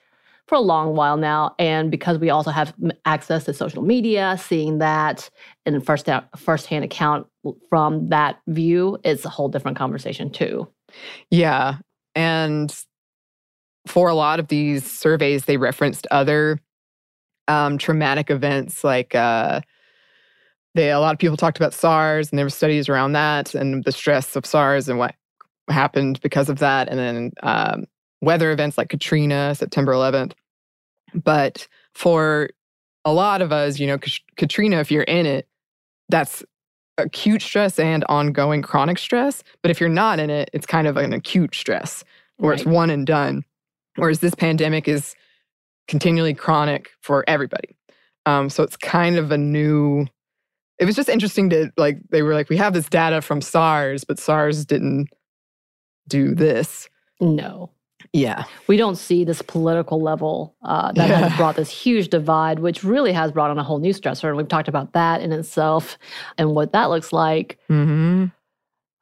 for 0.46 0.54
a 0.54 0.60
long 0.60 0.94
while 0.94 1.16
now 1.16 1.52
and 1.58 1.90
because 1.90 2.18
we 2.18 2.30
also 2.30 2.52
have 2.52 2.72
access 3.04 3.42
to 3.42 3.52
social 3.52 3.82
media 3.82 4.38
seeing 4.40 4.78
that 4.78 5.28
in 5.66 5.80
first 5.80 6.08
first 6.36 6.66
hand 6.66 6.84
account 6.84 7.26
from 7.68 8.06
that 8.10 8.38
view 8.46 8.96
is 9.02 9.24
a 9.24 9.28
whole 9.28 9.48
different 9.48 9.76
conversation 9.76 10.30
too 10.30 10.68
Yeah. 11.30 11.78
And 12.14 12.74
for 13.86 14.08
a 14.08 14.14
lot 14.14 14.40
of 14.40 14.48
these 14.48 14.90
surveys, 14.90 15.44
they 15.44 15.56
referenced 15.56 16.06
other 16.10 16.60
um, 17.48 17.78
traumatic 17.78 18.30
events 18.30 18.82
like 18.82 19.14
uh, 19.14 19.60
they 20.74 20.90
a 20.90 21.00
lot 21.00 21.14
of 21.14 21.18
people 21.18 21.36
talked 21.36 21.56
about 21.56 21.72
SARS 21.72 22.30
and 22.30 22.38
there 22.38 22.44
were 22.44 22.50
studies 22.50 22.88
around 22.88 23.12
that 23.12 23.54
and 23.54 23.84
the 23.84 23.92
stress 23.92 24.36
of 24.36 24.44
SARS 24.44 24.88
and 24.88 24.98
what 24.98 25.14
happened 25.68 26.20
because 26.20 26.48
of 26.48 26.58
that, 26.58 26.88
and 26.88 26.98
then 26.98 27.32
um, 27.42 27.86
weather 28.20 28.50
events 28.52 28.78
like 28.78 28.88
Katrina, 28.88 29.54
September 29.54 29.92
11th. 29.92 30.32
But 31.14 31.66
for 31.94 32.50
a 33.04 33.12
lot 33.12 33.42
of 33.42 33.52
us, 33.52 33.78
you 33.78 33.86
know, 33.86 33.98
Katrina, 34.36 34.78
if 34.78 34.90
you're 34.90 35.04
in 35.04 35.26
it, 35.26 35.48
that's 36.08 36.44
acute 36.98 37.42
stress 37.42 37.78
and 37.78 38.04
ongoing 38.08 38.62
chronic 38.62 38.98
stress. 38.98 39.42
But 39.62 39.70
if 39.70 39.80
you're 39.80 39.88
not 39.88 40.18
in 40.18 40.30
it, 40.30 40.50
it's 40.52 40.66
kind 40.66 40.86
of 40.86 40.96
an 40.96 41.12
acute 41.12 41.54
stress 41.54 42.04
where 42.36 42.52
it's 42.52 42.64
one 42.64 42.90
and 42.90 43.06
done. 43.06 43.44
Whereas 43.96 44.20
this 44.20 44.34
pandemic 44.34 44.88
is 44.88 45.14
continually 45.88 46.34
chronic 46.34 46.90
for 47.00 47.24
everybody. 47.26 47.76
Um, 48.26 48.50
so 48.50 48.62
it's 48.62 48.76
kind 48.76 49.16
of 49.16 49.30
a 49.30 49.38
new. 49.38 50.06
It 50.78 50.84
was 50.84 50.96
just 50.96 51.08
interesting 51.08 51.48
to 51.50 51.70
like 51.76 51.98
they 52.10 52.22
were 52.22 52.34
like 52.34 52.48
we 52.48 52.56
have 52.58 52.74
this 52.74 52.88
data 52.88 53.22
from 53.22 53.40
SARS, 53.40 54.04
but 54.04 54.18
SARS 54.18 54.64
didn't 54.66 55.08
do 56.08 56.34
this. 56.34 56.88
no 57.20 57.70
Yeah, 58.12 58.44
we 58.66 58.76
don't 58.76 58.96
see 58.96 59.24
this 59.24 59.42
political 59.42 60.02
level 60.02 60.54
uh, 60.62 60.92
that 60.92 61.08
has 61.08 61.36
brought 61.36 61.56
this 61.56 61.70
huge 61.70 62.08
divide, 62.08 62.58
which 62.58 62.84
really 62.84 63.12
has 63.12 63.32
brought 63.32 63.50
on 63.50 63.58
a 63.58 63.62
whole 63.62 63.78
new 63.78 63.92
stressor. 63.92 64.28
And 64.28 64.36
we've 64.36 64.48
talked 64.48 64.68
about 64.68 64.92
that 64.92 65.22
in 65.22 65.32
itself 65.32 65.98
and 66.36 66.54
what 66.54 66.72
that 66.72 66.90
looks 66.90 67.12
like, 67.12 67.58
hmm 67.68 68.26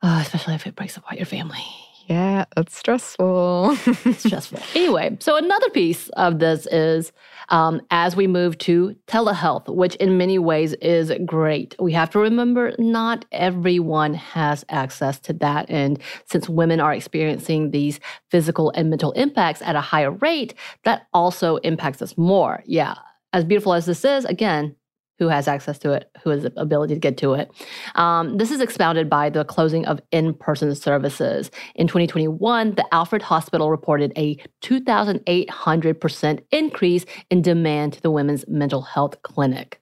uh, 0.03 0.19
especially 0.21 0.55
if 0.55 0.67
it 0.67 0.77
breaks 0.77 0.97
apart 0.99 1.17
your 1.17 1.27
family. 1.27 1.65
Yeah, 2.07 2.45
that's 2.55 2.77
stressful. 2.77 3.77
It's 3.87 4.25
stressful. 4.27 4.61
anyway, 4.75 5.17
so 5.21 5.37
another 5.37 5.71
piece 5.71 6.09
of 6.11 6.39
this 6.39 6.67
is 6.67 7.13
um, 7.49 7.81
as 7.91 8.15
we 8.17 8.27
move 8.27 8.59
to 8.59 8.95
telehealth, 9.07 9.69
which 9.69 9.95
in 9.97 10.19
many 10.19 10.39
ways 10.39 10.75
is 10.75 11.13
great. 11.25 11.75
We 11.79 11.93
have 11.93 12.11
to 12.11 12.19
remember 12.19 12.75
not 12.79 13.25
everyone 13.33 14.15
has 14.15 14.65
access 14.69 15.19
to 15.21 15.33
that. 15.35 15.67
And 15.69 15.99
since 16.27 16.49
women 16.49 16.81
are 16.81 16.95
experiencing 16.95 17.71
these 17.71 18.01
physical 18.31 18.71
and 18.75 18.91
mental 18.91 19.13
impacts 19.13 19.63
at 19.63 19.77
a 19.77 19.81
higher 19.81 20.11
rate, 20.11 20.55
that 20.85 21.07
also 21.13 21.57
impacts 21.59 22.03
us 22.03 22.17
more. 22.19 22.63
Yeah. 22.67 22.95
As 23.33 23.45
beautiful 23.45 23.75
as 23.75 23.87
this 23.87 24.05
is, 24.05 24.25
again, 24.27 24.77
who 25.19 25.29
has 25.29 25.47
access 25.47 25.79
to 25.79 25.93
it, 25.93 26.11
who 26.23 26.31
has 26.31 26.43
the 26.43 26.53
ability 26.61 26.95
to 26.95 27.01
get 27.01 27.17
to 27.19 27.35
it. 27.35 27.51
Um, 27.95 28.37
this 28.37 28.51
is 28.51 28.61
expounded 28.61 29.09
by 29.09 29.31
the 29.31 29.45
closing 29.45 29.87
of 29.87 30.01
in 30.11 30.35
person 30.35 30.75
services. 30.75 31.51
In 31.75 31.87
2021, 31.87 32.75
the 32.75 32.85
Alfred 32.93 33.23
Hospital 33.23 33.71
reported 33.71 34.13
a 34.17 34.37
2,800% 34.63 36.43
increase 36.51 37.05
in 37.31 37.43
demand 37.43 37.95
to 37.95 38.03
the 38.03 38.11
women's 38.11 38.47
mental 38.49 38.83
health 38.83 39.23
clinic. 39.23 39.81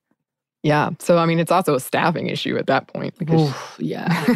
yeah, 0.62 0.90
so 0.98 1.18
I 1.18 1.26
mean, 1.26 1.38
it's 1.38 1.52
also 1.52 1.74
a 1.74 1.80
staffing 1.80 2.28
issue 2.28 2.56
at 2.56 2.66
that 2.66 2.88
point 2.88 3.18
because 3.18 3.48
Oof, 3.48 3.76
yeah. 3.78 4.26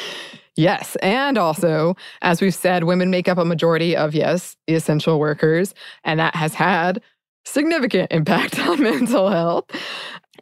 yes. 0.56 0.96
And 1.02 1.36
also, 1.36 1.94
as 2.22 2.40
we've 2.40 2.54
said, 2.54 2.84
women 2.84 3.10
make 3.10 3.28
up 3.28 3.38
a 3.38 3.44
majority 3.44 3.94
of, 3.94 4.14
yes, 4.14 4.56
the 4.66 4.74
essential 4.74 5.20
workers. 5.20 5.74
And 6.04 6.18
that 6.18 6.34
has 6.34 6.54
had 6.54 7.02
significant 7.48 8.12
impact 8.12 8.58
on 8.68 8.82
mental 8.82 9.28
health. 9.28 9.64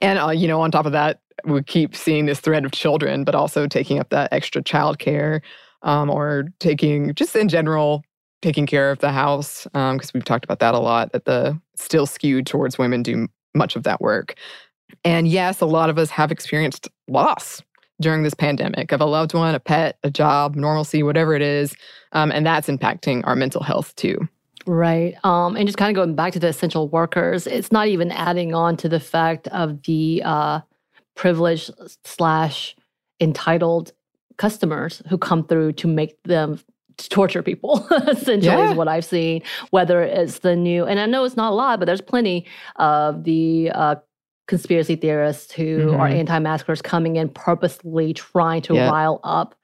And, 0.02 0.18
uh, 0.18 0.30
you 0.30 0.48
know, 0.48 0.60
on 0.60 0.70
top 0.70 0.86
of 0.86 0.92
that, 0.92 1.20
we 1.44 1.62
keep 1.62 1.94
seeing 1.94 2.26
this 2.26 2.40
thread 2.40 2.64
of 2.64 2.72
children, 2.72 3.24
but 3.24 3.34
also 3.34 3.66
taking 3.66 3.98
up 3.98 4.10
that 4.10 4.32
extra 4.32 4.62
childcare 4.62 5.40
um, 5.82 6.10
or 6.10 6.48
taking, 6.58 7.14
just 7.14 7.36
in 7.36 7.48
general, 7.48 8.02
taking 8.42 8.66
care 8.66 8.90
of 8.90 8.98
the 8.98 9.12
house. 9.12 9.64
Because 9.64 10.12
we've 10.12 10.24
talked 10.24 10.44
about 10.44 10.58
that 10.60 10.74
a 10.74 10.78
lot, 10.78 11.12
that 11.12 11.24
the 11.24 11.58
still 11.76 12.06
skewed 12.06 12.46
towards 12.46 12.78
women 12.78 13.02
do 13.02 13.28
much 13.54 13.76
of 13.76 13.84
that 13.84 14.00
work. 14.00 14.34
And 15.04 15.28
yes, 15.28 15.60
a 15.60 15.66
lot 15.66 15.90
of 15.90 15.98
us 15.98 16.10
have 16.10 16.32
experienced 16.32 16.88
loss 17.08 17.62
during 18.00 18.22
this 18.22 18.34
pandemic 18.34 18.92
of 18.92 19.00
a 19.00 19.06
loved 19.06 19.34
one, 19.34 19.54
a 19.54 19.60
pet, 19.60 19.98
a 20.02 20.10
job, 20.10 20.54
normalcy, 20.54 21.02
whatever 21.02 21.34
it 21.34 21.42
is. 21.42 21.74
Um, 22.12 22.30
and 22.30 22.44
that's 22.44 22.68
impacting 22.68 23.26
our 23.26 23.36
mental 23.36 23.62
health 23.62 23.94
too. 23.96 24.28
Right. 24.66 25.14
Um, 25.24 25.56
and 25.56 25.66
just 25.66 25.78
kind 25.78 25.90
of 25.90 25.94
going 26.00 26.14
back 26.16 26.32
to 26.32 26.38
the 26.40 26.48
essential 26.48 26.88
workers, 26.88 27.46
it's 27.46 27.70
not 27.70 27.86
even 27.88 28.10
adding 28.10 28.54
on 28.54 28.76
to 28.78 28.88
the 28.88 29.00
fact 29.00 29.46
of 29.48 29.82
the 29.82 30.22
uh, 30.24 30.60
privileged 31.14 31.70
slash 32.04 32.74
entitled 33.20 33.92
customers 34.38 35.02
who 35.08 35.16
come 35.18 35.46
through 35.46 35.72
to 35.72 35.86
make 35.86 36.20
them 36.24 36.58
to 36.98 37.08
torture 37.08 37.42
people, 37.42 37.86
essentially, 38.08 38.46
Yeah. 38.56 38.70
is 38.70 38.76
what 38.76 38.88
I've 38.88 39.04
seen. 39.04 39.42
Whether 39.70 40.02
it's 40.02 40.40
the 40.40 40.56
new, 40.56 40.84
and 40.86 40.98
I 40.98 41.06
know 41.06 41.24
it's 41.24 41.36
not 41.36 41.52
a 41.52 41.54
lot, 41.54 41.78
but 41.78 41.84
there's 41.86 42.00
plenty 42.00 42.46
of 42.76 43.24
the 43.24 43.70
uh, 43.74 43.96
conspiracy 44.48 44.96
theorists 44.96 45.52
who 45.52 45.90
are 45.92 46.08
Mhm. 46.08 46.18
anti 46.20 46.38
maskers 46.38 46.80
coming 46.82 47.16
in 47.16 47.28
purposely 47.28 48.14
trying 48.14 48.62
to 48.62 48.74
Yeah. 48.74 48.88
rile 48.90 49.20
up 49.24 49.54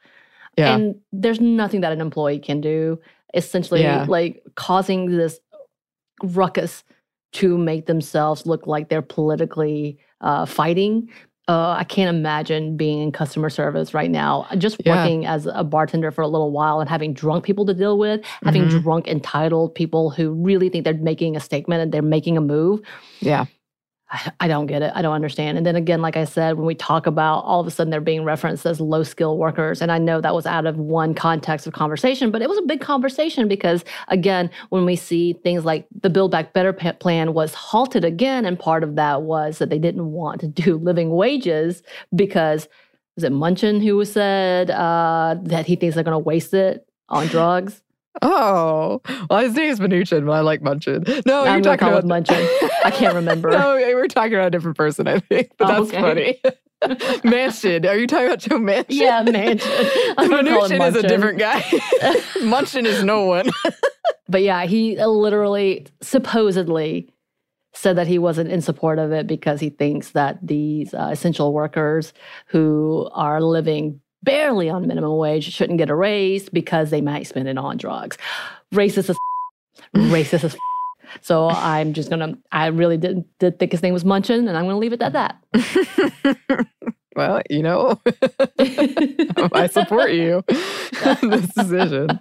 Yeah. 0.59 0.75
and 0.75 0.97
there's 1.13 1.41
nothing 1.41 1.81
that 1.81 1.93
an 1.93 2.01
employee 2.03 2.39
can 2.39 2.61
do, 2.61 3.01
essentially, 3.35 3.83
Yeah. 3.83 4.05
like 4.09 4.43
causing 4.57 5.07
this 5.17 5.41
ruckus 6.23 6.85
to 7.35 7.57
make 7.57 7.87
themselves 7.87 8.47
look 8.47 8.67
like 8.67 8.89
they're 8.89 9.03
politically 9.03 9.99
uh, 10.21 10.47
fighting. 10.47 11.09
Uh, 11.49 11.75
I 11.77 11.83
can't 11.85 12.15
imagine 12.15 12.77
being 12.77 13.01
in 13.01 13.11
customer 13.11 13.51
service 13.51 13.93
right 13.93 14.11
now. 14.11 14.47
Just 14.59 14.77
Yeah. 14.85 14.95
working 14.95 15.27
as 15.27 15.49
a 15.53 15.65
bartender 15.65 16.13
for 16.13 16.23
a 16.23 16.29
little 16.29 16.53
while 16.53 16.79
and 16.79 16.89
having 16.89 17.13
drunk 17.13 17.45
people 17.45 17.67
to 17.67 17.75
deal 17.75 17.99
with, 17.99 18.21
having 18.45 18.65
Mhm. 18.69 18.83
drunk, 18.83 19.09
entitled 19.09 19.75
people 19.75 20.11
who 20.11 20.31
really 20.33 20.69
think 20.69 20.85
they're 20.85 20.95
making 20.95 21.35
a 21.37 21.41
statement 21.41 21.83
and 21.83 21.91
they're 21.91 22.03
making 22.03 22.37
a 22.37 22.41
move. 22.41 22.81
yeah. 23.21 23.47
I- 24.41 24.49
don't 24.49 24.67
get 24.67 24.83
it. 24.83 24.93
I 24.95 25.01
don't 25.01 25.15
understand. 25.15 25.57
And 25.57 25.67
then 25.67 25.77
again, 25.77 26.03
like 26.03 26.17
I 26.17 26.25
said, 26.25 26.57
when 26.57 26.67
we 26.67 26.75
talk 26.75 27.07
about 27.07 27.45
all 27.45 27.61
of 27.61 27.67
a 27.67 27.71
sudden 27.71 27.91
they're 27.91 28.01
being 28.01 28.25
referenced 28.25 28.67
as 28.67 28.81
low 28.81 29.03
skill 29.03 29.39
workers, 29.39 29.81
and 29.81 29.91
I 29.91 29.99
know 29.99 30.21
that 30.21 30.35
was 30.35 30.45
out 30.45 30.67
of 30.67 30.77
one 30.77 31.15
context 31.15 31.67
of 31.67 31.73
conversation, 31.73 32.31
but 32.31 32.43
it 32.43 32.49
was 32.49 32.59
a 32.59 32.63
big 32.63 32.81
conversation 32.81 33.49
because 33.49 33.85
again, 34.09 34.51
when 34.69 34.85
we 34.85 34.97
see 34.97 35.33
things 35.33 35.65
like 35.65 35.87
the 36.03 36.11
Build 36.11 36.31
Back 36.31 36.53
Better 36.53 36.73
plan 36.73 37.33
was 37.33 37.55
halted 37.55 38.05
again, 38.05 38.45
and 38.45 38.59
part 38.59 38.85
of 38.85 38.97
that 38.97 39.23
was 39.23 39.59
that 39.59 39.71
they 39.71 39.79
didn't 39.79 40.13
want 40.13 40.41
to 40.43 40.49
do 40.49 40.77
living 40.83 41.11
wages 41.11 41.83
because 42.15 42.69
was 43.17 43.25
it 43.25 43.33
Munchin 43.33 43.83
who 43.83 44.05
said 44.05 44.71
uh, 44.71 45.37
that 45.43 45.67
he 45.67 45.77
thinks 45.77 45.95
they're 45.95 46.05
going 46.05 46.15
to 46.15 46.19
waste 46.19 46.55
it 46.55 46.87
on 47.09 47.27
drugs? 47.27 47.83
Oh, 48.21 49.01
well, 49.31 49.39
his 49.41 49.55
name 49.55 49.71
is 49.71 49.81
Mnuchin, 49.81 50.27
but 50.27 50.33
I 50.33 50.41
like 50.41 50.61
Munchin. 50.61 51.25
No, 51.25 51.45
I'm 51.45 51.55
you're 51.55 51.77
talking 51.77 51.89
about 51.89 52.05
Munchin. 52.05 52.47
I 52.85 52.91
can't 52.91 53.15
remember. 53.15 53.51
no, 53.53 53.75
we're 53.75 54.07
talking 54.07 54.35
about 54.35 54.49
a 54.49 54.51
different 54.51 54.77
person, 54.77 55.09
I 55.09 55.19
think. 55.21 55.51
But 55.57 55.71
Oh, 55.71 55.85
that's 55.85 55.95
okay. 55.97 56.39
funny. 56.43 56.57
Manchin. 57.23 57.89
Are 57.89 57.97
you 57.97 58.07
talking 58.07 58.27
about 58.27 58.41
Joe 58.41 58.59
Manchin? 58.59 58.85
Yeah, 58.91 59.23
Manchin. 59.25 60.15
I'm 60.19 60.29
gonna 60.31 60.51
call 60.51 60.67
him 60.67 60.79
Mnuchin 60.79 60.89
is 60.89 60.97
a 60.97 61.09
different 61.09 61.39
guy. 61.39 61.61
Munchin 62.41 62.85
is 62.85 63.03
no 63.03 63.25
one. 63.25 63.49
But 64.29 64.43
yeah, 64.43 64.67
he 64.67 64.97
literally 65.03 65.87
supposedly 66.03 67.09
said 67.75 67.97
that 67.97 68.07
he 68.07 68.19
wasn't 68.19 68.51
in 68.51 68.61
support 68.61 68.99
of 68.99 69.13
it 69.13 69.27
because 69.27 69.59
he 69.59 69.71
thinks 69.71 70.11
that 70.11 70.39
these 70.47 70.93
uh, 70.93 71.09
essential 71.11 71.55
workers 71.55 72.13
who 72.49 73.09
are 73.15 73.41
living 73.41 74.01
barely 74.23 74.71
on 74.71 74.87
minimum 74.87 75.17
wage 75.17 75.53
shouldn't 75.53 75.79
get 75.79 75.91
a 75.91 75.95
raise 75.95 76.49
because 76.49 76.91
they 76.91 77.01
might 77.01 77.27
spend 77.27 77.49
it 77.49 77.59
on 77.59 77.77
drugs. 77.77 78.17
Racist 78.73 79.11
as 79.11 79.17
racist 79.97 80.45
as 80.45 80.57
so 81.21 81.49
I'm 81.49 81.93
just 81.93 82.11
gonna 82.11 82.39
I 82.51 82.67
really 82.67 82.97
did, 82.97 83.25
did 83.39 83.59
think 83.59 83.73
his 83.73 83.83
name 83.83 83.93
was 83.93 84.05
Munchin 84.05 84.49
and 84.49 84.57
I'm 84.57 84.65
gonna 84.65 84.79
leave 84.79 84.93
it 84.93 85.03
at 85.03 85.13
that. 85.13 86.67
Well, 87.15 87.43
you 87.51 87.63
know, 87.63 88.01
I 88.59 89.69
support 89.71 90.13
you 90.13 90.43
this 91.21 91.47
decision. 91.55 92.21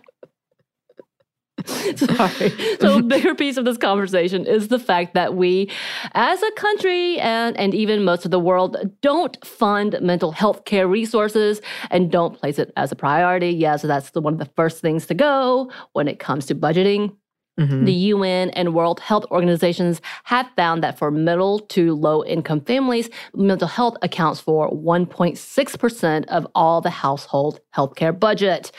Sorry. 1.96 2.78
So, 2.80 3.00
a 3.00 3.04
bigger 3.04 3.36
piece 3.36 3.58
of 3.58 3.66
this 3.66 3.78
conversation 3.78 4.46
is 4.46 4.68
the 4.68 4.80
fact 4.80 5.14
that 5.14 5.36
we, 5.36 5.70
as 6.14 6.42
a 6.42 6.52
country 6.52 7.20
and, 7.20 7.58
and 7.58 7.74
even 7.74 8.04
most 8.04 8.26
of 8.26 8.32
the 8.32 8.40
world, 8.40 8.78
don't 9.02 9.44
fund 9.46 9.98
mental 10.02 10.32
health 10.32 10.66
care 10.66 10.88
resources 10.88 11.62
and 11.90 12.12
don't 12.12 12.40
place 12.40 12.60
it 12.60 12.72
as 12.76 12.92
a 12.92 12.96
priority. 12.96 13.50
Yes, 13.50 13.82
that's 13.82 14.12
the, 14.12 14.22
one 14.22 14.34
of 14.34 14.40
the 14.40 14.50
first 14.56 14.82
things 14.82 15.06
to 15.08 15.14
go 15.14 15.72
when 15.94 16.08
it 16.08 16.20
comes 16.20 16.46
to 16.48 16.56
budgeting. 16.56 17.16
Mhm. 17.62 17.86
The 17.86 17.94
UN 17.94 18.50
and 18.52 18.74
World 18.74 19.00
Health 19.00 19.26
Organizations 19.32 20.02
have 20.24 20.48
found 20.56 20.84
that 20.84 20.98
for 20.98 21.12
middle 21.12 21.60
to 21.60 21.94
low 21.96 22.24
income 22.26 22.62
families, 22.62 23.10
mental 23.36 23.68
health 23.68 23.98
accounts 24.02 24.40
for 24.40 24.70
1.6% 24.70 26.26
of 26.30 26.48
all 26.56 26.82
the 26.82 26.90
household 26.90 27.60
healthcare 27.76 28.18
budget. 28.18 28.72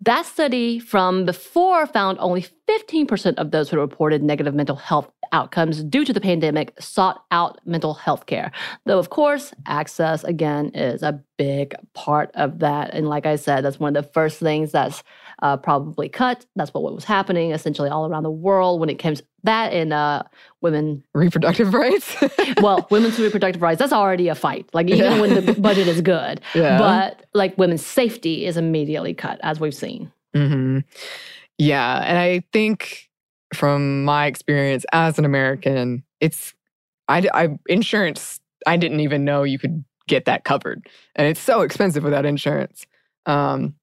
That 0.00 0.24
study 0.26 0.78
from 0.78 1.24
before 1.26 1.86
found 1.86 2.18
only 2.20 2.46
15% 2.68 3.38
of 3.38 3.50
those 3.50 3.68
who 3.68 3.78
reported 3.78 4.22
negative 4.22 4.54
mental 4.54 4.76
health 4.76 5.10
outcomes 5.32 5.82
due 5.82 6.04
to 6.04 6.12
the 6.12 6.20
pandemic 6.20 6.72
sought 6.80 7.24
out 7.30 7.58
mental 7.66 7.94
health 7.94 8.26
care. 8.26 8.52
Though, 8.84 8.98
of 8.98 9.10
course, 9.10 9.52
access 9.66 10.24
again 10.24 10.70
is 10.70 11.02
a 11.02 11.20
big 11.36 11.74
part 11.94 12.30
of 12.34 12.60
that. 12.60 12.94
And 12.94 13.08
like 13.08 13.26
I 13.26 13.36
said, 13.36 13.64
that's 13.64 13.80
one 13.80 13.96
of 13.96 14.04
the 14.04 14.10
first 14.12 14.38
things 14.38 14.72
that's 14.72 15.02
uh, 15.42 15.56
probably 15.56 16.08
cut. 16.08 16.46
That's 16.56 16.72
what 16.72 16.82
was 16.94 17.04
happening 17.04 17.50
essentially 17.52 17.88
all 17.88 18.06
around 18.06 18.22
the 18.22 18.30
world 18.30 18.80
when 18.80 18.88
it 18.88 18.98
comes 18.98 19.22
that 19.42 19.72
and 19.72 19.92
uh, 19.92 20.22
women 20.62 21.04
Reproductive 21.14 21.72
rights. 21.74 22.16
well, 22.60 22.86
women's 22.90 23.18
reproductive 23.18 23.62
rights, 23.62 23.78
that's 23.78 23.92
already 23.92 24.28
a 24.28 24.34
fight. 24.34 24.68
Like, 24.72 24.88
even 24.88 24.98
Yeah. 25.04 25.20
when 25.20 25.44
the 25.44 25.52
budget 25.60 25.86
is 25.88 26.00
good. 26.00 26.40
Yeah. 26.54 26.78
But, 26.78 27.26
like, 27.34 27.56
women's 27.58 27.84
safety 27.84 28.46
is 28.46 28.56
immediately 28.56 29.14
cut, 29.14 29.38
as 29.42 29.60
we've 29.60 29.74
seen. 29.74 30.10
hmm 30.34 30.78
Yeah. 31.58 32.02
And 32.04 32.18
I 32.18 32.42
think 32.52 33.08
from 33.54 34.04
my 34.04 34.26
experience 34.26 34.84
as 34.92 35.18
an 35.18 35.24
American, 35.24 36.02
it's, 36.20 36.54
I, 37.08 37.28
I, 37.32 37.58
insurance, 37.68 38.40
I 38.66 38.76
didn't 38.76 39.00
even 39.00 39.24
know 39.24 39.44
you 39.44 39.58
could 39.58 39.84
get 40.08 40.24
that 40.24 40.44
covered. 40.44 40.88
And 41.14 41.28
it's 41.28 41.40
so 41.40 41.60
expensive 41.60 42.02
without 42.02 42.24
insurance. 42.26 42.86
Um, 43.26 43.74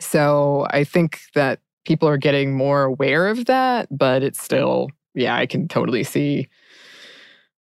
so 0.00 0.66
I 0.70 0.84
think 0.84 1.20
that 1.34 1.60
people 1.84 2.08
are 2.08 2.16
getting 2.16 2.56
more 2.56 2.84
aware 2.84 3.28
of 3.28 3.44
that, 3.46 3.88
but 3.90 4.22
it's 4.22 4.42
still, 4.42 4.88
yeah, 5.14 5.36
I 5.36 5.46
can 5.46 5.68
totally 5.68 6.04
see 6.04 6.48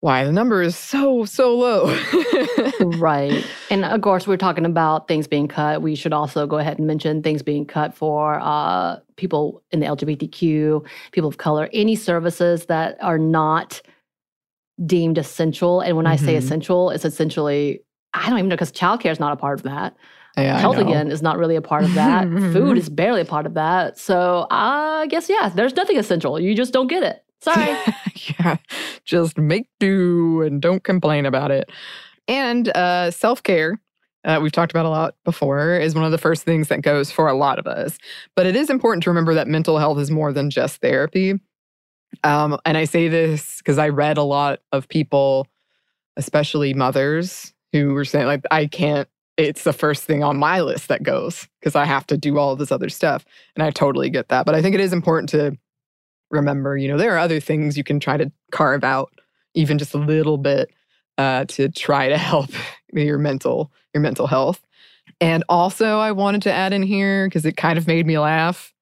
why 0.01 0.25
the 0.25 0.33
number 0.33 0.63
is 0.63 0.77
so, 0.77 1.25
so 1.27 1.55
low. 1.55 1.95
right. 2.81 3.45
And 3.71 3.85
of 3.85 4.01
course, 4.01 4.27
we're 4.27 4.39
talking 4.39 4.65
about 4.65 5.09
things 5.09 5.27
being 5.27 5.47
cut. 5.47 5.83
We 5.83 5.95
should 5.95 6.13
also 6.15 6.47
go 6.47 6.57
ahead 6.57 6.79
and 6.79 6.87
mention 6.87 7.23
things 7.23 7.43
being 7.43 7.67
cut 7.67 7.95
for 7.95 8.39
uh, 8.41 8.99
people 9.17 9.63
in 9.71 9.81
the 9.81 9.87
LGBTQ, 9.87 10.87
people 11.13 11.29
of 11.29 11.37
color, 11.37 11.69
any 11.73 11.97
services 11.97 12.67
that 12.67 12.97
are 13.03 13.19
not 13.19 13.83
deemed 14.87 15.19
essential. 15.19 15.81
And 15.83 15.97
when 15.97 16.07
I 16.07 16.17
say 16.17 16.35
Mhm. 16.35 16.39
essential, 16.39 16.91
it's 16.91 17.05
essentially, 17.05 17.81
I 18.15 18.31
don't 18.31 18.39
even 18.39 18.49
know, 18.49 18.57
because 18.57 18.73
childcare 18.73 19.13
is 19.13 19.21
not 19.21 19.33
a 19.35 19.37
part 19.37 19.59
of 19.59 19.65
that. 19.65 19.95
Yeah, 20.37 20.59
Health 20.59 20.79
again 20.79 21.11
is 21.11 21.23
not 21.23 21.39
really 21.39 21.57
a 21.57 21.63
part 21.63 21.85
of 21.85 21.95
that. 21.95 22.29
Food 22.29 22.79
is 22.79 22.89
barely 22.89 23.23
a 23.23 23.25
part 23.25 23.47
of 23.47 23.55
that. 23.55 23.99
So 23.99 24.47
I 24.51 25.07
guess 25.11 25.29
yeah, 25.29 25.49
there's 25.49 25.75
nothing 25.75 25.99
essential. 25.99 26.39
You 26.39 26.55
just 26.55 26.73
don't 26.73 26.87
get 26.87 27.03
it. 27.03 27.25
Sorry. 27.41 27.77
yeah, 28.39 28.57
just 29.05 29.39
make 29.39 29.67
do 29.79 30.43
and 30.43 30.61
don't 30.61 30.85
complain 30.85 31.27
about 31.27 31.51
it. 31.51 31.71
And 32.29 32.69
uh, 32.77 33.11
self 33.11 33.43
care, 33.43 33.81
uh, 34.25 34.39
we've 34.43 34.53
talked 34.53 34.73
about 34.73 34.87
a 34.87 34.91
lot 34.91 35.15
before, 35.25 35.77
is 35.77 35.95
one 35.95 36.05
of 36.05 36.13
the 36.13 36.19
first 36.19 36.45
things 36.45 36.69
that 36.69 36.83
goes 36.83 37.11
for 37.11 37.29
a 37.29 37.35
lot 37.35 37.59
of 37.59 37.67
us. 37.67 37.99
But 38.37 38.47
it 38.47 38.57
is 38.57 38.71
important 38.71 39.03
to 39.05 39.11
remember 39.11 39.35
that 39.35 39.49
mental 39.49 39.79
health 39.79 39.99
is 39.99 40.11
more 40.11 40.33
than 40.33 40.51
just 40.51 40.81
therapy. 40.81 41.41
Um, 42.25 42.59
and 42.65 42.77
I 42.77 42.85
say 42.85 43.09
this 43.09 43.59
because 43.59 43.79
I 43.79 43.89
read 43.89 44.19
a 44.19 44.23
lot 44.23 44.61
of 44.73 44.89
people, 44.89 45.47
especially 46.17 46.75
mothers, 46.75 47.55
who 47.73 47.95
were 47.95 48.05
saying, 48.05 48.27
like, 48.27 48.45
I 48.51 48.67
can't, 48.67 49.09
it's 49.41 49.65
the 49.65 49.73
first 49.73 50.05
thing 50.05 50.23
on 50.23 50.37
my 50.37 50.61
list 50.61 50.89
that 50.89 51.03
goes 51.03 51.49
because 51.61 51.75
I 51.75 51.87
have 51.87 52.07
to 52.09 52.19
do 52.19 52.39
all 52.39 52.57
this 52.57 52.71
other 52.71 52.91
stuff. 52.91 53.25
And 53.57 53.63
I 53.63 53.71
totally 53.71 54.11
get 54.11 54.29
that. 54.29 54.45
But 54.45 54.55
I 54.55 54.61
think 54.61 54.75
it 54.75 54.83
is 54.83 54.93
important 54.93 55.31
to 55.31 55.57
remember, 56.31 56.77
you 56.77 56.89
know, 56.89 56.99
there 56.99 57.15
are 57.15 57.19
other 57.19 57.41
things 57.41 57.77
you 57.77 57.85
can 57.85 58.01
try 58.01 58.19
to 58.19 58.31
carve 58.53 58.85
out, 58.85 59.11
even 59.55 59.79
just 59.79 59.95
a 59.95 59.99
little 59.99 60.37
bit, 60.37 60.71
uh, 61.17 61.47
to 61.47 61.71
try 61.71 62.09
to 62.09 62.19
help 62.31 62.51
your 62.93 63.19
mental 63.19 63.73
your 63.95 64.03
mental 64.03 64.27
health. 64.27 64.61
And 65.23 65.43
also, 65.49 65.99
I 65.99 66.13
wanted 66.13 66.43
to 66.43 66.53
add 66.53 66.73
in 66.73 66.83
here 66.83 67.27
because 67.27 67.45
it 67.45 67.57
kind 67.57 67.79
of 67.79 67.87
made 67.87 68.07
me 68.07 68.19
laugh. 68.19 68.73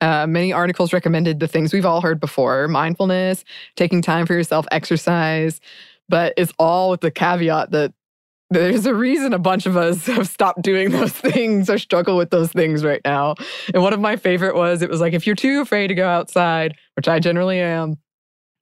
Uh, 0.00 0.26
many 0.26 0.52
articles 0.52 0.92
recommended 0.92 1.40
the 1.40 1.48
things 1.48 1.72
we've 1.72 1.86
all 1.86 2.00
heard 2.00 2.20
before: 2.20 2.68
mindfulness, 2.68 3.44
taking 3.76 4.00
time 4.00 4.24
for 4.24 4.32
yourself, 4.32 4.66
exercise. 4.70 5.60
But 6.08 6.32
it's 6.36 6.52
all 6.58 6.90
with 6.90 7.00
the 7.00 7.10
caveat 7.10 7.70
that 7.72 7.92
there's 8.50 8.86
a 8.86 8.94
reason 8.94 9.32
a 9.32 9.38
bunch 9.38 9.66
of 9.66 9.76
us 9.76 10.06
have 10.06 10.28
stopped 10.28 10.62
doing 10.62 10.90
those 10.90 11.12
things 11.12 11.68
or 11.68 11.78
struggle 11.78 12.16
with 12.16 12.30
those 12.30 12.52
things 12.52 12.84
right 12.84 13.00
now. 13.04 13.34
And 13.74 13.82
one 13.82 13.92
of 13.92 14.00
my 14.00 14.16
favorite 14.16 14.54
was 14.54 14.82
it 14.82 14.90
was 14.90 15.00
like, 15.00 15.12
if 15.14 15.26
you're 15.26 15.36
too 15.36 15.60
afraid 15.60 15.88
to 15.88 15.94
go 15.94 16.08
outside, 16.08 16.76
which 16.94 17.08
I 17.08 17.18
generally 17.18 17.60
am, 17.60 17.96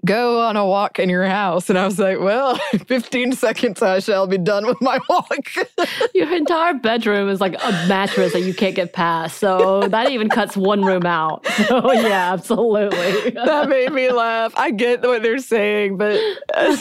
go 0.05 0.41
on 0.43 0.57
a 0.57 0.67
walk 0.67 0.99
in 0.99 1.09
your 1.09 1.25
house. 1.27 1.71
And 1.71 1.79
I 1.79 1.85
was 1.87 1.99
like, 1.99 2.21
well, 2.21 2.57
15 2.87 3.33
seconds, 3.33 3.81
I 3.83 4.01
shall 4.01 4.27
be 4.27 4.37
done 4.39 4.67
with 4.67 4.81
my 4.81 4.99
walk. 5.09 5.29
Your 6.15 6.33
entire 6.35 6.75
bedroom 6.75 7.29
is 7.29 7.41
like 7.41 7.55
a 7.63 7.71
mattress 7.89 8.33
that 8.35 8.41
you 8.43 8.55
can't 8.55 8.75
get 8.75 8.93
past. 8.93 9.39
So 9.39 9.89
that 9.89 10.11
even 10.11 10.29
cuts 10.29 10.57
one 10.57 10.85
room 10.85 11.07
out. 11.07 11.47
So 11.65 11.93
yeah, 11.93 12.33
absolutely. 12.33 13.31
that 13.31 13.69
made 13.69 13.93
me 13.93 14.11
laugh. 14.13 14.53
I 14.57 14.71
get 14.71 15.03
what 15.03 15.23
they're 15.23 15.39
saying, 15.39 15.97
but 15.97 16.21
I 16.53 16.77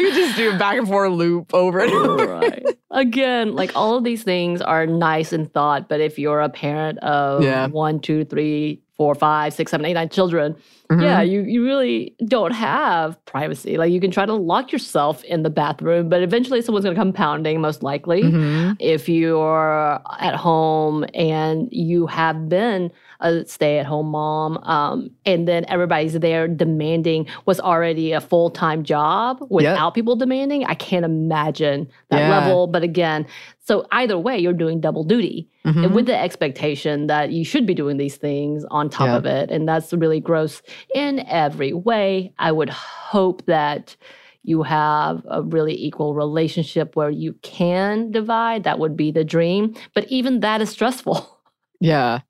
could 0.00 0.14
just 0.14 0.36
do 0.36 0.54
a 0.54 0.58
back 0.58 0.76
and 0.78 0.88
forth 0.88 1.12
loop 1.12 1.54
over 1.54 1.78
and 1.80 1.92
over. 1.92 2.26
right. 2.26 2.64
Again, 2.90 3.54
like 3.54 3.72
all 3.74 3.96
of 3.96 4.04
these 4.04 4.22
things 4.24 4.60
are 4.60 4.86
nice 4.86 5.32
in 5.32 5.46
thought, 5.46 5.88
but 5.88 6.00
if 6.00 6.18
you're 6.18 6.40
a 6.40 6.48
parent 6.50 6.98
of 6.98 7.42
Yeah. 7.42 7.66
one, 7.68 8.00
two, 8.00 8.24
three, 8.24 8.81
four, 8.96 9.14
five, 9.14 9.52
six, 9.54 9.70
seven, 9.70 9.86
eight, 9.86 9.94
nine 9.94 10.08
children, 10.08 10.54
Mhm. 10.90 11.02
yeah, 11.02 11.22
you, 11.22 11.42
you 11.42 11.64
really 11.64 12.14
don't 12.26 12.52
have 12.52 13.22
privacy. 13.24 13.78
Like 13.78 13.90
you 13.90 14.00
can 14.00 14.10
try 14.10 14.26
to 14.26 14.34
lock 14.34 14.70
yourself 14.72 15.24
in 15.24 15.42
the 15.42 15.50
bathroom, 15.50 16.08
but 16.10 16.22
eventually 16.22 16.60
someone's 16.60 16.84
going 16.84 16.94
to 16.94 17.00
come 17.00 17.12
pounding, 17.12 17.60
most 17.60 17.82
likely. 17.82 18.22
Mhm. 18.22 18.76
If 18.78 19.08
you're 19.08 20.00
at 20.20 20.34
home 20.36 21.06
and 21.14 21.68
you 21.72 22.06
have 22.06 22.48
been 22.48 22.90
a 23.22 23.44
stay 23.46 23.78
at 23.78 23.86
home 23.86 24.08
mom, 24.08 24.58
um, 24.64 25.10
and 25.24 25.48
then 25.48 25.64
everybody's 25.68 26.12
there 26.20 26.46
demanding 26.48 27.26
what's 27.44 27.60
already 27.60 28.12
a 28.12 28.20
full 28.20 28.50
time 28.50 28.82
job 28.84 29.38
without 29.48 29.94
people 29.94 30.16
demanding, 30.16 30.64
I 30.64 30.74
can't 30.74 31.04
imagine 31.04 31.88
that 32.10 32.20
Yeah. 32.20 32.30
level. 32.40 32.66
But 32.66 32.82
again, 32.82 33.26
so 33.64 33.86
either 33.92 34.18
way, 34.18 34.38
you're 34.38 34.52
doing 34.52 34.80
double 34.80 35.04
duty 35.04 35.48
Mhm. 35.64 35.84
and 35.84 35.94
with 35.94 36.06
the 36.06 36.18
expectation 36.18 37.06
that 37.06 37.30
you 37.30 37.44
should 37.44 37.64
be 37.66 37.74
doing 37.74 37.96
these 37.96 38.16
things 38.16 38.64
on 38.70 38.90
top 38.90 39.06
Yeah. 39.08 39.16
of 39.16 39.24
it. 39.26 39.50
And 39.50 39.66
that's 39.68 39.92
really 39.92 40.20
gross 40.20 40.60
in 40.94 41.20
every 41.28 41.72
way. 41.72 42.32
I 42.38 42.50
would 42.52 42.70
hope 42.70 43.46
that 43.46 43.96
you 44.44 44.64
have 44.64 45.22
a 45.30 45.40
really 45.40 45.74
equal 45.80 46.14
relationship 46.14 46.96
where 46.96 47.10
you 47.10 47.34
can 47.42 48.10
divide. 48.10 48.64
That 48.64 48.80
would 48.80 48.96
be 48.96 49.12
the 49.12 49.22
dream. 49.22 49.74
But 49.94 50.06
even 50.08 50.40
that 50.40 50.60
is 50.60 50.70
stressful. 50.70 51.28
Yeah. 51.80 52.20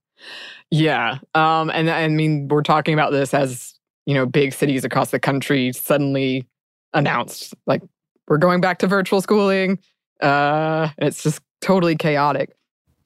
Yeah. 0.73 1.19
Um, 1.35 1.69
and 1.71 1.91
I 1.91 2.09
mean, 2.09 2.49
we're 2.49 2.63
talking 2.63 2.95
about 2.95 3.13
this 3.13 3.35
as, 3.35 3.75
you 4.07 4.15
know, 4.15 4.25
big 4.25 4.55
cities 4.55 4.87
across 4.87 5.11
the 5.11 5.21
country 5.21 5.71
suddenly 5.73 6.47
announced 6.95 7.55
like 7.67 7.83
we're 8.27 8.39
going 8.39 8.63
back 8.63 8.79
to 8.79 8.87
virtual 8.87 9.21
schooling. 9.21 9.79
Uh, 10.23 10.89
it's 10.97 11.23
just 11.23 11.43
totally 11.61 11.95
chaotic. 11.95 12.57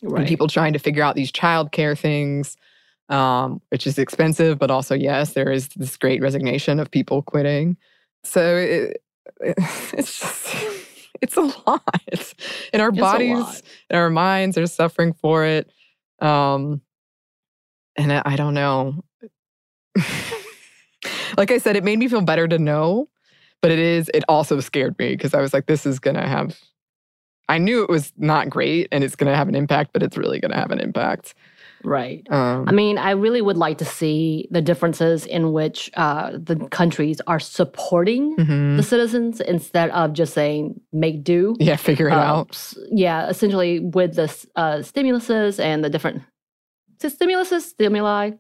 Right. 0.03 0.21
and 0.21 0.29
people 0.29 0.47
trying 0.47 0.75
to 0.75 0.79
figure 0.79 1.03
out 1.03 1.17
these 1.17 1.33
childcare 1.33 1.99
things, 1.99 2.57
um, 3.09 3.61
which 3.71 3.87
is 3.87 3.99
expensive, 3.99 4.59
but 4.59 4.71
also, 4.71 4.95
yes, 4.95 5.33
there 5.33 5.51
is 5.51 5.69
this 5.75 5.97
great 5.97 6.23
resignation 6.23 6.79
of 6.79 6.91
people 6.91 7.23
quitting. 7.23 7.77
So 8.23 8.57
it, 8.57 9.03
it, 9.41 9.55
it's 9.93 10.21
just, 10.21 10.55
it's 11.21 11.37
a 11.37 11.53
lot. 11.67 11.83
And 12.73 12.81
our 12.81 12.91
It's 12.91 12.99
bodies 12.99 13.63
and 13.91 13.99
our 13.99 14.11
minds 14.11 14.57
are 14.57 14.67
suffering 14.69 15.15
for 15.15 15.45
it. 15.45 15.69
Um, 16.21 16.83
and 17.97 18.13
I, 18.13 18.23
I 18.25 18.37
don't 18.37 18.55
know. 18.55 19.03
like 21.37 21.51
I 21.51 21.59
said, 21.59 21.77
it 21.77 21.85
made 21.85 21.99
me 21.99 22.09
feel 22.09 22.21
better 22.21 22.47
to 22.49 22.59
know, 22.59 23.09
but 23.63 23.71
it 23.71 23.79
is, 23.79 24.11
it 24.15 24.25
also 24.29 24.61
scared 24.61 24.99
me 24.99 25.11
because 25.11 25.35
I 25.35 25.41
was 25.41 25.53
like, 25.53 25.67
this 25.67 25.87
is 25.87 25.99
going 25.99 26.17
to 26.17 26.27
have, 26.27 26.59
I 27.49 27.59
knew 27.59 27.83
it 27.83 27.89
was 27.91 28.13
not 28.17 28.49
great 28.51 28.89
and 28.93 29.05
it's 29.05 29.17
going 29.17 29.31
to 29.31 29.37
have 29.37 29.49
an 29.49 29.55
impact, 29.55 29.93
but 29.93 30.03
it's 30.03 30.17
really 30.17 30.41
going 30.41 30.51
to 30.53 30.59
have 30.59 30.71
an 30.71 30.81
impact. 30.81 31.35
Right. 31.85 32.27
Um, 32.31 32.65
I 32.67 32.73
mean, 32.73 32.99
I 32.99 33.11
really 33.13 33.41
would 33.43 33.59
like 33.59 33.79
to 33.79 33.85
see 33.85 34.49
the 34.51 34.63
differences 34.63 35.25
in 35.27 35.53
which 35.53 35.91
uh, 35.95 36.33
the 36.33 36.57
countries 36.71 37.21
are 37.27 37.39
supporting 37.39 38.35
mhm. 38.37 38.77
the 38.77 38.83
citizens 38.83 39.41
instead 39.41 39.91
of 39.91 40.13
just 40.15 40.35
saying 40.35 40.81
make 40.93 41.23
do. 41.23 41.55
yeah, 41.61 41.77
figure 41.77 42.09
it 42.09 42.15
Uh, 42.15 42.17
out. 42.17 42.75
Yeah, 42.91 43.29
essentially 43.29 43.79
with 43.81 44.17
the 44.17 44.25
uh, 44.57 44.79
stimuluses 44.79 45.61
and 45.63 45.85
the 45.85 45.91
different 45.91 46.23
is 47.03 47.13
it 47.15 47.19
stimuluses, 47.19 47.63
stimuli, 47.63 48.33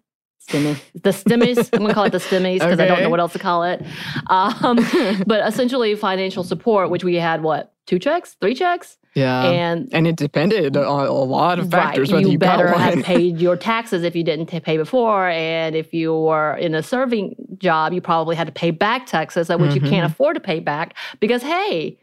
stimmy, 0.49 0.81
the 0.95 1.11
stimmies. 1.11 1.69
I'm 1.73 1.81
gonna 1.81 1.95
call 1.95 2.05
it 2.05 2.11
the 2.13 2.19
stimmies 2.19 2.61
because 2.61 2.79
I 2.81 2.87
don't 2.87 3.01
know 3.03 3.11
what 3.11 3.21
else 3.21 3.33
to 3.33 3.39
call 3.39 3.65
it. 3.65 3.83
Um, 4.29 4.77
but 5.27 5.47
essentially, 5.47 5.95
financial 5.97 6.45
support, 6.45 6.91
which 6.91 7.05
we 7.05 7.17
had 7.17 7.43
what 7.43 7.73
two 7.87 7.99
checks, 7.99 8.37
three 8.41 8.55
checks, 8.55 8.99
Yeah. 9.15 9.45
and 9.45 9.89
and 9.93 10.07
it 10.09 10.17
depended 10.17 10.77
on 10.77 11.07
a 11.07 11.13
lot 11.13 11.59
of 11.59 11.71
factors 11.71 12.13
Right. 12.13 12.25
You, 12.25 12.33
you, 12.33 12.39
better 12.39 12.69
have 12.69 13.05
paid 13.05 13.41
your 13.41 13.57
taxes 13.57 14.03
if 14.03 14.17
you 14.17 14.25
didn't 14.25 14.47
pay 14.47 14.77
before, 14.77 15.29
and 15.29 15.77
if 15.77 15.95
you 15.95 16.13
were 16.15 16.57
in 16.57 16.75
a 16.75 16.83
serving 16.83 17.35
job, 17.59 17.93
you 17.93 18.01
probably 18.01 18.35
had 18.37 18.47
to 18.49 18.53
pay 18.53 18.71
back 18.73 19.07
taxes, 19.07 19.49
which 19.49 19.75
you 19.75 19.81
can't 19.81 20.09
Mhm. 20.09 20.13
afford 20.13 20.35
to 20.35 20.41
pay 20.41 20.59
back 20.61 20.95
because 21.21 21.43
hey, 21.43 21.99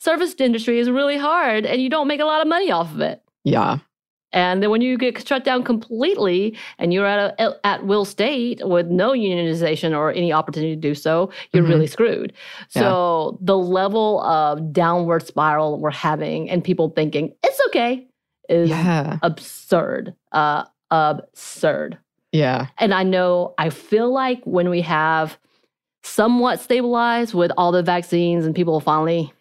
service 0.00 0.34
industry 0.38 0.78
is 0.78 0.90
really 0.90 1.16
hard, 1.16 1.64
and 1.64 1.80
you 1.80 1.88
don't 1.88 2.08
make 2.08 2.20
a 2.20 2.24
lot 2.26 2.40
of 2.42 2.48
money 2.48 2.70
off 2.70 2.92
of 2.92 3.00
it. 3.00 3.22
yeah. 3.44 3.78
And 4.36 4.62
then 4.62 4.70
when 4.70 4.82
you 4.82 4.98
get 4.98 5.26
shut 5.26 5.44
down 5.44 5.64
completely, 5.64 6.56
and 6.78 6.92
you're 6.92 7.06
at 7.06 7.34
a 7.40 7.56
at 7.64 7.86
will 7.86 8.04
state 8.04 8.60
with 8.64 8.86
no 8.86 9.12
unionization 9.12 9.96
or 9.96 10.12
any 10.12 10.30
opportunity 10.32 10.74
to 10.76 10.80
do 10.80 10.94
so, 10.94 11.30
you're 11.52 11.64
Mhm. 11.64 11.68
really 11.70 11.86
screwed. 11.86 12.32
So 12.68 13.38
the 13.40 13.56
level 13.56 14.20
of 14.22 14.72
downward 14.72 15.26
spiral 15.26 15.80
we're 15.80 15.90
having, 15.90 16.50
and 16.50 16.62
people 16.62 16.90
thinking 16.90 17.32
it's 17.42 17.60
okay, 17.68 18.06
is 18.48 18.68
Yeah. 18.68 19.18
absurd. 19.22 20.14
Uh, 20.32 20.64
absurd. 20.90 21.98
Yeah. 22.30 22.66
And 22.78 22.92
I 22.92 23.02
know, 23.04 23.54
I 23.56 23.70
feel 23.70 24.12
like 24.12 24.44
when 24.44 24.68
we 24.68 24.82
have 24.82 25.38
somewhat 26.04 26.60
stabilized 26.60 27.32
with 27.34 27.50
all 27.56 27.72
the 27.72 27.82
vaccines 27.82 28.44
and 28.44 28.54
people 28.54 28.78
finally, 28.80 29.32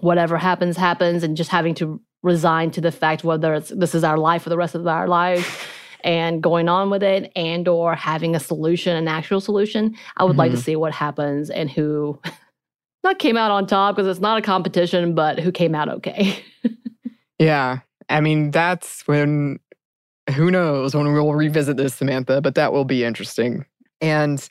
whatever 0.00 0.38
happens, 0.38 0.76
happens, 0.78 1.22
and 1.22 1.36
just 1.36 1.50
having 1.50 1.74
to 1.74 2.00
resign 2.22 2.70
to 2.70 2.80
the 2.80 2.92
fact 2.92 3.24
whether 3.24 3.54
it's 3.54 3.70
this 3.70 3.94
is 3.94 4.04
our 4.04 4.18
life 4.18 4.42
for 4.42 4.48
the 4.50 4.56
rest 4.56 4.74
of 4.74 4.86
our 4.86 5.08
lives 5.08 5.46
and 6.04 6.42
going 6.42 6.68
on 6.68 6.90
with 6.90 7.02
it 7.02 7.30
and 7.36 7.68
or 7.68 7.94
having 7.94 8.34
a 8.36 8.40
solution 8.40 8.96
an 8.96 9.08
actual 9.08 9.40
solution 9.40 9.94
i 10.16 10.24
would 10.24 10.36
like 10.36 10.50
to 10.52 10.56
Mhm. 10.56 10.62
see 10.62 10.76
what 10.76 10.92
happens 10.92 11.50
and 11.50 11.70
who 11.70 12.18
not 13.04 13.18
came 13.18 13.36
out 13.36 13.50
on 13.50 13.66
top 13.66 13.96
because 13.96 14.08
it's 14.08 14.20
not 14.20 14.38
a 14.38 14.42
competition 14.42 15.14
but 15.14 15.38
who 15.40 15.50
came 15.52 15.74
out 15.74 15.88
okay 15.88 16.42
Yeah. 17.38 17.80
I 18.08 18.20
mean, 18.20 18.52
that's 18.52 19.02
when, 19.08 19.58
who 20.36 20.48
knows 20.50 20.94
when 20.94 21.12
we'll 21.12 21.34
revisit 21.34 21.76
this, 21.76 21.94
Samantha, 21.94 22.40
but 22.40 22.54
that 22.54 22.72
will 22.72 22.84
be 22.84 23.02
interesting. 23.02 23.64
And 24.00 24.48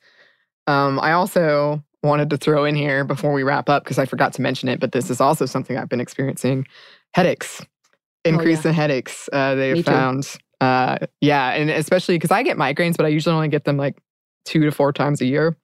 um, 0.67 0.99
I 0.99 1.13
also 1.13 1.81
wanted 2.03 2.29
to 2.31 2.37
throw 2.37 2.65
in 2.65 2.75
here 2.75 3.05
before 3.05 3.31
we 3.31 3.43
wrap 3.43 3.69
up, 3.69 3.83
because 3.85 3.97
I 3.97 4.05
forgot 4.05 4.33
to 4.33 4.41
mention 4.41 4.67
it, 4.67 4.81
but 4.81 4.91
this 4.91 5.09
is 5.09 5.21
also 5.21 5.45
something 5.45 5.77
I've 5.77 5.87
been 5.87 6.01
experiencing 6.01 6.67
headaches, 7.13 7.61
increase 8.25 8.65
in 8.65 8.73
headaches. 8.73 9.29
Uh, 9.31 9.55
they 9.55 9.73
Me 9.73 9.81
found. 9.81 10.37
Uh, 10.59 10.97
yeah. 11.21 11.49
And 11.53 11.69
especially 11.69 12.15
because 12.15 12.31
I 12.31 12.43
get 12.43 12.57
migraines, 12.57 12.95
but 12.97 13.05
I 13.05 13.09
usually 13.09 13.35
only 13.35 13.47
get 13.47 13.63
them 13.65 13.77
like 13.77 13.97
two 14.45 14.63
to 14.65 14.71
four 14.71 14.93
times 14.93 15.19
a 15.21 15.25
year. 15.25 15.57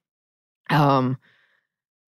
Um, 0.70 1.18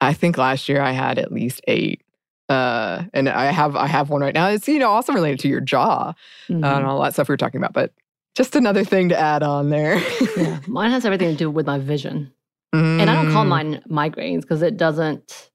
I 0.01 0.13
think 0.13 0.37
last 0.39 0.69
year 0.69 0.81
I 0.83 0.93
had 0.93 1.19
at 1.19 1.31
least 1.33 1.61
eight. 1.69 2.03
Uh, 2.49 3.05
and 3.15 3.29
I 3.29 3.53
have 3.53 3.77
I 3.77 3.87
have 3.87 4.11
one 4.11 4.23
right 4.23 4.35
now. 4.35 4.49
It's 4.49 4.67
you 4.67 4.81
know 4.81 4.91
also 4.91 5.13
related 5.13 5.39
to 5.41 5.49
your 5.49 5.61
jaw 5.61 6.09
uh, 6.09 6.13
Mm-hmm. 6.53 6.65
and 6.65 6.85
all 6.87 7.01
that 7.03 7.13
stuff 7.13 7.29
we 7.29 7.33
were 7.35 7.37
talking 7.37 7.59
about, 7.61 7.73
but 7.73 7.93
just 8.35 8.57
another 8.57 8.83
thing 8.85 9.09
to 9.11 9.17
add 9.19 9.45
on 9.45 9.71
there. 9.71 10.03
yeah, 10.37 10.59
mine 10.67 10.91
has 10.91 11.05
everything 11.05 11.31
to 11.31 11.37
do 11.37 11.49
with 11.51 11.67
my 11.67 11.79
vision 11.79 12.33
and 12.73 13.03
i 13.11 13.15
don't 13.15 13.33
call 13.33 13.45
Mm, 13.45 13.49
mine 13.49 13.83
migraines 13.89 14.43
because 14.43 14.63
it 14.63 14.77
doesn't 14.77 15.51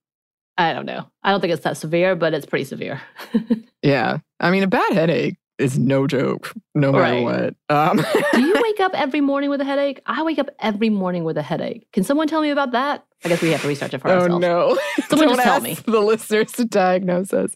i 0.57 0.73
don't 0.73 0.85
know 0.85 1.05
i 1.23 1.31
don't 1.31 1.41
think 1.41 1.53
it's 1.53 1.63
that 1.63 1.77
severe 1.77 2.15
but 2.15 2.33
it's 2.33 2.45
pretty 2.45 2.65
severe 2.65 3.01
Yeah, 3.83 4.17
I 4.39 4.49
mean 4.49 4.63
a 4.63 4.67
bad 4.67 4.93
headache 4.93 5.35
is 5.59 5.77
no 5.77 6.07
joke, 6.07 6.51
no 6.73 6.91
matter 6.91 7.03
Right. 7.23 7.53
what. 7.69 7.75
Um, 7.75 7.97
Do 8.33 8.41
you 8.41 8.54
wake 8.75 8.85
up 8.85 8.99
every 8.99 9.21
morning 9.21 9.49
with 9.49 9.61
a 9.61 9.65
headache? 9.65 10.01
I 10.05 10.23
wake 10.23 10.37
up 10.37 10.49
every 10.59 10.89
morning 10.89 11.23
with 11.23 11.37
a 11.37 11.41
headache. 11.41 11.87
Can 11.93 12.03
someone 12.03 12.27
tell 12.27 12.41
me 12.41 12.49
about 12.49 12.71
that? 12.71 13.05
I 13.23 13.29
guess 13.29 13.41
we 13.41 13.51
have 13.51 13.61
to 13.61 13.67
research 13.67 13.93
it 13.93 13.99
for 13.99 14.09
oh 14.11 14.21
ourselves. 14.21 14.41
no! 14.41 14.77
Someone 15.07 15.29
just 15.29 15.41
tell 15.41 15.61
me. 15.61 15.75
The 15.85 16.01
listeners 16.01 16.51
to 16.53 16.65
diagnose 16.65 17.33
us. 17.33 17.53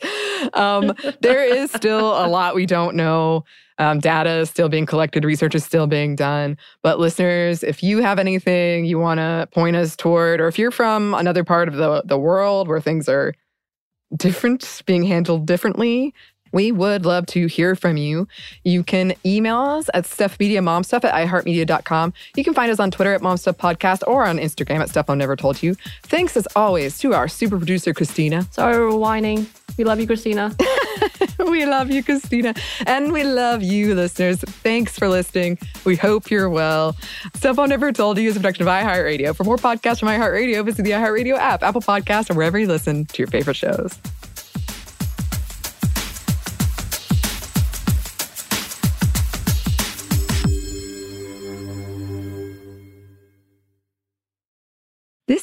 Um, 0.53 0.93
there 1.21 1.43
is 1.43 1.71
still 1.71 2.25
a 2.25 2.27
lot 2.27 2.55
we 2.55 2.65
don't 2.65 2.95
know. 2.95 3.43
Um, 3.77 3.99
data 3.99 4.29
is 4.39 4.49
still 4.49 4.69
being 4.69 4.85
collected, 4.85 5.23
research 5.23 5.55
is 5.55 5.63
still 5.63 5.87
being 5.87 6.15
done. 6.15 6.57
But 6.83 6.99
listeners, 6.99 7.63
if 7.63 7.83
you 7.83 8.01
have 8.01 8.19
anything 8.19 8.85
you 8.85 8.99
want 8.99 9.19
to 9.19 9.47
point 9.53 9.75
us 9.75 9.95
toward, 9.95 10.41
or 10.41 10.47
if 10.47 10.57
you're 10.57 10.71
from 10.71 11.13
another 11.13 11.43
part 11.43 11.67
of 11.67 11.75
the 11.75 12.01
the 12.05 12.17
world 12.17 12.67
where 12.67 12.81
things 12.81 13.09
are 13.09 13.33
different, 14.15 14.81
being 14.85 15.03
handled 15.03 15.45
differently, 15.45 16.13
we 16.51 16.71
would 16.71 17.05
love 17.05 17.25
to 17.27 17.47
hear 17.47 17.75
from 17.75 17.97
you. 17.97 18.27
You 18.63 18.83
can 18.83 19.13
email 19.25 19.57
us 19.57 19.89
at 19.93 20.05
stuffmediamomstuff 20.05 21.03
at 21.03 21.13
iheartmedia.com. 21.13 22.13
You 22.35 22.43
can 22.43 22.53
find 22.53 22.71
us 22.71 22.79
on 22.79 22.91
Twitter 22.91 23.13
at 23.13 23.21
Momstuff 23.21 23.57
Podcast 23.57 24.03
or 24.07 24.25
on 24.25 24.37
Instagram 24.37 24.79
at 24.79 24.89
Stuff 24.89 25.09
I 25.09 25.15
Never 25.15 25.35
Told 25.35 25.61
You. 25.61 25.75
Thanks 26.03 26.35
as 26.37 26.47
always 26.55 26.97
to 26.99 27.13
our 27.13 27.27
super 27.27 27.57
producer, 27.57 27.93
Christina. 27.93 28.47
Sorry 28.51 28.77
we're 28.77 28.95
whining. 28.97 29.47
We 29.77 29.83
love 29.83 29.99
you, 29.99 30.07
Christina. 30.07 30.55
we 31.39 31.65
love 31.65 31.91
you, 31.91 32.03
Christina. 32.03 32.53
And 32.85 33.11
we 33.11 33.23
love 33.23 33.63
you, 33.63 33.95
listeners. 33.95 34.39
Thanks 34.39 34.97
for 34.97 35.07
listening. 35.07 35.57
We 35.85 35.95
hope 35.95 36.29
you're 36.29 36.49
well. 36.49 36.95
Stuff 37.35 37.59
I 37.59 37.65
Never 37.65 37.91
Told 37.91 38.17
You 38.17 38.29
is 38.29 38.35
a 38.35 38.39
production 38.39 38.67
of 38.67 38.73
iHeartRadio. 38.73 39.35
For 39.35 39.43
more 39.43 39.57
podcasts 39.57 39.99
from 39.99 40.09
iHeartRadio, 40.09 40.63
visit 40.65 40.83
the 40.83 40.91
iHeartRadio 40.91 41.37
app, 41.37 41.63
Apple 41.63 41.81
Podcast, 41.81 42.29
or 42.29 42.33
wherever 42.33 42.59
you 42.59 42.67
listen 42.67 43.05
to 43.05 43.17
your 43.17 43.27
favorite 43.27 43.55
shows. 43.55 43.99